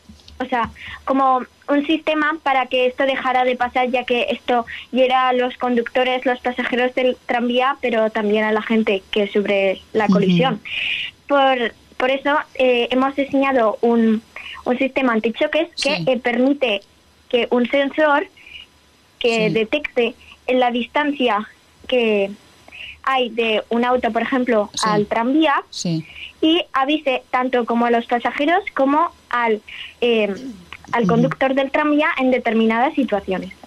o 0.41 0.45
sea, 0.45 0.71
como 1.05 1.43
un 1.69 1.87
sistema 1.87 2.39
para 2.43 2.67
que 2.67 2.87
esto 2.87 3.05
dejara 3.05 3.45
de 3.45 3.57
pasar, 3.57 3.91
ya 3.91 4.05
que 4.05 4.27
esto 4.31 4.67
hiera 4.91 5.29
a 5.29 5.33
los 5.33 5.57
conductores, 5.57 6.25
los 6.25 6.41
pasajeros 6.41 6.95
del 6.95 7.17
tranvía, 7.27 7.77
pero 7.81 8.11
también 8.11 8.45
a 8.45 8.53
la 8.53 8.63
gente 8.63 9.03
que 9.11 9.29
sufre 9.29 9.81
la 9.93 10.07
colisión. 10.09 10.61
por, 11.27 11.75
por 11.99 12.11
eso 12.11 12.37
eh, 12.55 12.89
hemos 12.91 13.15
diseñado 13.17 13.77
un, 13.83 14.23
un 14.65 14.79
sistema 14.79 15.13
antichoques 15.13 15.69
que 15.83 16.05
eh, 16.07 16.19
permite 16.19 16.81
que 17.29 17.49
un 17.51 17.69
sensor 17.69 18.27
que 19.19 19.51
detecte 19.51 20.15
en 20.47 20.61
la 20.61 20.71
distancia 20.71 21.49
que 21.87 22.31
hay 23.03 23.31
de 23.31 23.65
un 23.71 23.85
auto, 23.85 24.13
por 24.13 24.23
ejemplo, 24.23 24.71
al 24.85 25.07
tranvía 25.07 25.65
y 26.41 26.63
avise 26.73 27.23
tanto 27.31 27.65
como 27.65 27.87
a 27.87 27.91
los 27.91 28.07
pasajeros 28.07 28.63
como 28.75 29.11
al 29.31 29.61
eh, 30.01 30.35
al 30.93 31.07
conductor 31.07 31.55
del 31.55 31.71
tranvía 31.71 32.09
en 32.19 32.31
determinadas 32.31 32.95
situaciones. 32.95 33.58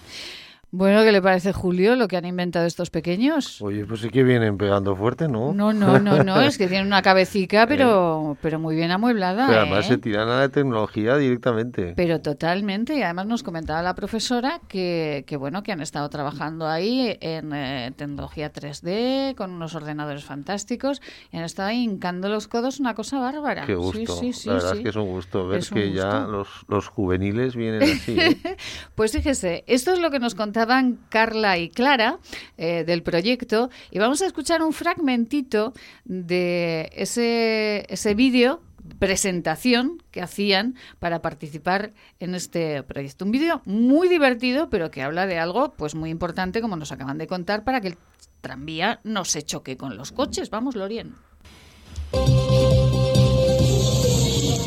Bueno, 0.73 1.03
¿qué 1.03 1.11
le 1.11 1.21
parece, 1.21 1.51
Julio, 1.51 1.97
lo 1.97 2.07
que 2.07 2.15
han 2.15 2.23
inventado 2.23 2.65
estos 2.65 2.89
pequeños? 2.89 3.61
Oye, 3.61 3.85
pues 3.85 3.99
sí 3.99 4.09
que 4.09 4.23
vienen 4.23 4.57
pegando 4.57 4.95
fuerte, 4.95 5.27
¿no? 5.27 5.53
No, 5.53 5.73
no, 5.73 5.99
no, 5.99 6.23
no, 6.23 6.39
es 6.39 6.57
que 6.57 6.67
tienen 6.67 6.87
una 6.87 7.01
cabecita, 7.01 7.67
pero, 7.67 8.37
pero 8.41 8.57
muy 8.57 8.77
bien 8.77 8.89
amueblada. 8.89 9.47
Pero 9.47 9.59
además 9.59 9.85
¿eh? 9.87 9.89
se 9.89 9.97
tiran 9.97 10.29
a 10.29 10.39
la 10.39 10.47
tecnología 10.47 11.17
directamente. 11.17 11.93
Pero 11.97 12.21
totalmente, 12.21 12.95
y 12.95 13.01
además 13.01 13.27
nos 13.27 13.43
comentaba 13.43 13.81
la 13.81 13.95
profesora 13.95 14.61
que, 14.69 15.25
que 15.27 15.35
bueno, 15.35 15.61
que 15.61 15.73
han 15.73 15.81
estado 15.81 16.09
trabajando 16.09 16.65
ahí 16.65 17.17
en 17.19 17.51
eh, 17.53 17.91
tecnología 17.97 18.53
3D, 18.53 19.35
con 19.35 19.51
unos 19.51 19.75
ordenadores 19.75 20.23
fantásticos, 20.23 21.01
y 21.33 21.37
han 21.37 21.43
estado 21.43 21.67
ahí 21.67 21.83
hincando 21.83 22.29
los 22.29 22.47
codos, 22.47 22.79
una 22.79 22.95
cosa 22.95 23.19
bárbara. 23.19 23.65
Qué 23.65 23.75
gusto, 23.75 24.15
sí, 24.15 24.31
sí, 24.31 24.47
la 24.47 24.53
verdad 24.53 24.77
es 24.77 24.79
que 24.79 24.89
es 24.89 24.95
un 24.95 25.07
gusto 25.07 25.49
ver 25.49 25.65
que 25.65 25.91
ya 25.91 26.21
los, 26.21 26.47
los 26.69 26.87
juveniles 26.87 27.57
vienen 27.57 27.83
así. 27.83 28.17
¿eh? 28.17 28.37
pues 28.95 29.11
fíjese, 29.11 29.65
esto 29.67 29.91
es 29.91 29.99
lo 29.99 30.09
que 30.11 30.19
nos 30.19 30.33
contaba 30.33 30.60
estaban 30.61 30.99
Carla 31.09 31.57
y 31.57 31.69
Clara 31.69 32.19
eh, 32.55 32.83
del 32.85 33.01
proyecto 33.01 33.71
y 33.89 33.97
vamos 33.97 34.21
a 34.21 34.27
escuchar 34.27 34.61
un 34.61 34.73
fragmentito 34.73 35.73
de 36.05 36.91
ese, 36.95 37.87
ese 37.89 38.13
vídeo 38.13 38.61
presentación 38.99 40.03
que 40.11 40.21
hacían 40.21 40.75
para 40.99 41.23
participar 41.23 41.93
en 42.19 42.35
este 42.35 42.83
proyecto. 42.83 43.25
Un 43.25 43.31
vídeo 43.31 43.61
muy 43.65 44.07
divertido, 44.07 44.69
pero 44.69 44.91
que 44.91 45.01
habla 45.01 45.25
de 45.25 45.39
algo 45.39 45.73
pues 45.75 45.95
muy 45.95 46.11
importante, 46.11 46.61
como 46.61 46.75
nos 46.75 46.91
acaban 46.91 47.17
de 47.17 47.25
contar, 47.25 47.63
para 47.63 47.81
que 47.81 47.87
el 47.87 47.97
tranvía 48.41 48.99
no 49.03 49.25
se 49.25 49.41
choque 49.41 49.77
con 49.77 49.97
los 49.97 50.11
coches. 50.11 50.51
Vamos, 50.51 50.75
Lorien. 50.75 51.15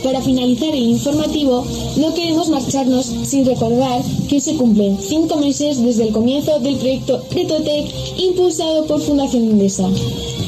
Para 0.03 0.21
finalizar 0.21 0.69
el 0.69 0.83
informativo, 0.83 1.65
no 1.97 2.15
queremos 2.15 2.49
marcharnos 2.49 3.07
sin 3.07 3.47
recordar 3.47 4.03
que 4.29 4.41
se 4.41 4.57
cumplen 4.57 4.99
cinco 5.01 5.37
meses 5.37 5.83
desde 5.83 6.05
el 6.05 6.13
comienzo 6.13 6.59
del 6.61 6.77
proyecto 6.77 7.23
Retotec 7.31 7.87
impulsado 8.19 8.87
por 8.87 9.01
Fundación 9.01 9.45
Indesa. 9.45 9.89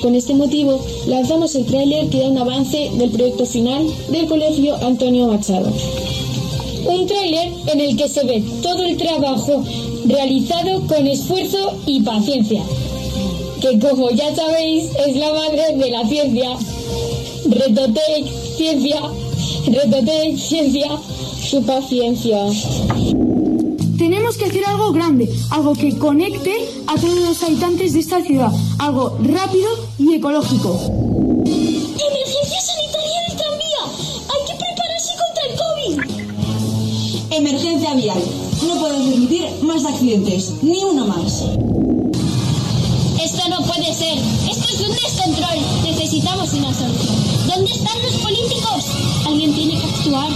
Con 0.03 0.15
este 0.15 0.35
motivo, 0.35 0.81
lanzamos 1.07 1.55
el 1.55 1.65
tráiler 1.65 2.09
que 2.09 2.21
da 2.21 2.29
un 2.29 2.39
avance 2.39 2.91
del 2.95 3.11
proyecto 3.11 3.47
final 3.47 3.87
del 4.11 4.27
Colegio 4.27 4.77
Antonio 4.77 5.29
Machado. 5.29 5.73
Un 6.87 7.07
tráiler 7.07 7.53
en 7.67 7.81
el 7.81 7.97
que 7.97 8.09
se 8.09 8.25
ve 8.25 8.43
todo 8.63 8.85
el 8.85 8.97
trabajo 8.97 9.65
realizado 10.05 10.87
con 10.87 11.07
esfuerzo 11.07 11.73
y 11.87 12.01
paciencia, 12.03 12.63
que 13.61 13.79
como 13.79 14.11
ya 14.11 14.35
sabéis 14.35 14.91
es 15.07 15.17
la 15.17 15.33
madre 15.33 15.77
de 15.77 15.91
la 15.91 16.07
ciencia. 16.07 16.57
Retotec, 17.49 18.27
ciencia, 18.57 19.01
Repete, 19.67 20.37
ciencia, 20.39 20.89
su 21.43 21.61
paciencia. 21.65 22.39
Tenemos 24.27 24.43
que 24.43 24.59
hacer 24.59 24.67
algo 24.67 24.91
grande, 24.91 25.33
algo 25.51 25.73
que 25.73 25.97
conecte 25.97 26.83
a 26.89 26.97
todos 26.97 27.15
los 27.15 27.41
habitantes 27.45 27.93
de 27.93 28.01
esta 28.01 28.21
ciudad, 28.21 28.51
algo 28.81 29.17
rápido 29.23 29.69
y 30.01 30.15
ecológico. 30.15 30.81
¡Emergencia 31.45 32.61
sanitaria 32.61 33.21
del 33.29 33.37
tranvía! 33.37 33.85
¡Hay 34.27 34.43
que 34.49 34.55
prepararse 34.59 35.13
contra 35.23 35.45
el 35.47 35.55
COVID! 35.63 35.95
Emergencia 37.31 37.95
vial. 37.95 38.21
No 38.67 38.81
podemos 38.81 39.07
permitir 39.07 39.49
más 39.63 39.85
accidentes, 39.85 40.55
ni 40.61 40.83
uno 40.83 41.07
más. 41.07 41.45
Esto 43.23 43.49
no 43.49 43.65
puede 43.65 43.95
ser. 43.95 44.19
Esto 44.51 44.69
es 44.75 44.81
un 44.81 44.91
descontrol. 44.91 45.59
Necesitamos 45.85 46.53
una 46.53 46.75
solución. 46.75 47.15
¿Dónde 47.47 47.71
están 47.71 48.03
los 48.03 48.15
políticos? 48.15 48.87
Alguien 49.25 49.55
tiene 49.55 49.79
que 49.79 49.87
actuar 49.87 50.31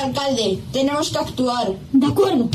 alcalde. 0.00 0.58
Tenemos 0.72 1.10
que 1.10 1.18
actuar. 1.18 1.72
De 1.92 2.06
acuerdo. 2.06 2.48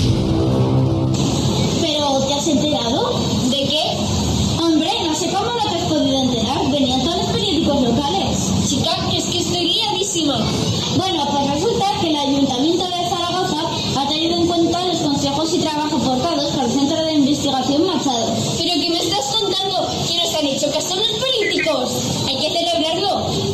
¿Pero 1.81 2.19
te 2.27 2.33
has 2.33 2.47
enterado? 2.47 3.19
¿De 3.49 3.57
qué? 3.57 3.83
Hombre, 4.63 4.91
no 5.05 5.15
sé 5.15 5.27
cómo 5.27 5.45
no 5.45 5.63
te 5.69 5.77
has 5.77 5.87
podido 5.87 6.23
enterar. 6.23 6.71
Venían 6.71 7.01
todos 7.01 7.17
los 7.17 7.27
periódicos 7.27 7.81
locales. 7.81 8.37
Chica, 8.67 8.91
que 9.09 9.17
es 9.17 9.25
que 9.25 9.39
estoy 9.39 9.65
liadísima. 9.73 10.37
Bueno, 10.97 11.27
pues 11.31 11.51
resulta 11.51 11.85
que 12.01 12.09
el 12.09 12.15
ayuntamiento 12.15 12.85
de 12.85 13.09
Zaragoza 13.09 13.61
ha 13.97 14.07
tenido 14.07 14.37
en 14.37 14.47
cuenta 14.47 14.85
los 14.85 14.97
consejos 14.97 15.53
y 15.53 15.59
trabajo 15.59 15.97
aportados 15.97 16.51
por 16.51 16.63
el 16.63 16.71
Centro 16.71 17.05
de 17.05 17.13
Investigación 17.13 17.85
Machado. 17.85 18.33
¿Pero 18.57 18.73
qué 18.81 18.89
me 18.89 18.99
estás 18.99 19.35
contando? 19.35 19.87
¿Que 20.07 20.17
nos 20.17 20.33
han 20.35 20.47
hecho 20.47 20.71
caso 20.71 20.95
los 20.95 21.07
políticos? 21.07 21.91
Hay 22.27 22.37
que 22.37 22.49
celebrarlo. 22.57 23.44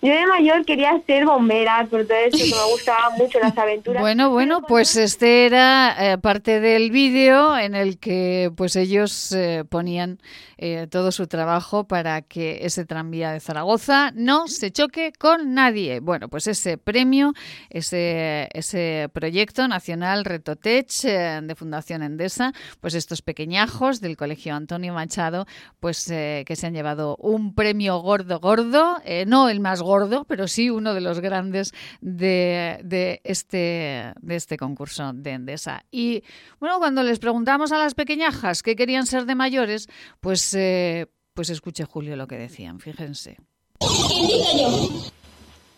Yo 0.00 0.12
de 0.12 0.26
mayor 0.26 0.64
quería 0.64 0.92
ser 1.06 1.26
bombera, 1.26 1.84
por 1.90 2.06
todo 2.06 2.16
eso 2.18 2.38
que 2.38 2.44
me 2.44 2.70
gustaban 2.72 3.18
mucho 3.18 3.40
las 3.40 3.58
aventuras. 3.58 4.00
Bueno, 4.00 4.30
bueno, 4.30 4.62
pues 4.62 4.94
este 4.94 5.44
era 5.44 6.12
eh, 6.12 6.18
parte 6.18 6.60
del 6.60 6.92
vídeo 6.92 7.58
en 7.58 7.74
el 7.74 7.98
que 7.98 8.52
pues 8.56 8.76
ellos 8.76 9.32
eh, 9.32 9.64
ponían 9.68 10.20
eh, 10.56 10.86
todo 10.88 11.10
su 11.10 11.26
trabajo 11.26 11.84
para 11.84 12.22
que 12.22 12.60
ese 12.62 12.84
tranvía 12.84 13.32
de 13.32 13.40
Zaragoza 13.40 14.12
no 14.14 14.46
se 14.46 14.70
choque 14.70 15.12
con 15.18 15.54
nadie. 15.54 15.98
Bueno, 15.98 16.28
pues 16.28 16.46
ese 16.46 16.78
premio, 16.78 17.32
ese, 17.68 18.48
ese 18.52 19.08
proyecto 19.12 19.66
nacional 19.66 20.24
Retotech 20.24 20.88
de 21.02 21.54
Fundación 21.56 22.04
Endesa, 22.04 22.52
pues 22.80 22.94
estos 22.94 23.22
pequeñajos 23.22 24.00
del 24.00 24.16
Colegio 24.16 24.54
Antonio 24.54 24.94
Machado, 24.94 25.46
pues 25.80 26.06
que 26.06 26.54
se 26.54 26.66
han 26.66 26.74
llevado 26.74 27.16
un 27.16 27.54
premio 27.54 27.98
gordo, 27.98 28.38
gordo, 28.38 28.98
no 29.26 29.48
el 29.48 29.60
más 29.60 29.82
gordo, 29.82 29.87
pero 30.26 30.48
sí 30.48 30.70
uno 30.70 30.94
de 30.94 31.00
los 31.00 31.20
grandes 31.20 31.72
de, 32.00 33.20
este, 33.24 34.12
de 34.20 34.36
este 34.36 34.56
concurso 34.56 35.12
de 35.12 35.30
Endesa. 35.32 35.84
Y 35.90 36.22
bueno, 36.60 36.78
cuando 36.78 37.02
les 37.02 37.18
preguntamos 37.18 37.72
a 37.72 37.78
las 37.78 37.94
pequeñajas 37.94 38.62
qué 38.62 38.76
querían 38.76 39.06
ser 39.06 39.24
de 39.26 39.34
mayores, 39.34 39.88
pues, 40.20 40.54
eh, 40.54 41.06
pues 41.34 41.50
escuche 41.50 41.84
Julio 41.84 42.16
lo 42.16 42.26
que 42.26 42.36
decían, 42.36 42.80
fíjense. 42.80 43.36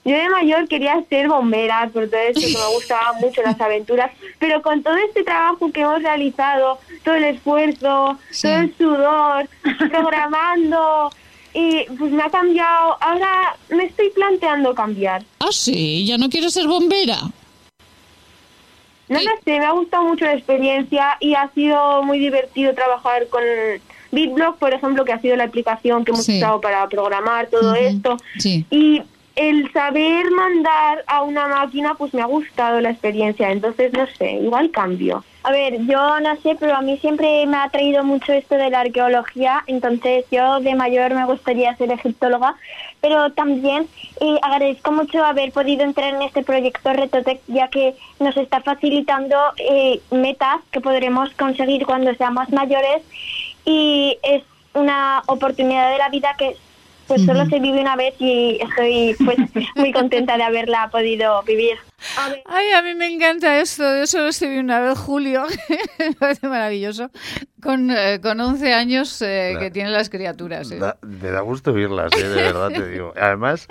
Yo 0.02 0.16
de 0.16 0.30
mayor 0.30 0.66
quería 0.66 1.04
ser 1.10 1.28
bombera, 1.28 1.90
por 1.92 2.08
todo 2.08 2.20
eso 2.20 2.40
que 2.40 2.46
me 2.46 2.74
gustaban 2.74 3.20
mucho 3.20 3.42
las 3.42 3.60
aventuras, 3.60 4.10
pero 4.38 4.62
con 4.62 4.82
todo 4.82 4.96
este 4.96 5.22
trabajo 5.22 5.70
que 5.70 5.82
hemos 5.82 6.02
realizado, 6.02 6.78
todo 7.04 7.16
el 7.16 7.24
esfuerzo, 7.24 8.18
todo 8.40 8.52
el 8.52 8.74
sudor, 8.76 9.48
programando, 9.90 11.10
y 11.52 11.84
pues 11.98 12.12
me 12.12 12.22
ha 12.22 12.30
cambiado. 12.30 12.96
Ahora 13.00 13.56
me 13.68 13.84
estoy 13.84 14.10
planteando 14.10 14.74
cambiar. 14.74 15.24
Ah, 15.38 15.48
sí, 15.50 16.04
ya 16.06 16.18
no 16.18 16.28
quiero 16.28 16.50
ser 16.50 16.66
bombera. 16.66 17.18
No 19.08 19.18
lo 19.18 19.30
sé, 19.44 19.58
me 19.58 19.64
ha 19.64 19.72
gustado 19.72 20.04
mucho 20.04 20.24
la 20.24 20.34
experiencia 20.34 21.16
y 21.18 21.34
ha 21.34 21.50
sido 21.52 22.04
muy 22.04 22.20
divertido 22.20 22.72
trabajar 22.74 23.26
con 23.28 23.42
BitBlock, 24.12 24.58
por 24.58 24.72
ejemplo, 24.72 25.04
que 25.04 25.12
ha 25.12 25.20
sido 25.20 25.34
la 25.34 25.44
aplicación 25.44 26.04
que 26.04 26.12
hemos 26.12 26.28
usado 26.28 26.60
para 26.60 26.88
programar 26.88 27.48
todo 27.48 27.74
esto. 27.74 28.16
Sí. 28.38 28.64
Y 28.70 29.02
el 29.34 29.72
saber 29.72 30.30
mandar 30.30 31.02
a 31.08 31.22
una 31.22 31.48
máquina, 31.48 31.94
pues 31.96 32.14
me 32.14 32.22
ha 32.22 32.26
gustado 32.26 32.80
la 32.80 32.90
experiencia. 32.90 33.50
Entonces, 33.50 33.92
no 33.92 34.06
sé, 34.16 34.32
igual 34.32 34.70
cambio. 34.70 35.24
A 35.42 35.52
ver, 35.52 35.86
yo 35.86 36.20
no 36.20 36.36
sé, 36.42 36.54
pero 36.60 36.76
a 36.76 36.82
mí 36.82 36.98
siempre 36.98 37.46
me 37.46 37.56
ha 37.56 37.64
atraído 37.64 38.04
mucho 38.04 38.32
esto 38.32 38.56
de 38.56 38.68
la 38.68 38.80
arqueología, 38.80 39.64
entonces 39.66 40.26
yo 40.30 40.60
de 40.60 40.74
mayor 40.74 41.14
me 41.14 41.24
gustaría 41.24 41.74
ser 41.76 41.90
egiptóloga, 41.90 42.56
pero 43.00 43.32
también 43.32 43.88
eh, 44.20 44.38
agradezco 44.42 44.92
mucho 44.92 45.24
haber 45.24 45.50
podido 45.52 45.82
entrar 45.84 46.12
en 46.14 46.20
este 46.22 46.42
proyecto 46.42 46.92
Retotec, 46.92 47.40
ya 47.46 47.68
que 47.68 47.94
nos 48.18 48.36
está 48.36 48.60
facilitando 48.60 49.36
eh, 49.56 50.00
metas 50.10 50.60
que 50.72 50.82
podremos 50.82 51.30
conseguir 51.30 51.86
cuando 51.86 52.14
seamos 52.16 52.50
mayores 52.50 53.02
y 53.64 54.18
es 54.22 54.42
una 54.74 55.22
oportunidad 55.26 55.90
de 55.90 55.98
la 55.98 56.10
vida 56.10 56.34
que 56.38 56.54
pues 57.06 57.24
solo 57.24 57.44
se 57.46 57.58
vive 57.58 57.80
una 57.80 57.96
vez 57.96 58.14
y 58.20 58.58
estoy 58.60 59.16
pues 59.24 59.38
muy 59.74 59.90
contenta 59.90 60.36
de 60.36 60.44
haberla 60.44 60.90
podido 60.90 61.42
vivir. 61.42 61.78
Ay, 62.46 62.72
a 62.72 62.82
mí 62.82 62.94
me 62.94 63.12
encanta 63.12 63.60
esto, 63.60 63.84
yo 63.98 64.06
solo 64.06 64.30
vi 64.40 64.58
una 64.58 64.80
vez 64.80 64.98
Julio, 64.98 65.44
me 65.98 66.12
parece 66.12 66.48
maravilloso, 66.48 67.10
con, 67.62 67.90
eh, 67.90 68.20
con 68.22 68.40
11 68.40 68.72
años 68.72 69.20
eh, 69.22 69.56
que 69.58 69.70
tienen 69.70 69.92
las 69.92 70.08
criaturas. 70.08 70.70
¿eh? 70.70 70.80
me 71.02 71.30
da 71.30 71.40
gusto 71.40 71.72
verlas, 71.72 72.10
de 72.10 72.28
verdad 72.28 72.68
te 72.70 72.88
digo. 72.88 73.12
Además, 73.20 73.68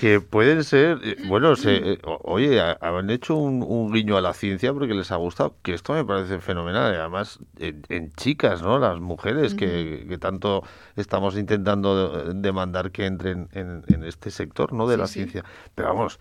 que 0.00 0.20
pueden 0.20 0.64
ser, 0.64 0.98
bueno, 1.26 1.54
se, 1.56 1.98
oye, 2.24 2.60
han 2.60 3.10
hecho 3.10 3.36
un, 3.36 3.92
guiño 3.92 4.16
a 4.16 4.20
la 4.20 4.34
ciencia 4.34 4.72
porque 4.72 4.94
les 4.94 5.10
ha 5.12 5.16
gustado, 5.16 5.54
que 5.62 5.72
esto 5.72 5.92
me 5.92 6.04
parece 6.04 6.40
fenomenal, 6.40 6.94
además 6.94 7.38
en, 7.58 8.12
chicas, 8.14 8.60
¿no? 8.60 8.78
Las 8.78 9.00
mujeres 9.00 9.54
que, 9.54 10.04
que, 10.08 10.18
tanto 10.18 10.62
estamos 10.96 11.36
intentando 11.36 12.32
demandar 12.34 12.90
que 12.90 13.06
entren 13.06 13.48
en, 13.52 13.84
este 14.04 14.30
sector, 14.30 14.72
¿no? 14.72 14.88
De 14.88 14.96
la 14.96 15.06
ciencia. 15.06 15.44
Pero 15.74 15.88
vamos, 15.88 16.18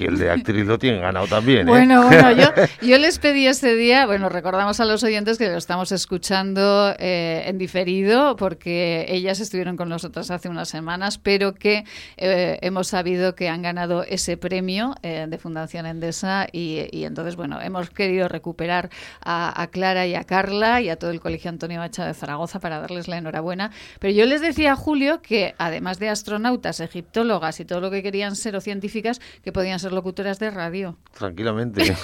que 0.00 0.06
el 0.06 0.18
de 0.18 0.30
actriz 0.30 0.66
lo 0.66 0.78
tienen 0.78 1.02
ganado 1.02 1.26
también. 1.26 1.68
¿eh? 1.68 1.70
Bueno, 1.70 2.06
bueno, 2.06 2.32
yo, 2.32 2.48
yo, 2.86 2.96
les 2.96 3.18
pedí 3.18 3.46
ese 3.46 3.74
día, 3.74 4.06
bueno, 4.06 4.30
recordamos 4.30 4.80
a 4.80 4.86
los 4.86 5.04
oyentes 5.04 5.36
que 5.36 5.48
lo 5.48 5.58
estamos 5.58 5.92
escuchando 5.92 6.94
eh, 6.98 7.42
en 7.44 7.58
diferido 7.58 8.34
porque 8.36 9.04
ellas 9.08 9.40
estuvieron 9.40 9.76
con 9.76 9.90
nosotras 9.90 10.30
hace 10.30 10.48
unas 10.48 10.70
semanas, 10.70 11.18
pero 11.18 11.54
que 11.54 11.84
eh, 12.16 12.58
hemos 12.62 12.88
sabido 12.88 13.34
que 13.34 13.50
han 13.50 13.60
ganado 13.60 14.02
ese 14.04 14.38
premio 14.38 14.94
de 15.02 15.38
Fundación 15.38 15.84
Endesa 15.84 16.46
y, 16.50 16.86
y, 16.92 17.04
entonces, 17.04 17.36
bueno, 17.36 17.60
hemos 17.60 17.90
querido 17.90 18.28
recuperar 18.28 18.88
a, 19.22 19.60
a, 19.60 19.66
Clara 19.66 20.06
y 20.06 20.14
a 20.14 20.24
Carla 20.24 20.80
y 20.80 20.88
a 20.88 20.96
todo 20.96 21.10
el 21.10 21.20
Colegio 21.20 21.50
Antonio 21.50 21.80
Bacha 21.80 22.06
de 22.06 22.14
Zaragoza 22.14 22.58
para 22.58 22.80
darles 22.80 23.08
la 23.08 23.18
enhorabuena. 23.18 23.70
Pero 23.98 24.14
yo 24.14 24.24
les 24.24 24.40
decía 24.40 24.72
a 24.72 24.76
Julio 24.76 25.20
que 25.20 25.54
además 25.58 25.98
de 25.98 26.08
astronautas, 26.08 26.80
egiptólogas 26.80 27.60
y 27.60 27.64
todo 27.64 27.80
lo 27.80 27.90
que 27.90 28.02
querían 28.02 28.36
ser 28.36 28.56
o 28.56 28.60
científicas, 28.60 29.20
que 29.42 29.52
podían 29.52 29.78
ser 29.78 29.89
locutoras 29.92 30.38
de 30.38 30.50
radio. 30.50 30.98
Tranquilamente. 31.12 31.82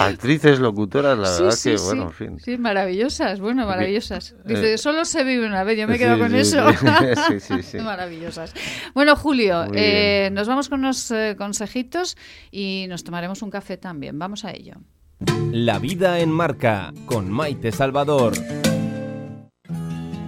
Actrices, 0.00 0.58
locutoras, 0.58 1.16
la 1.16 1.30
verdad 1.30 1.58
que, 1.62 1.76
bueno, 1.76 2.02
en 2.04 2.12
fin. 2.12 2.40
Sí, 2.40 2.58
maravillosas, 2.58 3.40
bueno, 3.40 3.66
maravillosas. 3.66 4.34
Dice, 4.44 4.74
eh, 4.74 4.78
solo 4.78 5.04
se 5.04 5.22
vive 5.24 5.46
una 5.46 5.64
vez, 5.64 5.78
yo 5.78 5.86
me 5.86 5.98
quedo 5.98 6.18
con 6.18 6.34
eso. 6.34 6.66
sí, 7.28 7.40
sí, 7.40 7.62
sí. 7.62 7.78
maravillosas. 7.78 8.52
Bueno, 8.94 9.16
Julio, 9.16 9.66
eh, 9.74 10.30
nos 10.32 10.48
vamos 10.48 10.68
con 10.68 10.80
unos 10.80 11.10
eh, 11.10 11.36
consejitos 11.38 12.16
y 12.50 12.86
nos 12.88 13.04
tomaremos 13.04 13.42
un 13.42 13.50
café 13.50 13.76
también. 13.76 14.18
Vamos 14.18 14.44
a 14.44 14.50
ello. 14.50 14.74
La 15.52 15.78
vida 15.78 16.20
en 16.20 16.30
marca, 16.30 16.92
con 17.06 17.30
Maite 17.30 17.72
Salvador. 17.72 18.34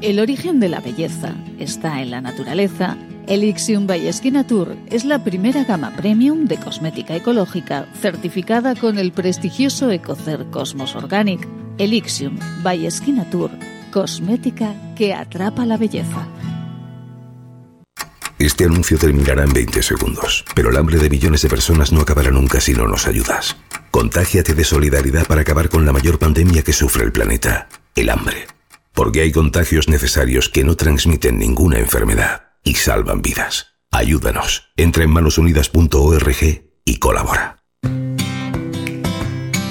El 0.01 0.21
origen 0.21 0.61
de 0.61 0.69
la 0.69 0.81
belleza 0.81 1.35
está 1.59 2.01
en 2.01 2.13
la 2.13 2.21
naturaleza 2.21 2.97
Elixium 3.29 3.87
by 3.87 4.11
Tour 4.47 4.75
es 4.87 5.05
la 5.05 5.23
primera 5.23 5.63
gama 5.63 5.95
premium 5.95 6.47
de 6.47 6.57
cosmética 6.57 7.15
ecológica 7.15 7.87
certificada 8.01 8.75
con 8.75 8.97
el 8.97 9.13
prestigioso 9.13 9.91
Ecocer 9.91 10.47
Cosmos 10.51 10.97
Organic. 10.97 11.47
Elixium 11.77 12.39
by 12.63 12.89
Tour, 13.31 13.51
cosmética 13.93 14.75
que 14.97 15.13
atrapa 15.13 15.67
la 15.67 15.77
belleza. 15.77 16.27
Este 18.39 18.65
anuncio 18.65 18.97
terminará 18.97 19.45
en 19.45 19.53
20 19.53 19.83
segundos, 19.83 20.47
pero 20.55 20.71
el 20.71 20.79
hambre 20.79 20.97
de 20.97 21.11
millones 21.11 21.43
de 21.43 21.51
personas 21.51 21.93
no 21.93 22.01
acabará 22.01 22.31
nunca 22.31 22.63
si 22.63 22.73
no 22.73 22.89
nos 22.89 23.07
ayudas. 23.07 23.59
Contágiate 23.91 24.55
de 24.55 24.65
solidaridad 24.65 25.27
para 25.27 25.43
acabar 25.43 25.69
con 25.69 25.85
la 25.85 25.93
mayor 25.93 26.19
pandemia 26.19 26.63
que 26.63 26.73
sufre 26.73 27.05
el 27.05 27.13
planeta, 27.13 27.69
el 27.95 28.09
hambre. 28.09 28.47
Porque 28.95 29.21
hay 29.21 29.33
contagios 29.33 29.87
necesarios 29.87 30.49
que 30.49 30.65
no 30.65 30.77
transmiten 30.77 31.39
ninguna 31.39 31.79
enfermedad 31.79 32.48
y 32.69 32.75
salvan 32.75 33.23
vidas. 33.23 33.79
Ayúdanos. 33.91 34.71
Entra 34.77 35.03
en 35.03 35.11
manosunidas.org 35.11 36.65
y 36.85 36.97
colabora. 36.99 37.57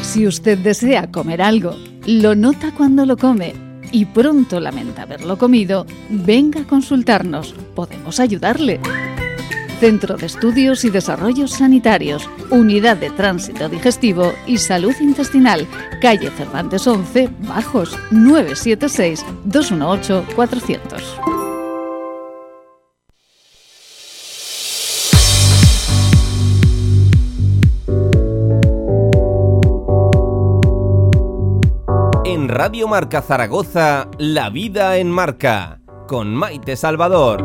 Si 0.01 0.25
usted 0.25 0.57
desea 0.57 1.11
comer 1.11 1.43
algo, 1.43 1.75
lo 2.07 2.33
nota 2.33 2.73
cuando 2.75 3.05
lo 3.05 3.15
come 3.15 3.53
y 3.91 4.05
pronto 4.05 4.59
lamenta 4.59 5.03
haberlo 5.03 5.37
comido, 5.37 5.85
venga 6.09 6.61
a 6.61 6.67
consultarnos. 6.67 7.53
Podemos 7.75 8.19
ayudarle. 8.19 8.79
Centro 9.79 10.17
de 10.17 10.25
Estudios 10.25 10.83
y 10.83 10.89
Desarrollos 10.89 11.51
Sanitarios, 11.51 12.27
Unidad 12.49 12.97
de 12.97 13.11
Tránsito 13.11 13.69
Digestivo 13.69 14.33
y 14.47 14.57
Salud 14.57 14.95
Intestinal, 14.99 15.67
calle 16.01 16.31
Cervantes 16.31 16.87
11, 16.87 17.29
Bajos, 17.41 17.95
976 18.09 19.23
218 32.47 32.47
400. 32.47 32.57
Radio 32.57 32.87
Marca 32.87 33.21
Zaragoza, 33.21 34.07
La 34.17 34.49
Vida 34.49 34.97
en 34.97 35.09
Marca, 35.09 35.79
con 36.07 36.33
Maite 36.33 36.75
Salvador. 36.75 37.43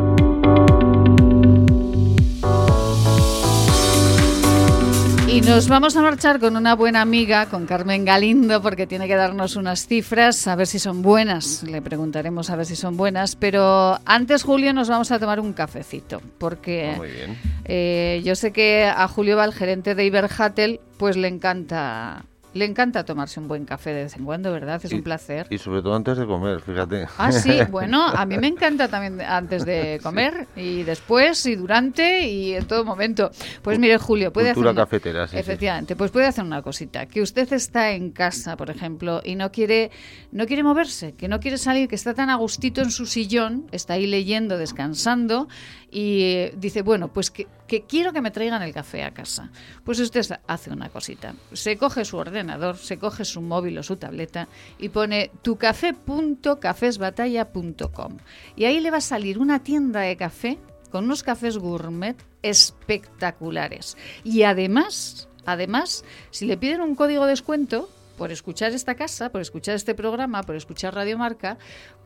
Y 5.28 5.40
nos 5.40 5.66
vamos 5.66 5.96
a 5.96 6.02
marchar 6.02 6.38
con 6.38 6.56
una 6.56 6.74
buena 6.74 7.00
amiga, 7.00 7.46
con 7.46 7.64
Carmen 7.64 8.04
Galindo, 8.04 8.60
porque 8.60 8.86
tiene 8.86 9.08
que 9.08 9.14
darnos 9.14 9.56
unas 9.56 9.86
cifras, 9.86 10.46
a 10.46 10.56
ver 10.56 10.66
si 10.66 10.78
son 10.78 11.00
buenas. 11.00 11.62
Le 11.62 11.80
preguntaremos 11.80 12.50
a 12.50 12.56
ver 12.56 12.66
si 12.66 12.76
son 12.76 12.98
buenas. 12.98 13.34
Pero 13.34 13.98
antes, 14.04 14.42
Julio, 14.42 14.74
nos 14.74 14.90
vamos 14.90 15.10
a 15.10 15.18
tomar 15.18 15.40
un 15.40 15.54
cafecito, 15.54 16.20
porque 16.36 16.94
ah, 16.98 17.34
eh, 17.64 18.20
yo 18.24 18.34
sé 18.34 18.52
que 18.52 18.84
a 18.84 19.08
Julio 19.08 19.38
va 19.38 19.46
el 19.46 19.54
gerente 19.54 19.94
de 19.94 20.04
Iberhatel, 20.04 20.80
pues 20.98 21.16
le 21.16 21.28
encanta 21.28 22.26
Le 22.54 22.64
encanta 22.64 23.04
tomarse 23.04 23.40
un 23.40 23.48
buen 23.48 23.64
café 23.64 23.94
de 23.94 24.04
vez 24.04 24.16
en 24.16 24.24
cuando, 24.24 24.52
¿verdad? 24.52 24.80
Es 24.84 24.92
un 24.92 25.02
placer. 25.02 25.46
Y 25.50 25.58
sobre 25.58 25.82
todo 25.82 25.94
antes 25.94 26.18
de 26.18 26.26
comer, 26.26 26.60
fíjate. 26.60 27.06
Ah, 27.16 27.32
sí, 27.32 27.60
bueno, 27.70 28.06
a 28.06 28.26
mí 28.26 28.36
me 28.38 28.48
encanta 28.48 28.88
también 28.88 29.20
antes 29.20 29.64
de 29.64 30.00
comer 30.02 30.48
y 30.54 30.82
después 30.82 31.46
y 31.46 31.56
durante 31.56 32.28
y 32.28 32.54
en 32.54 32.66
todo 32.66 32.84
momento. 32.84 33.30
Pues 33.62 33.78
mire, 33.78 33.96
Julio, 33.98 34.32
puede 34.32 34.52
Cultura 34.52 34.70
hacer 34.70 34.76
una... 34.76 34.84
cafetera, 34.84 35.28
sí, 35.28 35.36
Efectivamente, 35.38 35.96
pues 35.96 36.10
puede 36.10 36.26
hacer 36.26 36.44
una 36.44 36.62
cosita, 36.62 37.06
que 37.06 37.22
usted 37.22 37.50
está 37.52 37.92
en 37.92 38.10
casa, 38.10 38.56
por 38.56 38.70
ejemplo, 38.70 39.20
y 39.24 39.34
no 39.34 39.50
quiere 39.50 39.90
no 40.30 40.46
quiere 40.46 40.62
moverse, 40.62 41.12
que 41.12 41.28
no 41.28 41.40
quiere 41.40 41.58
salir, 41.58 41.88
que 41.88 41.94
está 41.94 42.14
tan 42.14 42.30
a 42.30 42.36
gustito 42.36 42.82
en 42.82 42.90
su 42.90 43.06
sillón, 43.06 43.66
está 43.72 43.94
ahí 43.94 44.06
leyendo, 44.06 44.58
descansando 44.58 45.48
y 45.92 46.22
eh, 46.22 46.54
dice, 46.56 46.80
bueno, 46.80 47.12
pues 47.12 47.30
que, 47.30 47.46
que 47.68 47.82
quiero 47.82 48.14
que 48.14 48.22
me 48.22 48.30
traigan 48.30 48.62
el 48.62 48.72
café 48.72 49.04
a 49.04 49.12
casa. 49.12 49.50
Pues 49.84 50.00
usted 50.00 50.24
hace 50.46 50.70
una 50.70 50.88
cosita. 50.88 51.34
Se 51.52 51.76
coge 51.76 52.06
su 52.06 52.16
ordenador, 52.16 52.78
se 52.78 52.98
coge 52.98 53.26
su 53.26 53.42
móvil 53.42 53.76
o 53.76 53.82
su 53.82 53.96
tableta 53.96 54.48
y 54.78 54.88
pone 54.88 55.30
tucafé.cafesbatalla.com. 55.42 58.16
Y 58.56 58.64
ahí 58.64 58.80
le 58.80 58.90
va 58.90 58.96
a 58.96 59.02
salir 59.02 59.38
una 59.38 59.62
tienda 59.62 60.00
de 60.00 60.16
café 60.16 60.58
con 60.90 61.04
unos 61.04 61.22
cafés 61.22 61.58
gourmet 61.58 62.16
espectaculares. 62.40 63.98
Y 64.24 64.44
además, 64.44 65.28
además, 65.44 66.06
si 66.30 66.46
le 66.46 66.56
piden 66.56 66.80
un 66.80 66.94
código 66.94 67.24
de 67.24 67.30
descuento, 67.30 67.90
por 68.16 68.32
escuchar 68.32 68.72
esta 68.72 68.94
casa, 68.94 69.30
por 69.30 69.40
escuchar 69.40 69.74
este 69.74 69.94
programa, 69.94 70.42
por 70.42 70.54
escuchar 70.56 70.94
Radio 70.94 71.18
Marca, 71.18 71.58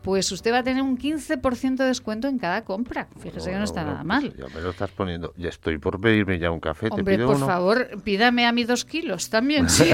pues 0.03 0.31
usted 0.33 0.53
va 0.53 0.59
a 0.59 0.63
tener 0.63 0.83
un 0.83 0.97
15% 0.99 1.77
de 1.77 1.85
descuento 1.85 2.29
en 2.29 2.39
cada 2.39 2.65
compra. 2.65 3.09
Fíjese 3.21 3.51
que 3.51 3.57
no 3.57 3.65
está 3.65 3.85
nada 3.85 4.05
mal. 4.05 4.35
Ya 4.37 4.47
me 4.55 4.61
lo 4.61 4.71
estás 4.71 4.91
poniendo. 4.91 5.35
Ya 5.37 5.49
estoy 5.49 5.79
por 5.79 6.01
pedirme 6.01 6.39
ya 6.39 6.51
un 6.51 6.61
café. 6.61 6.89
Hombre, 6.91 7.05
¿Te 7.05 7.17
pido 7.17 7.27
por 7.27 7.37
uno? 7.37 7.47
favor, 7.47 7.89
pídame 8.03 8.47
a 8.47 8.53
mí 8.53 8.65
dos 8.65 8.85
kilos 8.85 9.31
también 9.31 9.69
sí, 9.71 9.91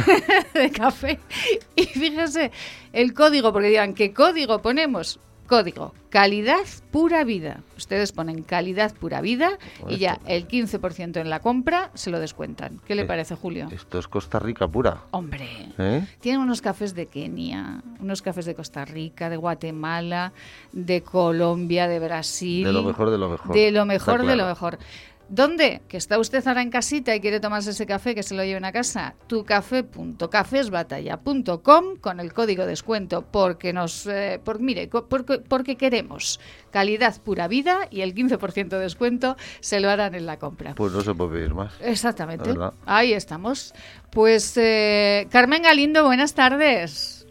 de 0.54 0.70
café. 0.70 1.18
Y 1.76 1.84
fíjese 1.84 2.52
el 2.92 3.14
código, 3.14 3.52
porque 3.52 3.68
digan, 3.68 3.94
¿qué 3.94 4.12
código 4.12 4.60
ponemos? 4.60 5.18
Código, 5.52 5.92
calidad 6.08 6.64
pura 6.90 7.24
vida. 7.24 7.60
Ustedes 7.76 8.12
ponen 8.12 8.42
calidad 8.42 8.94
pura 8.94 9.20
vida 9.20 9.58
y 9.86 9.98
ya 9.98 10.18
el 10.24 10.48
15% 10.48 11.20
en 11.20 11.28
la 11.28 11.40
compra 11.40 11.90
se 11.92 12.08
lo 12.08 12.20
descuentan. 12.20 12.80
¿Qué 12.86 12.94
le 12.94 13.02
Eh, 13.02 13.04
parece, 13.04 13.34
Julio? 13.34 13.68
Esto 13.70 13.98
es 13.98 14.08
Costa 14.08 14.38
Rica 14.38 14.66
pura. 14.66 15.02
Hombre, 15.10 15.46
¿Eh? 15.76 16.06
tienen 16.20 16.40
unos 16.40 16.62
cafés 16.62 16.94
de 16.94 17.04
Kenia, 17.04 17.82
unos 18.00 18.22
cafés 18.22 18.46
de 18.46 18.54
Costa 18.54 18.86
Rica, 18.86 19.28
de 19.28 19.36
Guatemala, 19.36 20.32
de 20.72 21.02
Colombia, 21.02 21.86
de 21.86 21.98
Brasil. 21.98 22.64
De 22.64 22.72
lo 22.72 22.82
mejor 22.82 23.10
de 23.10 23.18
lo 23.18 23.28
mejor. 23.28 23.54
De 23.54 23.70
lo 23.72 23.84
mejor 23.84 24.24
de 24.24 24.36
lo 24.36 24.46
mejor. 24.46 24.78
¿Dónde? 25.28 25.82
Que 25.88 25.96
está 25.96 26.18
usted 26.18 26.46
ahora 26.46 26.62
en 26.62 26.70
casita 26.70 27.14
y 27.14 27.20
quiere 27.20 27.40
tomarse 27.40 27.70
ese 27.70 27.86
café 27.86 28.14
que 28.14 28.22
se 28.22 28.34
lo 28.34 28.44
lleven 28.44 28.64
a 28.64 28.72
casa. 28.72 29.14
tucafé.cafesbatalla.com 29.26 31.96
con 32.00 32.20
el 32.20 32.32
código 32.32 32.66
descuento 32.66 33.24
porque 33.30 33.72
nos 33.72 34.06
eh, 34.06 34.40
por, 34.44 34.60
mire, 34.60 34.88
porque, 34.88 35.38
porque 35.38 35.76
queremos 35.76 36.40
calidad 36.70 37.20
pura 37.22 37.48
vida 37.48 37.88
y 37.90 38.02
el 38.02 38.14
15% 38.14 38.68
de 38.68 38.78
descuento 38.78 39.36
se 39.60 39.80
lo 39.80 39.90
harán 39.90 40.14
en 40.14 40.26
la 40.26 40.38
compra. 40.38 40.74
Pues 40.74 40.92
no 40.92 41.00
se 41.00 41.14
puede 41.14 41.32
pedir 41.32 41.54
más. 41.54 41.72
Exactamente. 41.80 42.54
Ahí 42.84 43.12
estamos. 43.12 43.74
Pues 44.10 44.56
eh, 44.56 45.26
Carmen 45.30 45.62
Galindo, 45.62 46.04
buenas 46.04 46.34
tardes. 46.34 47.21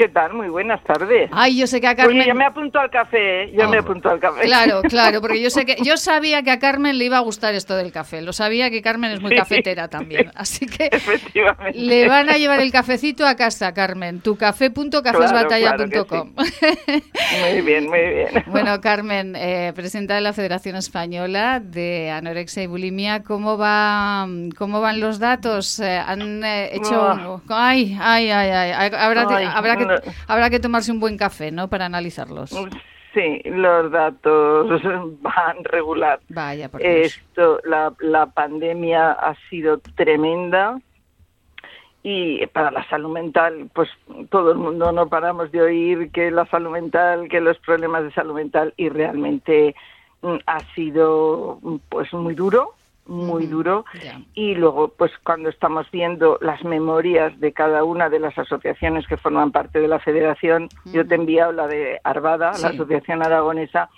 ¿Qué 0.00 0.08
tal? 0.08 0.32
Muy 0.32 0.48
buenas 0.48 0.82
tardes. 0.82 1.28
Ay, 1.30 1.58
yo 1.58 1.66
sé 1.66 1.78
que 1.78 1.86
a 1.86 1.94
Carmen... 1.94 2.16
Oye, 2.16 2.28
ya 2.28 2.32
me 2.32 2.46
apunto 2.46 2.80
al 2.80 2.88
café, 2.88 3.42
¿eh? 3.42 3.52
ya 3.54 3.68
me 3.68 3.76
apunto 3.76 4.08
al 4.08 4.18
café. 4.18 4.40
Claro, 4.44 4.80
claro, 4.88 5.20
porque 5.20 5.42
yo 5.42 5.50
sé 5.50 5.66
que 5.66 5.76
yo 5.84 5.98
sabía 5.98 6.42
que 6.42 6.50
a 6.50 6.58
Carmen 6.58 6.96
le 6.96 7.04
iba 7.04 7.18
a 7.18 7.20
gustar 7.20 7.54
esto 7.54 7.76
del 7.76 7.92
café. 7.92 8.22
Lo 8.22 8.32
sabía 8.32 8.70
que 8.70 8.80
Carmen 8.80 9.10
es 9.10 9.20
muy 9.20 9.32
Sí. 9.32 9.36
cafetera 9.36 9.88
también. 9.88 10.30
Así 10.34 10.64
que 10.64 10.88
Efectivamente. 10.90 11.78
le 11.78 12.08
van 12.08 12.30
a 12.30 12.38
llevar 12.38 12.60
el 12.60 12.72
cafecito 12.72 13.26
a 13.26 13.34
casa, 13.34 13.74
Carmen. 13.74 14.22
Tucafé.cafesbatalla.com. 14.22 16.32
Muy 16.34 17.60
bien, 17.60 17.90
muy 17.90 18.00
bien. 18.00 18.44
Bueno, 18.46 18.80
Carmen, 18.80 19.36
eh, 19.36 19.72
presidenta 19.74 20.14
de 20.14 20.22
la 20.22 20.32
Federación 20.32 20.76
Española 20.76 21.60
de 21.60 22.10
Anorexia 22.10 22.62
y 22.62 22.66
Bulimia, 22.66 23.22
¿cómo 23.22 23.58
va, 23.58 24.26
cómo 24.56 24.80
van 24.80 24.98
los 24.98 25.18
datos? 25.18 25.78
Eh, 25.78 25.98
¿Han 25.98 26.42
eh, 26.42 26.74
hecho? 26.74 27.02
Ah. 27.02 27.38
Ay, 27.50 27.98
ay, 28.00 28.30
ay, 28.30 28.50
ay. 28.50 28.90
Habrá, 28.94 29.26
Ay, 29.28 29.46
habrá 29.52 29.76
que, 29.76 29.89
habrá 30.26 30.50
que 30.50 30.60
tomarse 30.60 30.92
un 30.92 31.00
buen 31.00 31.16
café, 31.16 31.50
¿no? 31.50 31.68
Para 31.68 31.86
analizarlos. 31.86 32.50
Sí, 33.14 33.40
los 33.44 33.90
datos 33.90 34.82
van 35.20 35.64
regular. 35.64 36.20
Vaya, 36.28 36.68
por 36.68 36.80
Dios. 36.80 37.16
Esto, 37.16 37.60
la, 37.64 37.92
la 38.00 38.26
pandemia 38.26 39.12
ha 39.12 39.34
sido 39.48 39.78
tremenda 39.96 40.78
y 42.02 42.46
para 42.46 42.70
la 42.70 42.88
salud 42.88 43.10
mental, 43.10 43.70
pues 43.74 43.88
todo 44.30 44.52
el 44.52 44.58
mundo 44.58 44.90
no 44.92 45.08
paramos 45.08 45.52
de 45.52 45.60
oír 45.60 46.10
que 46.12 46.30
la 46.30 46.46
salud 46.46 46.70
mental, 46.70 47.28
que 47.28 47.40
los 47.40 47.58
problemas 47.58 48.04
de 48.04 48.12
salud 48.12 48.34
mental 48.34 48.72
y 48.76 48.88
realmente 48.88 49.74
mm, 50.22 50.36
ha 50.46 50.60
sido 50.74 51.60
pues 51.90 52.12
muy 52.14 52.34
duro, 52.34 52.74
muy 53.10 53.46
duro. 53.46 53.84
y 54.34 54.54
luego 54.54 54.88
pues 54.96 55.12
cuando 55.24 55.48
estamos 55.48 55.90
viendo 55.90 56.38
las 56.40 56.64
memorias 56.64 57.38
de 57.40 57.52
cada 57.52 57.84
una 57.84 58.08
de 58.08 58.20
las 58.20 58.38
asociaciones 58.38 59.06
que 59.06 59.16
forman 59.16 59.52
parte 59.52 59.80
de 59.80 59.88
la 59.88 59.98
federación, 59.98 60.68
yo 60.86 61.06
te 61.06 61.14
he 61.14 61.18
enviado 61.18 61.52
la 61.52 61.66
de 61.66 62.00
Arvada, 62.04 62.52
la. 62.62 62.68
Asociación 62.68 63.22
Aragonesa, 63.22 63.90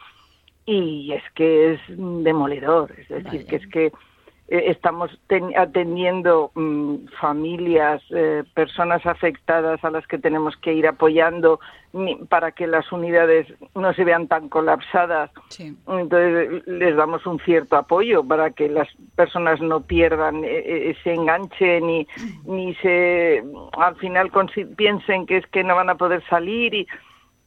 y 0.65 1.13
es 1.13 1.23
que 1.35 1.75
es 1.75 1.81
demoledor, 1.89 2.93
es 2.99 3.09
decir, 3.09 3.47
que 3.47 3.57
es 3.57 3.67
que 3.69 3.93
eh, 4.53 4.65
estamos 4.71 5.11
ten- 5.29 5.57
atendiendo 5.57 6.51
mm, 6.55 7.07
familias, 7.19 8.03
eh, 8.11 8.45
personas 8.55 9.05
afectadas 9.07 9.83
a 9.83 9.91
las 9.91 10.07
que 10.07 10.19
tenemos 10.19 10.55
que 10.59 10.75
ir 10.75 10.87
apoyando 10.87 11.59
para 12.29 12.53
que 12.53 12.67
las 12.67 12.91
unidades 12.93 13.47
no 13.75 13.93
se 13.95 14.05
vean 14.05 14.27
tan 14.29 14.49
colapsadas. 14.51 15.31
Entonces 15.89 16.67
les 16.67 16.97
damos 16.97 17.25
un 17.27 17.39
cierto 17.41 17.77
apoyo 17.77 18.23
para 18.25 18.51
que 18.51 18.69
las 18.69 18.89
personas 19.17 19.61
no 19.61 19.81
pierdan 19.81 20.45
eh, 20.45 20.91
ese 20.91 21.15
enganche 21.15 21.81
ni, 21.81 22.07
ni 22.45 22.75
se 22.77 23.43
al 23.79 23.97
final 23.97 24.31
piensen 24.77 25.25
que 25.27 25.39
es 25.39 25.47
que 25.47 25.65
no 25.65 25.77
van 25.77 25.89
a 25.91 25.95
poder 25.97 26.23
salir 26.29 26.75
y, 26.75 26.87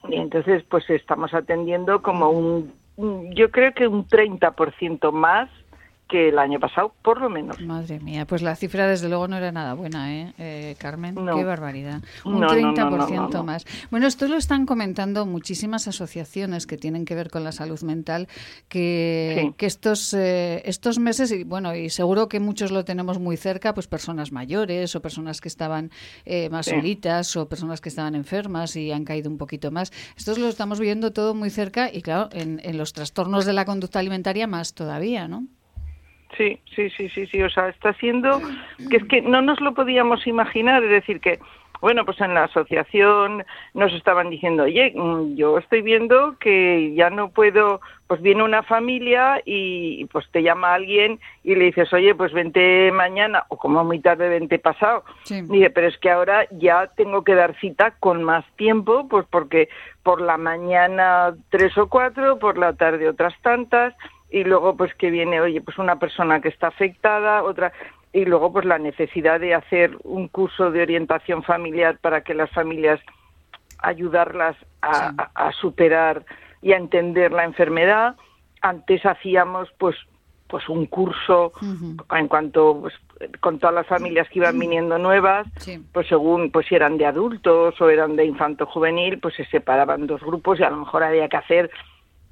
y 0.10 0.16
entonces 0.16 0.64
pues 0.70 0.90
estamos 0.90 1.34
atendiendo 1.36 2.02
como 2.02 2.30
un- 2.32 2.74
yo 3.36 3.52
creo 3.52 3.74
que 3.74 3.88
un 3.88 4.08
30% 4.08 5.12
más 5.12 5.50
que 6.08 6.30
el 6.30 6.38
año 6.38 6.60
pasado, 6.60 6.94
por 7.02 7.20
lo 7.20 7.30
menos. 7.30 7.60
Madre 7.62 8.00
mía, 8.00 8.26
pues 8.26 8.42
la 8.44 8.56
cifra 8.56 8.88
desde 8.88 9.10
luego 9.10 9.28
no 9.28 9.38
era 9.38 9.52
nada 9.52 9.74
buena, 9.74 10.14
¿eh, 10.14 10.34
Eh, 10.38 10.76
Carmen? 10.78 11.16
No. 11.16 11.36
Qué 11.36 11.44
barbaridad. 11.44 12.02
Un 12.24 12.40
No, 12.40 12.48
no, 12.48 12.56
no, 12.56 12.74
30% 12.74 12.90
no, 12.90 13.08
no, 13.08 13.30
no. 13.30 13.44
más. 13.44 13.66
Bueno, 13.90 14.06
esto 14.06 14.28
lo 14.28 14.38
están 14.38 14.66
comentando 14.68 15.26
muchísimas 15.26 15.88
asociaciones 15.88 16.68
que 16.68 16.78
tienen 16.78 17.06
que 17.06 17.16
ver 17.16 17.32
con 17.32 17.44
la 17.44 17.52
salud 17.52 17.82
mental, 17.82 18.28
que, 18.70 19.38
Sí. 19.42 19.54
que 19.58 19.66
estos, 19.66 20.14
eh, 20.14 20.62
estos 20.66 21.00
meses, 21.00 21.32
y 21.32 21.44
bueno, 21.44 21.76
y 21.76 21.90
seguro 21.90 22.28
que 22.28 22.40
muchos 22.40 22.72
lo 22.72 22.86
tenemos 22.86 23.20
muy 23.20 23.38
cerca, 23.38 23.74
pues 23.74 23.88
personas 23.88 24.32
mayores 24.32 24.96
o 24.96 25.02
personas 25.02 25.42
que 25.42 25.48
estaban 25.48 25.90
eh, 26.26 26.50
más 26.50 26.66
Sí. 26.66 26.72
solitas 26.72 27.36
o 27.36 27.48
personas 27.50 27.82
que 27.82 27.90
estaban 27.90 28.16
enfermas 28.16 28.76
y 28.76 28.92
han 28.92 29.06
caído 29.06 29.30
un 29.30 29.38
poquito 29.38 29.72
más. 29.72 29.92
Estos 30.18 30.38
lo 30.38 30.48
estamos 30.50 30.80
viendo 30.80 31.12
todo 31.14 31.34
muy 31.34 31.50
cerca 31.50 31.90
y 31.92 32.02
claro, 32.02 32.30
en, 32.32 32.60
en 32.64 32.78
los 32.78 32.94
trastornos 32.94 33.46
de 33.46 33.54
la 33.54 33.66
conducta 33.66 34.00
alimentaria 34.00 34.48
más 34.48 34.74
todavía, 34.74 35.28
¿no? 35.28 35.46
Sí, 36.38 36.60
sí, 36.76 36.90
sí, 36.90 37.10
sí, 37.10 37.28
sí. 37.28 37.42
O 37.44 37.50
sea, 37.50 37.70
está 37.70 37.94
siendo 37.94 38.42
que 38.90 38.98
es 38.98 39.04
que 39.06 39.22
no 39.22 39.42
nos 39.42 39.62
lo 39.62 39.74
podíamos 39.74 40.28
imaginar. 40.28 40.84
Es 40.84 40.90
decir, 40.90 41.22
que, 41.22 41.40
bueno, 41.82 42.04
pues 42.04 42.20
en 42.20 42.34
la 42.34 42.46
asociación 42.46 43.46
nos 43.74 43.94
estaban 43.94 44.30
diciendo, 44.30 44.64
oye, 44.64 44.92
mm, 44.96 45.36
yo 45.36 45.58
estoy 45.58 45.82
viendo 45.82 46.36
que 46.40 46.94
ya 46.94 47.10
no 47.10 47.30
puedo, 47.30 47.80
pues 48.08 48.22
viene 48.22 48.44
una 48.44 48.64
familia 48.64 49.42
y 49.46 50.06
pues 50.06 50.26
te 50.32 50.44
llama 50.44 50.74
alguien 50.74 51.20
y 51.44 51.56
le 51.56 51.66
dices, 51.66 51.92
oye, 51.94 52.14
pues 52.16 52.34
vente 52.34 52.92
mañana 52.92 53.46
o 53.50 53.58
como 53.58 53.84
muy 53.86 54.00
tarde, 54.00 54.28
vente 54.28 54.60
pasado. 54.60 55.06
Dice, 55.30 55.70
pero 55.70 55.88
es 55.88 55.98
que 56.00 56.10
ahora 56.10 56.48
ya 56.52 56.88
tengo 56.98 57.24
que 57.24 57.36
dar 57.36 57.58
cita 57.60 57.92
con 58.00 58.24
más 58.24 58.44
tiempo, 58.58 59.08
pues 59.08 59.26
porque 59.30 59.70
por 60.04 60.22
la 60.22 60.38
mañana 60.38 61.34
tres 61.50 61.78
o 61.78 61.88
cuatro, 61.88 62.40
por 62.40 62.58
la 62.58 62.74
tarde 62.74 63.08
otras 63.08 63.34
tantas 63.42 63.94
y 64.30 64.44
luego 64.44 64.76
pues 64.76 64.94
que 64.96 65.12
viene, 65.12 65.40
oye, 65.42 65.62
pues 65.62 65.78
una 65.78 65.98
persona 66.00 66.42
que 66.42 66.50
está 66.50 66.68
afectada, 66.68 67.44
otra 67.44 67.72
y 68.12 68.26
luego 68.26 68.52
pues 68.54 68.66
la 68.66 68.78
necesidad 68.80 69.40
de 69.40 69.54
hacer 69.54 69.98
un 70.04 70.28
curso 70.30 70.72
de 70.72 70.82
orientación 70.82 71.44
familiar 71.44 71.98
para 72.00 72.22
que 72.22 72.34
las 72.34 72.50
familias 72.52 73.00
ayudarlas 73.80 74.56
a, 74.82 75.12
a- 75.18 75.48
a 75.48 75.52
superar 75.54 76.26
y 76.62 76.74
a 76.74 76.78
entender 76.78 77.32
la 77.32 77.44
enfermedad. 77.44 78.16
Antes 78.62 79.06
hacíamos 79.06 79.70
pues 79.78 79.96
pues 80.48 80.70
un 80.70 80.86
curso 80.86 81.52
en 82.16 82.28
cuanto 82.28 82.82
pues, 82.82 82.94
con 83.40 83.58
todas 83.58 83.74
las 83.74 83.88
familias 83.88 84.30
que 84.30 84.38
iban 84.40 84.60
viniendo 84.60 85.00
nuevas, 85.00 85.48
pues 85.92 86.08
según 86.08 86.52
pues 86.52 86.68
si 86.68 86.76
eran 86.76 86.98
de 87.00 87.08
adultos 87.08 87.80
o 87.82 87.90
eran 87.90 88.16
de 88.16 88.26
infanto 88.26 88.68
juvenil, 88.68 89.20
pues 89.20 89.34
se 89.36 89.46
separaban 89.46 90.06
dos 90.06 90.22
grupos 90.22 90.60
y 90.60 90.64
a 90.64 90.70
lo 90.70 90.78
mejor 90.78 91.04
había 91.04 91.28
que 91.30 91.38
hacer 91.38 91.72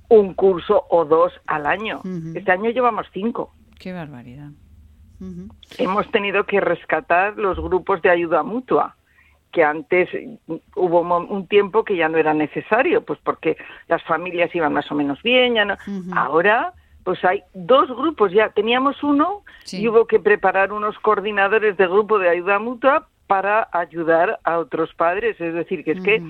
un 0.09 0.33
curso 0.33 0.85
o 0.89 1.05
dos 1.05 1.33
al 1.47 1.65
año. 1.65 2.01
Este 2.35 2.51
año 2.51 2.69
llevamos 2.69 3.07
cinco. 3.13 3.53
Qué 3.79 3.93
barbaridad. 3.93 4.49
hemos 5.77 6.11
tenido 6.11 6.45
que 6.45 6.59
rescatar 6.59 7.37
los 7.37 7.57
grupos 7.59 8.01
de 8.01 8.09
ayuda 8.09 8.43
mutua 8.43 8.95
que 9.53 9.63
antes 9.63 10.09
hubo 10.75 11.01
un 11.01 11.47
tiempo 11.47 11.85
que 11.85 11.95
ya 11.95 12.09
no 12.09 12.17
era 12.17 12.33
necesario, 12.33 13.05
pues 13.05 13.19
porque 13.23 13.55
las 13.87 14.03
familias 14.03 14.53
iban 14.55 14.73
más 14.73 14.91
o 14.91 14.95
menos 14.95 15.21
bien, 15.21 15.53
ya 15.53 15.63
no. 15.63 15.77
Ahora, 16.15 16.73
pues 17.03 17.23
hay 17.23 17.43
dos 17.53 17.87
grupos 17.89 18.31
ya. 18.33 18.49
Teníamos 18.49 19.03
uno 19.03 19.43
y 19.71 19.87
hubo 19.87 20.07
que 20.07 20.19
preparar 20.19 20.73
unos 20.73 20.97
coordinadores 20.99 21.77
de 21.77 21.87
grupo 21.87 22.17
de 22.17 22.29
ayuda 22.29 22.57
mutua 22.57 23.07
para 23.27 23.69
ayudar 23.71 24.39
a 24.43 24.57
otros 24.57 24.93
padres. 24.95 25.39
Es 25.39 25.53
decir, 25.53 25.83
que 25.83 25.91
es 25.91 26.01
que 26.01 26.23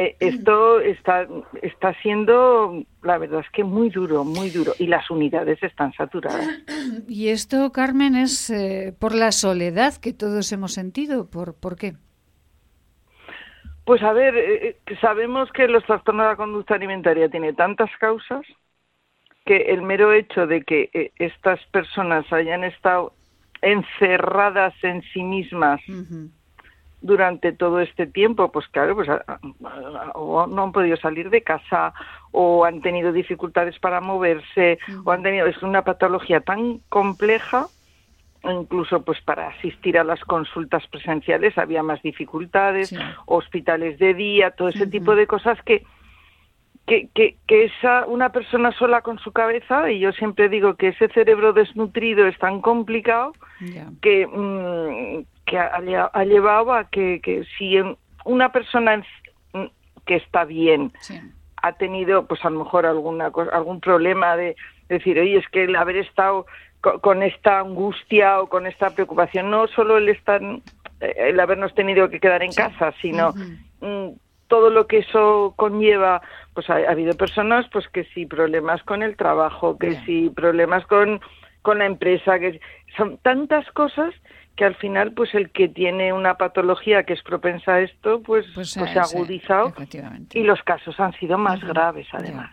eh, 0.00 0.16
esto 0.20 0.78
está, 0.78 1.26
está 1.60 1.92
siendo, 2.02 2.84
la 3.02 3.18
verdad 3.18 3.40
es 3.40 3.50
que 3.50 3.64
muy 3.64 3.90
duro, 3.90 4.22
muy 4.22 4.48
duro, 4.48 4.72
y 4.78 4.86
las 4.86 5.10
unidades 5.10 5.60
están 5.60 5.92
saturadas. 5.92 6.46
Y 7.08 7.28
esto, 7.28 7.72
Carmen, 7.72 8.14
es 8.14 8.48
eh, 8.50 8.94
por 8.98 9.12
la 9.12 9.32
soledad 9.32 9.94
que 9.96 10.12
todos 10.12 10.52
hemos 10.52 10.72
sentido. 10.72 11.28
¿Por, 11.28 11.54
¿por 11.54 11.76
qué? 11.76 11.94
Pues 13.84 14.02
a 14.02 14.12
ver, 14.12 14.36
eh, 14.36 14.76
sabemos 15.00 15.50
que 15.50 15.66
los 15.66 15.84
trastornos 15.84 16.26
de 16.26 16.30
la 16.30 16.36
conducta 16.36 16.74
alimentaria 16.74 17.28
tiene 17.28 17.52
tantas 17.52 17.90
causas 17.98 18.42
que 19.44 19.56
el 19.56 19.82
mero 19.82 20.12
hecho 20.12 20.46
de 20.46 20.62
que 20.62 21.12
estas 21.18 21.58
personas 21.72 22.30
hayan 22.32 22.62
estado 22.62 23.14
encerradas 23.62 24.74
en 24.82 25.02
sí 25.12 25.22
mismas 25.22 25.80
durante 27.00 27.52
todo 27.52 27.80
este 27.80 28.06
tiempo, 28.06 28.50
pues 28.50 28.66
claro, 28.68 28.96
pues 28.96 29.08
o 30.14 30.46
no 30.46 30.62
han 30.62 30.72
podido 30.72 30.96
salir 30.96 31.30
de 31.30 31.42
casa 31.42 31.92
o 32.32 32.64
han 32.64 32.80
tenido 32.80 33.12
dificultades 33.12 33.78
para 33.78 34.00
moverse 34.00 34.78
o 35.04 35.12
han 35.12 35.22
tenido 35.22 35.46
es 35.46 35.62
una 35.62 35.82
patología 35.82 36.40
tan 36.40 36.78
compleja 36.88 37.66
incluso 38.44 39.02
pues 39.02 39.20
para 39.22 39.48
asistir 39.48 39.98
a 39.98 40.04
las 40.04 40.20
consultas 40.20 40.86
presenciales 40.86 41.58
había 41.58 41.82
más 41.82 42.00
dificultades, 42.02 42.94
hospitales 43.26 43.98
de 43.98 44.14
día, 44.14 44.52
todo 44.52 44.68
ese 44.68 44.86
tipo 44.86 45.14
de 45.14 45.26
cosas 45.26 45.60
que 45.62 45.84
que, 46.86 47.08
que, 47.14 47.36
que 47.46 47.66
esa 47.66 48.06
una 48.06 48.30
persona 48.30 48.72
sola 48.72 49.02
con 49.02 49.18
su 49.18 49.30
cabeza 49.30 49.90
y 49.90 49.98
yo 49.98 50.10
siempre 50.12 50.48
digo 50.48 50.74
que 50.74 50.88
ese 50.88 51.08
cerebro 51.08 51.52
desnutrido 51.52 52.26
es 52.26 52.38
tan 52.38 52.62
complicado 52.62 53.32
que 54.00 54.26
mm, 54.26 55.37
que 55.48 55.58
ha, 55.58 56.24
llevado 56.24 56.72
a 56.74 56.84
que, 56.84 57.20
que 57.22 57.44
si 57.56 57.76
una 58.24 58.52
persona 58.52 59.02
que 60.06 60.16
está 60.16 60.44
bien 60.44 60.92
ha 61.62 61.72
tenido 61.72 62.26
pues 62.26 62.44
a 62.44 62.50
lo 62.50 62.60
mejor 62.60 62.86
alguna 62.86 63.30
algún 63.52 63.80
problema 63.80 64.36
de 64.36 64.56
decir 64.88 65.18
oye 65.18 65.38
es 65.38 65.48
que 65.48 65.64
el 65.64 65.76
haber 65.76 65.96
estado 65.96 66.46
con, 66.80 67.22
esta 67.22 67.58
angustia 67.58 68.40
o 68.40 68.48
con 68.48 68.66
esta 68.66 68.90
preocupación 68.90 69.50
no 69.50 69.66
solo 69.68 69.98
el 69.98 70.08
estar 70.08 70.40
eh, 71.00 71.14
el 71.18 71.40
habernos 71.40 71.74
tenido 71.74 72.08
que 72.08 72.20
quedar 72.20 72.42
en 72.42 72.52
casa 72.52 72.92
sino 73.00 73.32
mm, 73.80 74.08
todo 74.46 74.70
lo 74.70 74.86
que 74.86 74.98
eso 74.98 75.54
conlleva 75.56 76.22
pues 76.54 76.70
ha, 76.70 76.76
habido 76.76 77.14
personas 77.14 77.66
pues 77.72 77.88
que 77.88 78.04
sí 78.14 78.26
problemas 78.26 78.82
con 78.84 79.02
el 79.02 79.16
trabajo 79.16 79.78
que 79.78 79.96
sí. 80.06 80.30
problemas 80.34 80.86
con 80.86 81.20
con 81.68 81.80
la 81.80 81.84
empresa 81.84 82.38
que 82.38 82.60
son 82.96 83.18
tantas 83.18 83.70
cosas 83.72 84.14
que 84.56 84.64
al 84.64 84.74
final 84.76 85.12
pues 85.12 85.34
el 85.34 85.50
que 85.50 85.68
tiene 85.68 86.14
una 86.14 86.38
patología 86.38 87.02
que 87.02 87.12
es 87.12 87.22
propensa 87.22 87.74
a 87.74 87.80
esto 87.80 88.22
pues, 88.22 88.46
pues, 88.54 88.74
pues 88.74 88.90
se 88.90 88.98
ha 88.98 89.02
agudizado 89.02 89.74
y 90.32 90.44
los 90.44 90.62
casos 90.62 90.98
han 90.98 91.12
sido 91.18 91.36
más 91.36 91.60
graves 91.60 92.06
además. 92.12 92.50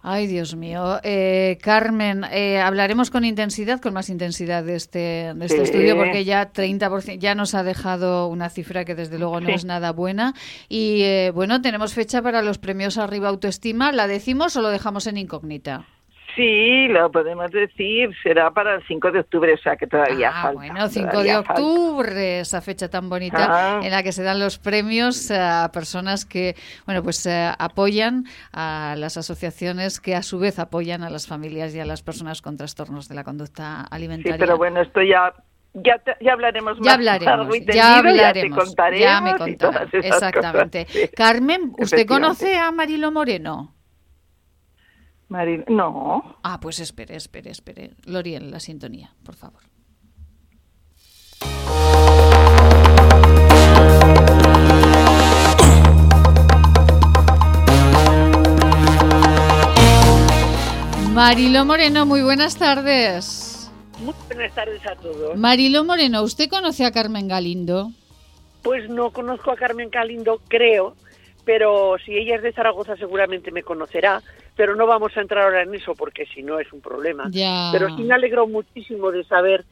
Ay, 0.00 0.26
Dios 0.26 0.54
mío. 0.54 1.00
Eh, 1.02 1.58
Carmen, 1.60 2.24
eh, 2.32 2.58
hablaremos 2.60 3.10
con 3.10 3.26
intensidad, 3.26 3.78
con 3.78 3.92
más 3.92 4.08
intensidad 4.08 4.64
de 4.64 4.76
este, 4.76 5.34
de 5.34 5.44
este 5.44 5.64
estudio, 5.64 5.98
porque 5.98 6.24
ya 6.24 6.50
30% 6.50 7.18
ya 7.18 7.34
nos 7.34 7.54
ha 7.54 7.62
dejado 7.62 8.28
una 8.28 8.48
cifra 8.48 8.86
que 8.86 8.94
desde 8.94 9.18
luego 9.18 9.40
no 9.42 9.50
es 9.50 9.66
nada 9.66 9.92
buena. 9.92 10.32
Y 10.70 11.02
eh, 11.02 11.32
bueno, 11.34 11.60
tenemos 11.60 11.92
fecha 11.92 12.22
para 12.22 12.40
los 12.40 12.56
premios 12.56 12.96
Arriba 12.96 13.28
Autoestima. 13.28 13.92
¿La 13.92 14.06
decimos 14.06 14.56
o 14.56 14.62
lo 14.62 14.70
dejamos 14.70 15.06
en 15.06 15.18
incógnita? 15.18 15.84
Sí, 16.34 16.88
lo 16.88 17.10
podemos 17.12 17.50
decir, 17.50 18.10
será 18.22 18.50
para 18.50 18.76
el 18.76 18.86
5 18.86 19.12
de 19.12 19.20
octubre, 19.20 19.54
o 19.54 19.58
sea 19.58 19.76
que 19.76 19.86
todavía 19.86 20.30
ah, 20.34 20.42
falta. 20.42 20.58
Bueno, 20.58 20.88
5 20.88 21.22
de 21.22 21.36
octubre, 21.36 22.40
esa 22.40 22.60
fecha 22.60 22.88
tan 22.88 23.08
bonita 23.08 23.80
en 23.82 23.90
la 23.90 24.02
que 24.02 24.10
se 24.10 24.22
dan 24.22 24.40
los 24.40 24.58
premios 24.58 25.30
a 25.30 25.70
personas 25.72 26.24
que, 26.24 26.56
bueno, 26.86 27.02
pues 27.02 27.24
eh, 27.26 27.50
apoyan 27.58 28.24
a 28.52 28.94
las 28.98 29.16
asociaciones 29.16 30.00
que 30.00 30.16
a 30.16 30.22
su 30.22 30.38
vez 30.38 30.58
apoyan 30.58 31.02
a 31.02 31.10
las 31.10 31.26
familias 31.26 31.74
y 31.74 31.80
a 31.80 31.84
las 31.84 32.02
personas 32.02 32.42
con 32.42 32.56
trastornos 32.56 33.08
de 33.08 33.14
la 33.14 33.22
conducta 33.22 33.82
alimentaria. 33.82 34.34
Sí, 34.34 34.40
pero 34.40 34.56
bueno, 34.56 34.80
esto 34.80 35.02
ya 35.02 35.32
ya, 35.74 36.00
ya 36.20 36.32
hablaremos 36.32 36.78
ya 36.80 36.94
hablaremos, 36.94 37.48
ya 37.66 37.98
hablaremos, 37.98 38.74
ya, 38.96 39.20
me 39.20 39.36
contarás, 39.36 39.92
exactamente. 39.92 40.86
Carmen, 41.16 41.72
¿usted 41.78 42.06
conoce 42.06 42.56
a 42.56 42.70
Marilo 42.70 43.10
Moreno? 43.10 43.73
No. 45.28 46.36
Ah, 46.42 46.60
pues 46.60 46.80
espere, 46.80 47.16
espere, 47.16 47.50
espere. 47.50 47.90
Lorien, 48.04 48.50
la 48.50 48.60
sintonía, 48.60 49.14
por 49.24 49.34
favor. 49.34 49.62
Marilo 61.14 61.64
Moreno, 61.64 62.06
muy 62.06 62.22
buenas 62.22 62.56
tardes. 62.56 63.70
Muy 64.00 64.14
buenas 64.26 64.52
tardes 64.52 64.84
a 64.84 64.96
todos. 64.96 65.36
Marilo 65.36 65.84
Moreno, 65.84 66.22
¿usted 66.22 66.50
conoce 66.50 66.84
a 66.84 66.90
Carmen 66.90 67.28
Galindo? 67.28 67.92
Pues 68.62 68.90
no 68.90 69.12
conozco 69.12 69.52
a 69.52 69.56
Carmen 69.56 69.90
Galindo, 69.90 70.40
creo, 70.48 70.96
pero 71.44 71.96
si 72.04 72.16
ella 72.16 72.36
es 72.36 72.42
de 72.42 72.52
Zaragoza 72.52 72.96
seguramente 72.96 73.52
me 73.52 73.62
conocerá, 73.62 74.22
pero 74.56 74.76
no 74.76 74.86
vamos 74.86 75.16
a 75.16 75.20
entrar 75.20 75.44
ahora 75.44 75.62
en 75.62 75.74
eso 75.74 75.94
porque 75.94 76.26
si 76.26 76.42
no 76.42 76.58
es 76.58 76.72
un 76.72 76.80
problema. 76.80 77.30
Pero 77.72 77.94
sí 77.96 78.02
me 78.02 78.14
alegro 78.14 78.46
muchísimo 78.46 79.10
de 79.10 79.24
saber 79.24 79.64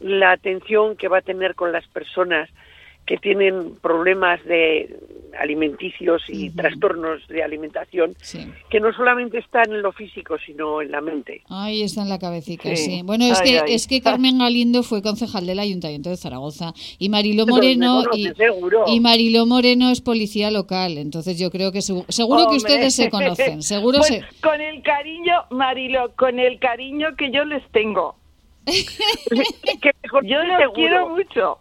la 0.00 0.32
atención 0.32 0.96
que 0.96 1.08
va 1.08 1.18
a 1.18 1.22
tener 1.22 1.54
con 1.54 1.72
las 1.72 1.86
personas 1.88 2.48
que 3.08 3.16
tienen 3.16 3.74
problemas 3.80 4.44
de 4.44 4.94
alimenticios 5.40 6.22
y 6.28 6.50
trastornos 6.50 7.26
de 7.28 7.42
alimentación 7.42 8.14
que 8.68 8.80
no 8.80 8.92
solamente 8.92 9.38
están 9.38 9.72
en 9.72 9.80
lo 9.80 9.92
físico 9.92 10.36
sino 10.44 10.82
en 10.82 10.90
la 10.90 11.00
mente. 11.00 11.42
Ahí 11.48 11.82
está 11.82 12.02
en 12.02 12.10
la 12.10 12.18
cabecita, 12.18 12.74
sí. 12.76 13.00
Bueno, 13.04 13.24
es 13.24 13.40
que 13.40 13.62
es 13.66 13.86
que 13.86 14.02
Carmen 14.02 14.38
Galindo 14.38 14.82
fue 14.82 15.00
concejal 15.00 15.46
del 15.46 15.58
Ayuntamiento 15.58 16.10
de 16.10 16.18
Zaragoza 16.18 16.74
y 16.98 17.08
Marilo 17.08 17.46
Moreno 17.46 18.02
y, 18.12 18.30
y, 18.88 19.00
Marilo 19.00 19.46
Moreno 19.46 19.90
es 19.90 20.02
policía 20.02 20.50
local, 20.50 20.98
entonces 20.98 21.38
yo 21.38 21.50
creo 21.50 21.72
que 21.72 21.80
seguro, 21.80 22.50
que 22.50 22.56
ustedes 22.56 22.94
se 22.94 23.08
conocen, 23.08 23.62
seguro 23.62 24.00
pues 24.00 24.22
con 24.42 24.60
el 24.60 24.82
cariño 24.82 25.44
Marilo, 25.50 26.12
con 26.14 26.38
el 26.38 26.58
cariño 26.58 27.16
que 27.16 27.30
yo 27.30 27.44
les 27.46 27.66
tengo. 27.70 28.16
yo 30.24 30.42
los 30.42 30.72
quiero 30.74 31.08
mucho 31.08 31.58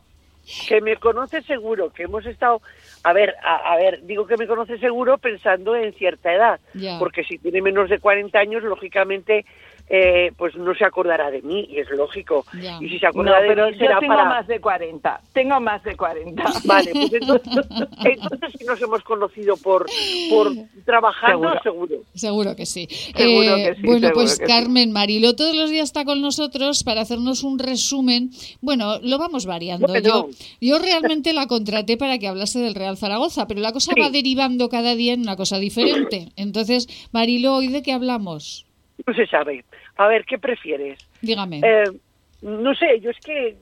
que 0.68 0.82
me 0.82 0.96
conoce 0.96 1.42
seguro, 1.44 1.92
que 1.92 2.04
hemos 2.04 2.26
estado, 2.26 2.62
a 3.04 3.14
ver, 3.14 3.36
a, 3.44 3.76
ver, 3.76 4.02
digo 4.04 4.26
que 4.26 4.38
me 4.38 4.48
conoce 4.48 4.78
seguro 4.78 5.18
pensando 5.18 5.76
en 5.76 5.94
cierta 5.94 6.34
edad, 6.34 6.60
porque 7.00 7.24
si 7.24 7.38
tiene 7.38 7.62
menos 7.62 7.90
de 7.90 8.00
40 8.00 8.40
años, 8.40 8.64
lógicamente 8.64 9.46
eh, 9.90 10.32
pues 10.38 10.56
no 10.56 10.76
se 10.76 10.84
acordará 10.84 11.32
de 11.32 11.42
mí, 11.42 11.66
y 11.70 11.80
es 11.80 11.90
lógico. 11.92 12.46
Y 12.82 12.90
si 12.90 13.00
se 13.00 13.08
acordará 13.08 13.42
de 13.42 13.48
pero 13.48 13.68
mí, 13.68 13.78
será 13.78 13.96
yo 13.96 14.00
tengo 14.02 14.26
más 14.26 14.48
de 14.48 14.60
40, 14.60 15.22
tengo 15.34 15.60
más 15.60 15.84
de 15.84 15.96
40. 15.96 16.44
Vale, 16.66 16.92
pues 16.92 17.14
entonces, 17.14 17.66
entonces 18.04 18.54
si 18.58 18.66
nos 18.66 18.82
hemos 18.82 19.04
conocido 19.04 19.56
por, 19.58 19.86
por 20.30 20.52
trabajando, 20.86 21.54
seguro. 21.64 21.96
Seguro, 22.14 22.56
que 22.56 22.66
sí. 22.66 22.88
Eh, 23.16 23.76
bueno, 23.84 24.10
pues 24.14 24.40
Carmen 24.40 24.92
Marilo 24.92 25.36
todos 25.36 25.56
los 25.56 25.70
días 25.70 25.86
está 25.86 26.04
con 26.04 26.22
nosotros 26.22 26.84
para 26.84 27.02
hacernos 27.02 27.44
un 27.44 27.60
resumen. 27.60 28.32
Bueno, 28.62 29.00
lo 29.02 29.18
vamos 29.18 29.46
variando. 29.46 29.98
Yo, 30.00 30.30
yo 30.60 30.80
realmente 30.80 31.34
la 31.34 31.48
contraté 31.48 31.98
para 31.98 32.18
que 32.18 32.28
hablase 32.28 32.60
del 32.60 32.76
Real 32.76 32.98
Zaragoza, 32.98 33.48
pero 33.48 33.62
la 33.62 33.72
cosa 33.72 33.94
va 34.00 34.10
derivando 34.10 34.70
cada 34.70 34.96
día 34.96 35.14
en 35.14 35.22
una 35.22 35.38
cosa 35.38 35.60
diferente. 35.60 36.30
Entonces, 36.36 36.88
Marilo, 37.12 37.56
¿hoy 37.56 37.68
de 37.70 37.82
qué 37.82 37.94
hablamos? 37.94 38.67
No 39.08 39.14
se 39.14 39.26
sabe. 39.26 39.64
A 39.96 40.08
ver, 40.08 40.26
¿qué 40.26 40.38
prefieres? 40.38 41.00
Dígame. 41.22 41.62
Eh, 41.64 41.86
no 42.42 42.76
sé, 42.76 43.00
yo 43.00 43.10
es 43.10 43.18
que, 43.24 43.58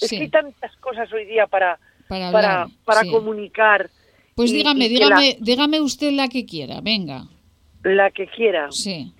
es 0.00 0.08
que 0.08 0.16
hay 0.16 0.28
tantas 0.28 0.74
cosas 0.76 1.12
hoy 1.12 1.24
día 1.24 1.48
para, 1.48 1.78
para, 2.08 2.68
para, 2.84 3.04
comunicar. 3.10 3.90
Pues 4.36 4.52
dígame, 4.52 4.88
dígame, 4.88 5.36
dígame 5.40 5.80
usted 5.80 6.12
la 6.12 6.28
que 6.28 6.46
quiera, 6.46 6.80
venga. 6.80 7.24
La 7.82 8.10
que 8.12 8.28
quiera. 8.28 8.70
Sí. 8.70 9.12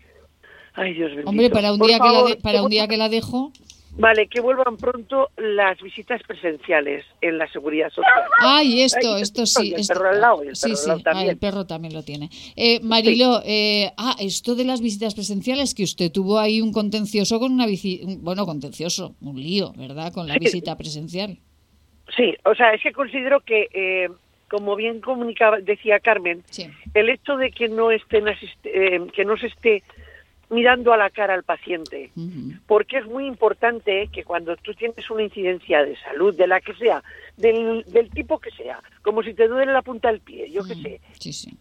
Ay, 0.75 0.95
Dios 0.95 1.13
mío. 1.13 1.25
Hombre, 1.27 1.51
para 1.51 1.73
un, 1.73 1.81
día, 1.81 1.99
que 1.99 2.09
la 2.09 2.37
para 2.41 2.63
un 2.63 2.71
día 2.71 2.87
que 2.87 2.97
la 2.97 3.09
dejo. 3.09 3.53
Vale, 3.97 4.27
que 4.27 4.41
vuelvan 4.41 4.77
pronto 4.77 5.31
las 5.37 5.81
visitas 5.81 6.21
presenciales 6.25 7.05
en 7.21 7.39
la 7.39 7.47
seguridad 7.53 7.91
social. 7.91 8.25
Ay, 8.41 8.83
esto, 8.83 9.17
esto 9.19 9.47
sí. 9.47 9.73
el 9.73 9.81
esto, 9.81 9.95
perro 9.95 10.09
al 10.09 10.21
lado, 10.21 10.43
el 10.43 10.57
sí, 10.57 10.63
perro 10.71 10.77
sí, 10.77 10.83
al 10.83 10.89
lado 10.89 11.01
también. 11.03 11.29
ah, 11.29 11.31
el 11.31 11.39
perro 11.39 11.67
también 11.67 11.95
lo 11.95 12.03
tiene. 12.03 12.29
Eh, 12.57 12.81
Marilo, 12.83 13.41
eh, 13.45 13.93
ah, 13.97 14.17
esto 14.19 14.57
de 14.57 14.65
las 14.65 14.81
visitas 14.81 15.15
presenciales, 15.15 15.75
que 15.75 15.85
usted 15.85 16.11
tuvo 16.11 16.41
ahí 16.41 16.61
un 16.61 16.73
contencioso 16.73 17.39
con 17.39 17.53
una 17.53 17.67
visita, 17.67 18.07
bueno, 18.19 18.47
contencioso, 18.47 19.15
un 19.21 19.41
lío, 19.41 19.73
¿verdad? 19.77 20.13
Con 20.13 20.27
la 20.27 20.35
Sí. 20.35 20.41
visita 20.41 20.77
presencial. 20.77 21.39
Sí, 22.17 22.35
o 22.45 22.55
sea, 22.57 22.75
es 22.75 22.83
que 22.83 22.93
considero 22.93 23.41
que, 23.41 23.69
eh, 23.73 24.09
como 24.51 24.75
bien 24.77 25.01
comunicaba, 25.01 25.61
decía 25.61 26.01
Carmen, 26.01 26.43
el 26.95 27.09
hecho 27.11 27.37
de 27.37 27.51
que 27.53 27.69
no 27.69 27.91
estén 27.93 28.25
eh, 28.65 29.01
que 29.15 29.25
no 29.25 29.37
se 29.37 29.47
esté 29.47 29.83
mirando 30.51 30.93
a 30.93 30.97
la 30.97 31.11
cara 31.11 31.35
al 31.35 31.43
paciente, 31.43 32.11
porque 32.67 32.99
es 32.99 33.07
muy 33.07 33.27
importante 33.27 34.09
que 34.13 34.25
cuando 34.25 34.57
tú 34.57 34.75
tienes 34.75 35.11
una 35.11 35.23
incidencia 35.23 35.85
de 35.85 35.97
salud, 35.97 36.35
de 36.37 36.47
la 36.47 36.61
que 36.61 36.75
sea, 36.75 37.03
del, 37.37 37.85
del 37.87 38.11
tipo 38.11 38.39
que 38.39 38.51
sea, 38.51 38.79
como 39.03 39.23
si 39.23 39.35
te 39.35 39.49
duele 39.49 39.73
la 39.73 39.83
punta 39.83 40.09
del 40.09 40.21
pie, 40.21 40.51
yo 40.51 40.65
qué 40.65 40.75
sé, 40.75 41.01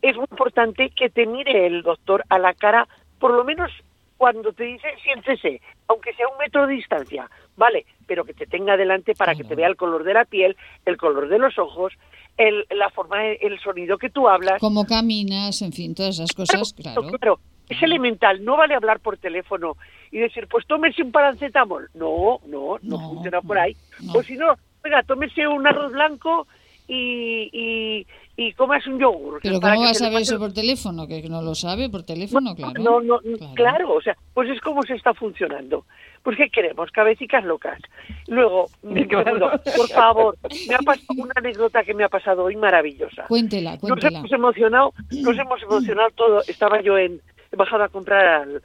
es 0.01 0.15
muy 0.15 0.27
importante 0.29 0.89
que 0.89 1.09
te 1.09 1.25
mire 1.25 1.65
el 1.65 1.81
doctor 1.81 2.23
a 2.29 2.38
la 2.39 2.53
cara, 2.53 2.88
por 3.19 3.31
lo 3.31 3.43
menos 3.43 3.71
cuando 4.17 4.53
te 4.53 4.63
dice 4.63 4.88
siéntese, 5.03 5.61
aunque 5.88 6.13
sea 6.13 6.27
un 6.27 6.38
metro 6.38 6.65
de 6.67 6.75
distancia, 6.75 7.29
vale, 7.57 7.86
pero 8.07 8.23
que 8.23 8.34
te 8.34 8.45
tenga 8.45 8.77
delante 8.77 9.15
para 9.15 9.36
que 9.36 9.43
te 9.43 9.55
vea 9.55 9.67
el 9.67 9.75
color 9.75 10.03
de 10.03 10.13
la 10.13 10.25
piel, 10.25 10.55
el 10.86 10.97
color 10.97 11.27
de 11.27 11.39
los 11.39 11.57
ojos, 11.57 11.93
el, 12.38 12.65
la 12.69 12.89
forma, 12.89 13.25
el 13.25 13.59
sonido 13.59 13.97
que 13.97 14.09
tú 14.09 14.27
hablas. 14.27 14.59
Cómo 14.59 14.86
caminas, 14.86 15.61
en 15.61 15.73
fin, 15.73 15.93
todas 15.93 16.15
esas 16.15 16.31
cosas, 16.34 16.73
claro. 16.73 17.01
Claro, 17.19 17.39
es 17.74 17.84
elemental, 17.84 18.43
no 18.43 18.57
vale 18.57 18.76
hablar 18.76 18.99
por 18.99 19.17
teléfono 19.17 19.78
y 20.11 20.19
decir, 20.19 20.47
pues 20.47 20.65
tómese 20.67 21.03
un 21.03 21.11
paracetamol. 21.11 21.89
No, 21.93 22.39
no, 22.47 22.78
no, 22.82 22.99
funciona 22.99 23.41
por 23.41 23.57
ahí. 23.57 23.76
O 24.13 24.24
si 24.24 24.36
no, 24.36 24.55
venga, 24.84 25.03
tómese 25.03 25.47
un 25.47 25.65
arroz 25.65 25.91
blanco 25.91 26.47
y, 26.88 27.49
y, 27.51 28.07
y 28.36 28.53
comas 28.53 28.86
un 28.88 28.99
yogur. 28.99 29.39
Pero 29.41 29.59
¿cómo 29.59 29.93
se 29.93 30.05
a 30.05 30.11
pase 30.11 30.21
eso 30.21 30.39
por 30.39 30.53
teléfono? 30.53 31.07
Que 31.07 31.21
no 31.30 31.41
lo 31.41 31.55
sabe 31.55 31.89
por 31.89 32.03
teléfono, 32.03 32.55
claro. 32.55 32.82
no, 32.82 33.01
no, 33.01 33.19
claro. 33.55 33.93
o 33.93 34.01
sea, 34.01 34.15
pues 34.34 34.49
es 34.49 34.59
como 34.61 34.84
se 34.84 34.93
está 34.93 35.13
funcionando. 35.13 35.86
Pues 36.24 36.38
¿qué 36.38 36.49
queremos? 36.49 36.89
Cabecicas 36.91 37.43
locas. 37.43 37.80
Luego, 38.28 38.67
segundo, 38.82 39.51
por 39.76 39.89
favor, 39.89 40.38
me 40.69 40.76
ha 40.76 40.80
pasado 40.80 41.21
una 41.21 41.34
anécdota 41.36 41.84
que 41.84 41.93
me 41.93 42.05
ha 42.05 42.09
pasado 42.09 42.45
hoy 42.45 42.55
maravillosa. 42.55 43.26
Cuéntela, 43.28 43.71
Nos 43.71 43.80
cuéntela. 43.82 44.19
hemos 44.19 44.32
emocionado, 44.32 44.93
nos 45.11 45.38
hemos 45.38 45.61
emocionado 45.63 46.09
todo. 46.15 46.41
Estaba 46.47 46.82
yo 46.82 46.97
en, 46.97 47.19
he 47.54 47.56
bajado 47.56 47.84
a 47.84 47.89
comprar 47.89 48.26
al- 48.26 48.62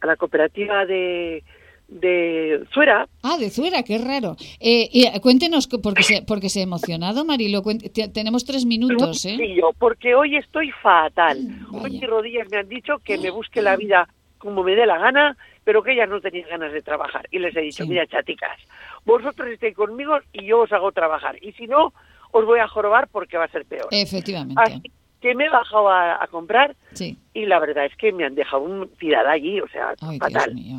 a 0.00 0.06
la 0.06 0.16
cooperativa 0.16 0.84
de, 0.84 1.42
de 1.88 2.62
Zuera. 2.72 3.08
Ah, 3.22 3.36
de 3.38 3.48
Zuera, 3.50 3.82
qué 3.82 3.98
raro. 3.98 4.36
Eh, 4.60 4.88
y, 4.92 5.06
eh, 5.06 5.20
cuéntenos, 5.22 5.66
porque 5.68 6.02
se, 6.02 6.22
porque 6.22 6.48
se 6.50 6.60
ha 6.60 6.64
emocionado, 6.64 7.24
Marilo. 7.24 7.62
cuente- 7.62 7.88
tenemos 8.12 8.44
tres 8.44 8.66
minutos, 8.66 9.24
¿eh? 9.24 9.36
Sencillo, 9.36 9.70
porque 9.78 10.14
hoy 10.14 10.36
estoy 10.36 10.70
fatal. 10.82 11.38
Hoy 11.72 11.92
mis 11.92 12.06
rodillas 12.06 12.48
me 12.50 12.58
han 12.58 12.68
dicho 12.68 12.98
que 12.98 13.16
me 13.18 13.30
busque 13.30 13.62
la 13.62 13.76
vida 13.76 14.08
como 14.38 14.62
me 14.62 14.76
dé 14.76 14.84
la 14.86 14.98
gana, 14.98 15.36
pero 15.64 15.82
que 15.82 15.92
ellas 15.92 16.08
no 16.08 16.20
tenían 16.20 16.48
ganas 16.48 16.72
de 16.72 16.82
trabajar. 16.82 17.26
Y 17.32 17.38
les 17.38 17.56
he 17.56 17.60
dicho, 17.62 17.86
mira, 17.86 18.06
chaticas, 18.06 18.56
vosotros 19.04 19.48
estéis 19.48 19.74
conmigo 19.74 20.18
y 20.32 20.44
yo 20.46 20.60
os 20.60 20.72
hago 20.72 20.92
trabajar. 20.92 21.36
Y 21.42 21.52
si 21.52 21.66
no, 21.66 21.92
os 22.32 22.44
voy 22.44 22.60
a 22.60 22.68
jorobar 22.68 23.08
porque 23.08 23.38
va 23.38 23.44
a 23.44 23.48
ser 23.48 23.64
peor. 23.64 23.88
Efectivamente. 23.90 24.60
Así 24.62 24.90
que 25.28 25.34
me 25.34 25.46
he 25.46 25.50
bajado 25.50 25.88
a, 25.88 26.22
a 26.22 26.26
comprar 26.28 26.74
Sí. 26.92 27.16
y 27.34 27.46
la 27.46 27.58
verdad 27.58 27.84
es 27.86 27.96
que 27.96 28.12
me 28.12 28.24
han 28.24 28.34
dejado 28.34 28.62
un 28.62 28.88
tirada 28.98 29.30
allí, 29.32 29.60
o 29.60 29.68
sea, 29.68 29.94
Ay, 30.00 30.18
fatal. 30.18 30.54
Dios 30.54 30.64
mío. 30.66 30.78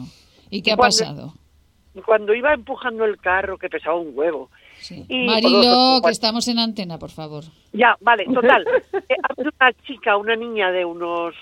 ¿Y 0.50 0.62
qué 0.62 0.72
ha 0.74 0.78
cuando- 0.78 0.98
pasado? 0.98 1.34
Cuando 2.06 2.36
iba 2.36 2.54
empujando 2.54 3.06
el 3.06 3.18
carro, 3.18 3.58
que 3.58 3.70
pesaba 3.70 3.96
un 3.96 4.12
huevo. 4.14 4.52
y 5.10 5.26
Marilo, 5.26 6.00
que 6.04 6.12
estamos 6.12 6.48
en 6.48 6.60
antena, 6.60 7.00
por 7.00 7.10
favor. 7.10 7.44
Ya, 7.74 7.98
vale, 8.02 8.26
total. 8.34 8.66
Eh, 8.94 9.16
una 9.38 9.74
chica, 9.86 10.16
una 10.16 10.36
niña 10.36 10.72
de 10.72 10.86
unos 10.86 11.34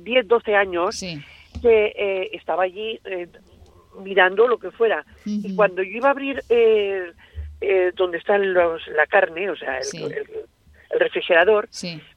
10, 0.00 0.26
12 0.26 0.56
años, 0.56 0.98
que 1.62 1.92
eh, 1.96 2.30
estaba 2.32 2.64
allí 2.64 2.98
eh, 3.04 3.28
mirando 4.02 4.48
lo 4.48 4.58
que 4.58 4.72
fuera. 4.72 5.04
Y 5.24 5.54
cuando 5.54 5.82
yo 5.84 5.90
iba 5.96 6.08
a 6.08 6.10
abrir 6.10 6.42
eh, 6.48 7.12
eh, 7.60 7.92
donde 7.94 8.18
están 8.18 8.52
los, 8.52 8.82
la 8.88 9.06
carne, 9.06 9.48
o 9.48 9.56
sea, 9.56 9.78
el, 9.78 10.12
el- 10.12 10.26
el 10.94 11.00
refrigerador, 11.00 11.68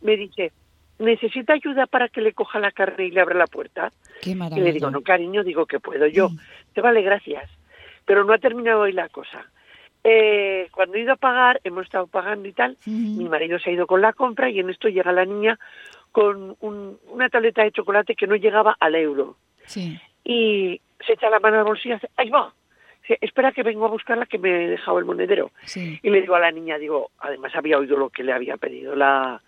me 0.01 0.15
dice, 0.15 0.51
¿necesita 0.99 1.53
ayuda 1.53 1.85
para 1.87 2.07
que 2.09 2.21
le 2.21 2.33
coja 2.33 2.59
la 2.59 2.71
carne 2.71 3.05
y 3.07 3.11
le 3.11 3.19
abra 3.21 3.35
la 3.37 3.47
puerta? 3.47 3.91
Qué 4.21 4.31
Y 4.31 4.35
le 4.61 4.71
digo, 4.73 4.89
no, 4.91 5.01
cariño, 5.01 5.43
digo 5.43 5.65
que 5.65 5.79
puedo 5.79 6.07
yo. 6.07 6.29
Te 6.73 6.81
vale, 6.81 7.01
gracias. 7.01 7.49
Pero 8.05 8.23
no 8.23 8.33
ha 8.33 8.37
terminado 8.37 8.81
hoy 8.81 8.93
la 8.93 9.09
cosa. 9.09 9.45
Eh, 10.03 10.69
cuando 10.71 10.95
he 10.95 11.01
ido 11.01 11.13
a 11.13 11.17
pagar, 11.17 11.59
hemos 11.63 11.83
estado 11.85 12.07
pagando 12.07 12.47
y 12.47 12.53
tal, 12.53 12.77
mi 12.85 13.27
marido 13.27 13.59
se 13.59 13.69
ha 13.69 13.73
ido 13.73 13.87
con 13.87 14.01
la 14.01 14.13
compra 14.13 14.49
y 14.49 14.59
en 14.59 14.69
esto 14.69 14.87
llega 14.87 15.11
la 15.11 15.25
niña 15.25 15.59
con 16.11 16.55
un- 16.61 16.97
una 17.09 17.27
tableta 17.29 17.63
de 17.63 17.71
chocolate 17.71 18.15
que 18.15 18.25
no 18.27 18.35
llegaba 18.35 18.77
al 18.79 18.95
euro. 18.95 19.35
Sí. 19.65 19.99
Y 20.23 20.79
se 21.05 21.13
echa 21.13 21.29
la 21.29 21.39
mano 21.39 21.57
al 21.59 21.65
bolsillo 21.65 21.95
y 21.95 21.97
hace, 21.97 22.09
¡ahí 22.15 22.29
va! 22.29 22.53
Espera 23.21 23.51
que 23.51 23.63
vengo 23.63 23.85
a 23.85 23.89
buscarla 23.89 24.25
que 24.25 24.37
me 24.37 24.65
he 24.65 24.67
dejado 24.69 24.99
el 24.99 25.05
monedero. 25.05 25.51
Sí. 25.65 25.99
Y 26.03 26.09
le 26.09 26.21
digo 26.21 26.35
a 26.35 26.39
la 26.39 26.51
niña, 26.51 26.77
digo, 26.77 27.11
además 27.19 27.55
había 27.55 27.77
oído 27.77 27.97
lo 27.97 28.09
que 28.09 28.23
le 28.23 28.33
había 28.33 28.57
pedido 28.57 28.95
la, 28.95 29.41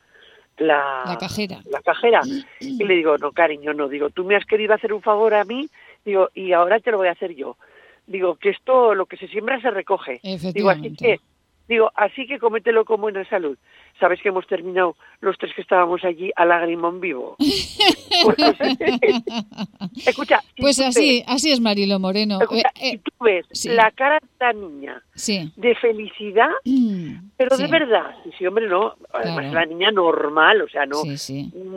la, 0.57 1.03
La 1.05 1.17
cajera. 1.19 1.59
la 1.69 1.81
cajera. 1.81 2.21
Y 2.59 2.83
le 2.83 2.95
digo, 2.95 3.17
no, 3.17 3.31
cariño, 3.31 3.73
no. 3.73 3.87
Digo, 3.87 4.09
tú 4.09 4.23
me 4.23 4.35
has 4.35 4.45
querido 4.45 4.73
hacer 4.73 4.93
un 4.93 5.01
favor 5.01 5.33
a 5.33 5.43
mí, 5.43 5.69
digo, 6.05 6.29
y 6.33 6.53
ahora 6.53 6.79
te 6.79 6.91
lo 6.91 6.97
voy 6.97 7.07
a 7.07 7.11
hacer 7.13 7.35
yo. 7.35 7.57
Digo, 8.07 8.35
que 8.35 8.49
esto, 8.49 8.95
lo 8.95 9.05
que 9.05 9.17
se 9.17 9.27
siembra 9.27 9.61
se 9.61 9.69
recoge. 9.71 10.19
Digo, 10.53 10.69
así 10.69 10.95
que, 10.95 11.19
digo, 11.67 11.91
así 11.95 12.25
que 12.27 12.39
cómetelo 12.39 12.85
con 12.85 13.01
buena 13.01 13.23
salud. 13.25 13.57
Sabes 13.99 14.21
que 14.21 14.29
hemos 14.29 14.47
terminado 14.47 14.95
los 15.21 15.37
tres 15.37 15.51
que 15.55 15.61
estábamos 15.61 16.03
allí 16.05 16.31
a 16.35 16.45
lagrimón 16.45 16.99
vivo. 17.01 17.35
Porque 18.23 18.53
si- 18.53 20.05
Escucha, 20.09 20.41
si 20.55 20.61
Pues 20.61 20.79
así, 20.79 21.19
ves- 21.19 21.23
así 21.27 21.51
es 21.51 21.59
Marilo 21.59 21.99
Moreno. 21.99 22.39
escucha, 22.41 22.69
Eh, 22.79 22.91
si 22.91 22.97
tú 22.99 23.11
ves 23.21 23.45
sí. 23.51 23.69
la 23.69 23.91
cara 23.91 24.19
de 24.19 24.27
la 24.39 24.53
niña 24.53 25.03
Sí. 25.15 25.51
de 25.57 25.75
felicidad, 25.75 26.49
pero 27.37 27.57
de 27.57 27.67
verdad, 27.67 28.15
sí, 28.23 28.31
sí, 28.37 28.45
hombre, 28.47 28.67
no, 28.67 28.93
además 29.13 29.39
Claro. 29.49 29.53
la 29.53 29.65
niña 29.65 29.91
normal, 29.91 30.61
o 30.61 30.69
sea, 30.69 30.85
no, 30.85 31.03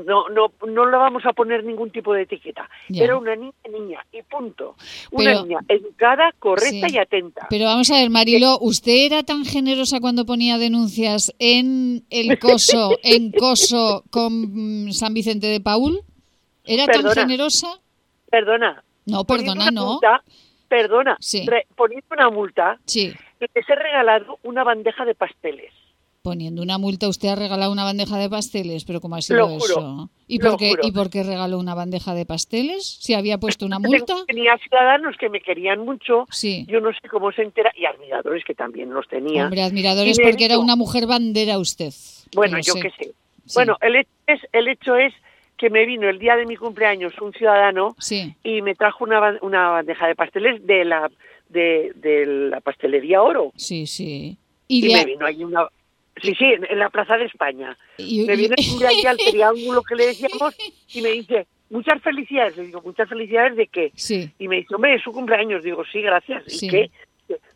no, 0.06 0.28
no, 0.28 0.52
no 0.66 0.86
le 0.90 0.96
vamos 0.96 1.24
a 1.26 1.32
poner 1.32 1.64
ningún 1.64 1.90
tipo 1.90 2.12
de 2.14 2.22
etiqueta. 2.22 2.68
Ya. 2.88 3.04
Era 3.04 3.16
una 3.18 3.34
niña, 3.34 3.52
niña, 3.70 4.06
y 4.12 4.22
punto. 4.22 4.76
Una 5.10 5.24
Pero- 5.30 5.42
niña 5.44 5.58
educada, 5.68 6.32
correcta 6.38 6.86
y 6.90 6.98
atenta. 6.98 7.46
Pero 7.50 7.64
vamos 7.66 7.90
a 7.90 7.96
ver, 7.96 8.10
Marilo, 8.10 8.58
¿usted 8.60 9.06
era 9.06 9.22
tan 9.22 9.44
generosa 9.44 10.00
cuando 10.00 10.24
ponía 10.24 10.58
denuncias 10.58 11.34
en 11.38 12.04
el 12.12 12.38
coso, 12.38 12.98
en 13.02 13.32
coso 13.32 14.04
con 14.10 14.86
mm, 14.86 14.92
San 14.92 15.14
Vicente 15.14 15.46
de 15.48 15.60
Paul? 15.60 16.00
¿Era 16.64 16.86
Perdona. 16.86 17.14
tan 17.14 17.24
generosa? 17.28 17.68
Perdona. 18.30 18.84
No, 19.06 19.24
perdona, 19.24 19.70
no. 19.72 19.86
multa, 19.94 20.22
perdona, 20.68 21.16
Sí. 21.20 21.44
re- 21.46 21.66
poniendo 21.74 22.06
una 22.12 22.30
multa, 22.30 22.78
Sí. 22.86 23.12
les 23.40 23.68
he 23.68 23.74
regalado 23.74 24.38
una 24.44 24.62
bandeja 24.62 25.04
de 25.04 25.14
pasteles. 25.16 25.72
Poniendo 26.26 26.62
una 26.62 26.78
multa, 26.78 27.08
usted 27.08 27.30
ha 27.30 27.34
regalado 27.34 27.72
una 27.72 27.82
bandeja 27.82 28.16
de 28.16 28.30
pasteles, 28.30 28.84
pero 28.84 29.00
¿cómo 29.00 29.16
ha 29.16 29.22
sido 29.22 29.40
Lo 29.40 29.48
juro, 29.48 29.64
eso? 29.64 30.10
¿Y 30.28 30.38
por, 30.38 30.56
qué. 30.56 30.74
¿Y 30.80 30.92
por 30.92 31.10
qué 31.10 31.24
regaló 31.24 31.58
una 31.58 31.74
bandeja 31.74 32.14
de 32.14 32.24
pasteles? 32.24 32.86
¿Si 33.00 33.12
había 33.14 33.38
puesto 33.38 33.66
una 33.66 33.80
multa? 33.80 34.14
Tenía 34.28 34.56
ciudadanos 34.58 35.16
que 35.18 35.28
me 35.28 35.40
querían 35.40 35.80
mucho, 35.80 36.26
Sí. 36.30 36.64
yo 36.68 36.80
no 36.80 36.92
sé 36.92 37.08
cómo 37.10 37.32
se 37.32 37.42
entera, 37.42 37.72
y 37.76 37.86
admiradores 37.86 38.44
que 38.44 38.54
también 38.54 38.90
los 38.94 39.08
tenía. 39.08 39.46
Hombre, 39.46 39.62
admiradores 39.62 40.16
porque 40.22 40.44
era 40.44 40.60
una 40.60 40.76
mujer 40.76 41.08
bandera 41.08 41.58
usted. 41.58 41.92
Bueno, 42.36 42.58
yo 42.60 42.74
qué 42.74 42.90
sé. 42.90 43.12
Bueno, 43.56 43.76
el 43.80 43.96
hecho, 43.96 44.10
es, 44.28 44.40
el 44.52 44.68
hecho 44.68 44.94
es 44.96 45.12
que 45.56 45.70
me 45.70 45.84
vino 45.86 46.08
el 46.08 46.20
día 46.20 46.36
de 46.36 46.46
mi 46.46 46.54
cumpleaños 46.54 47.14
un 47.20 47.32
ciudadano 47.32 47.96
Sí. 47.98 48.32
y 48.44 48.62
me 48.62 48.76
trajo 48.76 49.02
una, 49.02 49.38
una 49.42 49.70
bandeja 49.70 50.06
de 50.06 50.14
pasteles 50.14 50.64
de 50.64 50.84
la 50.84 51.10
de, 51.48 51.90
de 51.96 52.26
la 52.48 52.60
pastelería 52.60 53.22
Oro. 53.22 53.52
Sí, 53.56 53.88
sí. 53.88 54.38
Y, 54.68 54.86
Y, 54.86 54.88
de 54.88 54.94
me 54.94 55.04
vino 55.04 55.26
ahí 55.26 55.42
una... 55.42 55.66
Sí, 56.22 56.34
sí, 56.34 56.44
en, 56.44 56.78
la 56.78 56.88
Plaza 56.90 57.16
de 57.16 57.24
España. 57.26 57.76
y- 57.98 58.24
me 58.24 58.36
viene 58.36 58.54
de 58.56 58.86
allí 58.86 59.06
al 59.06 59.16
triángulo 59.30 59.82
que 59.82 59.94
le 59.96 60.06
decíamos 60.06 60.56
y 60.94 61.02
me 61.02 61.10
dice, 61.10 61.46
muchas 61.70 62.00
felicidades. 62.02 62.56
Le 62.56 62.66
digo, 62.66 62.80
muchas 62.82 63.08
felicidades 63.08 63.56
de 63.56 63.66
qué? 63.66 63.90
Sí. 63.94 64.30
Y 64.38 64.48
me 64.48 64.56
dice, 64.56 64.74
hombre, 64.74 64.94
es 64.94 65.02
su 65.02 65.12
cumpleaños. 65.12 65.62
Digo, 65.64 65.82
sí, 65.90 66.00
gracias. 66.00 66.44
¿Y 66.46 66.58
Sí. 66.58 66.90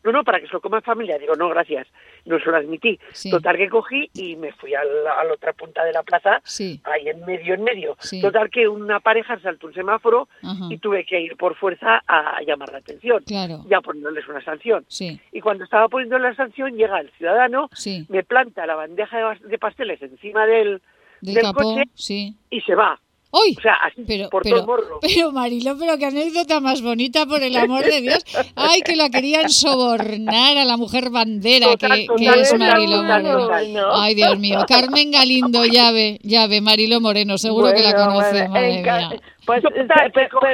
No, 0.04 0.12
no, 0.12 0.24
para 0.24 0.40
que 0.40 0.46
se 0.46 0.52
lo 0.52 0.60
coma 0.60 0.78
en 0.78 0.82
familia. 0.82 1.18
Digo, 1.18 1.34
no, 1.36 1.48
gracias. 1.48 1.86
No 2.24 2.38
se 2.38 2.46
lo 2.50 2.56
admití. 2.56 2.98
Sí. 3.12 3.30
Total 3.30 3.56
que 3.56 3.68
cogí 3.68 4.10
y 4.14 4.36
me 4.36 4.52
fui 4.52 4.74
a 4.74 4.82
la, 4.84 5.12
a 5.20 5.24
la 5.24 5.32
otra 5.34 5.52
punta 5.52 5.84
de 5.84 5.92
la 5.92 6.02
plaza, 6.02 6.40
Sí. 6.44 6.80
ahí 6.84 7.08
en 7.08 7.24
medio, 7.24 7.54
en 7.54 7.62
medio. 7.64 7.96
Sí. 8.00 8.20
Total 8.20 8.50
que 8.50 8.68
una 8.68 9.00
pareja 9.00 9.38
saltó 9.40 9.66
un 9.68 9.74
semáforo 9.74 10.28
Ajá. 10.42 10.66
y 10.70 10.78
tuve 10.78 11.04
que 11.04 11.20
ir 11.20 11.36
por 11.36 11.54
fuerza 11.56 12.02
a 12.06 12.40
llamar 12.42 12.70
la 12.72 12.78
atención. 12.78 13.22
Claro. 13.24 13.64
Ya 13.68 13.80
poniéndoles 13.80 14.26
una 14.28 14.42
sanción. 14.44 14.84
Y 15.32 15.40
cuando 15.40 15.64
estaba 15.64 15.88
poniendo 15.88 16.18
la 16.18 16.34
sanción, 16.34 16.76
llega 16.76 17.00
el 17.00 17.10
ciudadano, 17.12 17.68
Sí. 17.74 18.06
me 18.08 18.22
planta 18.24 18.66
la 18.66 18.74
bandeja 18.74 19.34
de 19.34 19.58
pasteles 19.58 20.00
encima 20.02 20.46
del, 20.46 20.80
Del 21.20 21.34
del 21.34 21.44
capó, 21.44 21.62
coche 21.62 22.32
y 22.50 22.60
se 22.62 22.74
va. 22.74 22.98
¡Uy! 23.30 23.54
O 23.58 23.60
sea, 23.60 23.74
así, 23.82 24.02
pero, 24.06 24.30
por 24.30 24.42
pero, 24.42 24.64
todo. 24.64 25.00
Pero, 25.02 25.32
Marilo, 25.32 25.76
pero 25.78 25.98
qué 25.98 26.06
anécdota 26.06 26.60
más 26.60 26.80
bonita, 26.80 27.26
por 27.26 27.42
el 27.42 27.56
amor 27.56 27.84
de 27.84 28.00
Dios. 28.00 28.24
¡Ay, 28.54 28.80
que 28.82 28.96
la 28.96 29.10
querían 29.10 29.50
sobornar 29.50 30.56
a 30.56 30.64
la 30.64 30.76
mujer 30.76 31.10
bandera 31.10 31.76
que, 31.76 32.06
que, 32.16 32.26
es 32.28 32.58
Marilo 32.58 33.02
Moreno! 33.02 33.48
¡Ay, 33.92 34.14
Dios 34.14 34.38
mío! 34.38 34.64
Carmen 34.66 35.10
Galindo, 35.10 35.64
llave, 35.64 36.18
llave, 36.22 36.60
Marilo 36.60 37.00
Moreno, 37.00 37.36
seguro 37.36 37.74
que 37.74 37.82
la 37.82 37.94
conoce, 37.94 38.48
madre 38.48 38.82
mía. 38.82 39.10
Pues 39.46 39.62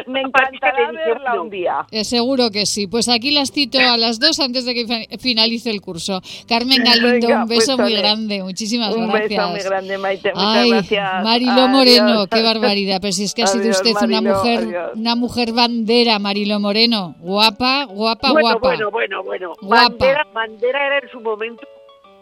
me 0.07 0.20
encantará 0.20 0.93
verla 0.93 1.40
un 1.40 1.49
día. 1.51 1.86
Eh, 1.90 2.05
seguro 2.05 2.51
que 2.51 2.66
sí. 2.66 2.86
Pues 2.86 3.09
aquí 3.09 3.30
las 3.30 3.51
cito 3.51 3.78
a 3.80 3.97
las 3.97 4.20
dos 4.20 4.38
antes 4.38 4.66
de 4.66 4.74
que 4.74 5.18
finalice 5.18 5.70
el 5.70 5.80
curso. 5.80 6.20
Carmen 6.47 6.82
Galindo, 6.84 7.28
un 7.28 7.47
pues 7.47 7.61
beso 7.61 7.78
muy 7.78 7.95
grande. 7.95 8.43
Muchísimas 8.43 8.95
un 8.95 9.09
gracias. 9.09 9.47
Un 9.47 9.55
beso 9.55 9.68
muy 9.68 9.70
grande, 9.70 9.99
Maite. 9.99 10.28
Muchas 10.34 10.47
Ay, 10.47 10.70
gracias. 10.70 11.24
Marilo 11.24 11.68
Moreno, 11.68 12.26
qué 12.30 12.43
barbaridad. 12.43 12.99
Pero 13.01 13.12
si 13.12 13.24
es 13.24 13.34
que 13.34 13.45
ha 13.45 13.47
sido 13.47 13.62
Adiós, 13.64 13.82
usted 13.82 14.07
una 14.07 14.20
mujer, 14.20 14.59
adiós. 14.59 14.90
una 14.95 15.14
mujer 15.16 15.53
bandera, 15.53 16.18
Marilo 16.18 16.61
Moreno. 16.61 17.14
Guapa, 17.20 17.84
guapa, 17.86 18.32
bueno, 18.32 18.49
guapa. 18.51 18.68
Bueno, 18.68 18.90
bueno, 18.90 19.22
bueno. 19.22 19.53
Guapa. 19.62 19.88
Bandera, 19.88 20.26
bandera 20.34 20.86
era 20.86 20.99
en 20.99 21.09
su 21.11 21.20
momento. 21.20 21.62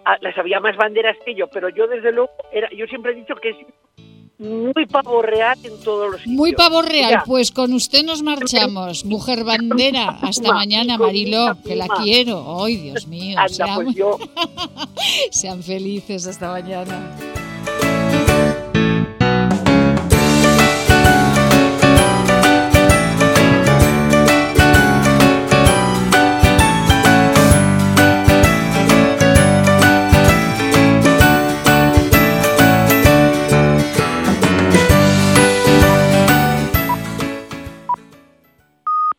ah, 0.05 0.17
Las 0.21 0.39
había 0.39 0.61
más 0.61 0.77
banderas 0.77 1.17
que 1.27 1.35
yo, 1.35 1.49
pero 1.49 1.69
yo 1.69 1.89
desde 1.89 2.13
luego 2.13 2.31
era, 2.53 2.69
yo 2.77 2.87
siempre 2.87 3.13
he 3.13 3.17
dicho 3.17 3.35
que 3.43 3.51
es 3.51 3.57
muy 4.41 4.87
pavo 4.87 5.21
real 5.21 5.59
en 5.63 5.79
todos 5.81 6.13
los 6.13 6.21
sitios. 6.23 6.37
Muy 6.37 6.53
pavo 6.55 6.81
real, 6.81 7.23
pues 7.27 7.51
con 7.51 7.75
usted 7.75 8.03
nos 8.05 8.23
marchamos. 8.23 9.05
Mujer 9.05 9.45
bandera, 9.45 10.19
hasta 10.23 10.53
mañana, 10.53 10.97
Marilo, 10.97 11.59
que 11.63 11.77
la 11.77 11.89
quiero. 11.89 12.65
Ay, 12.65 12.77
Dios 12.77 13.07
mío. 13.07 13.39
Anda, 13.39 13.55
sean, 13.55 13.85
pues 13.85 13.95
yo. 13.95 14.19
sean 15.31 15.63
felices 15.63 16.27
hasta 16.27 16.51
mañana. 16.51 17.17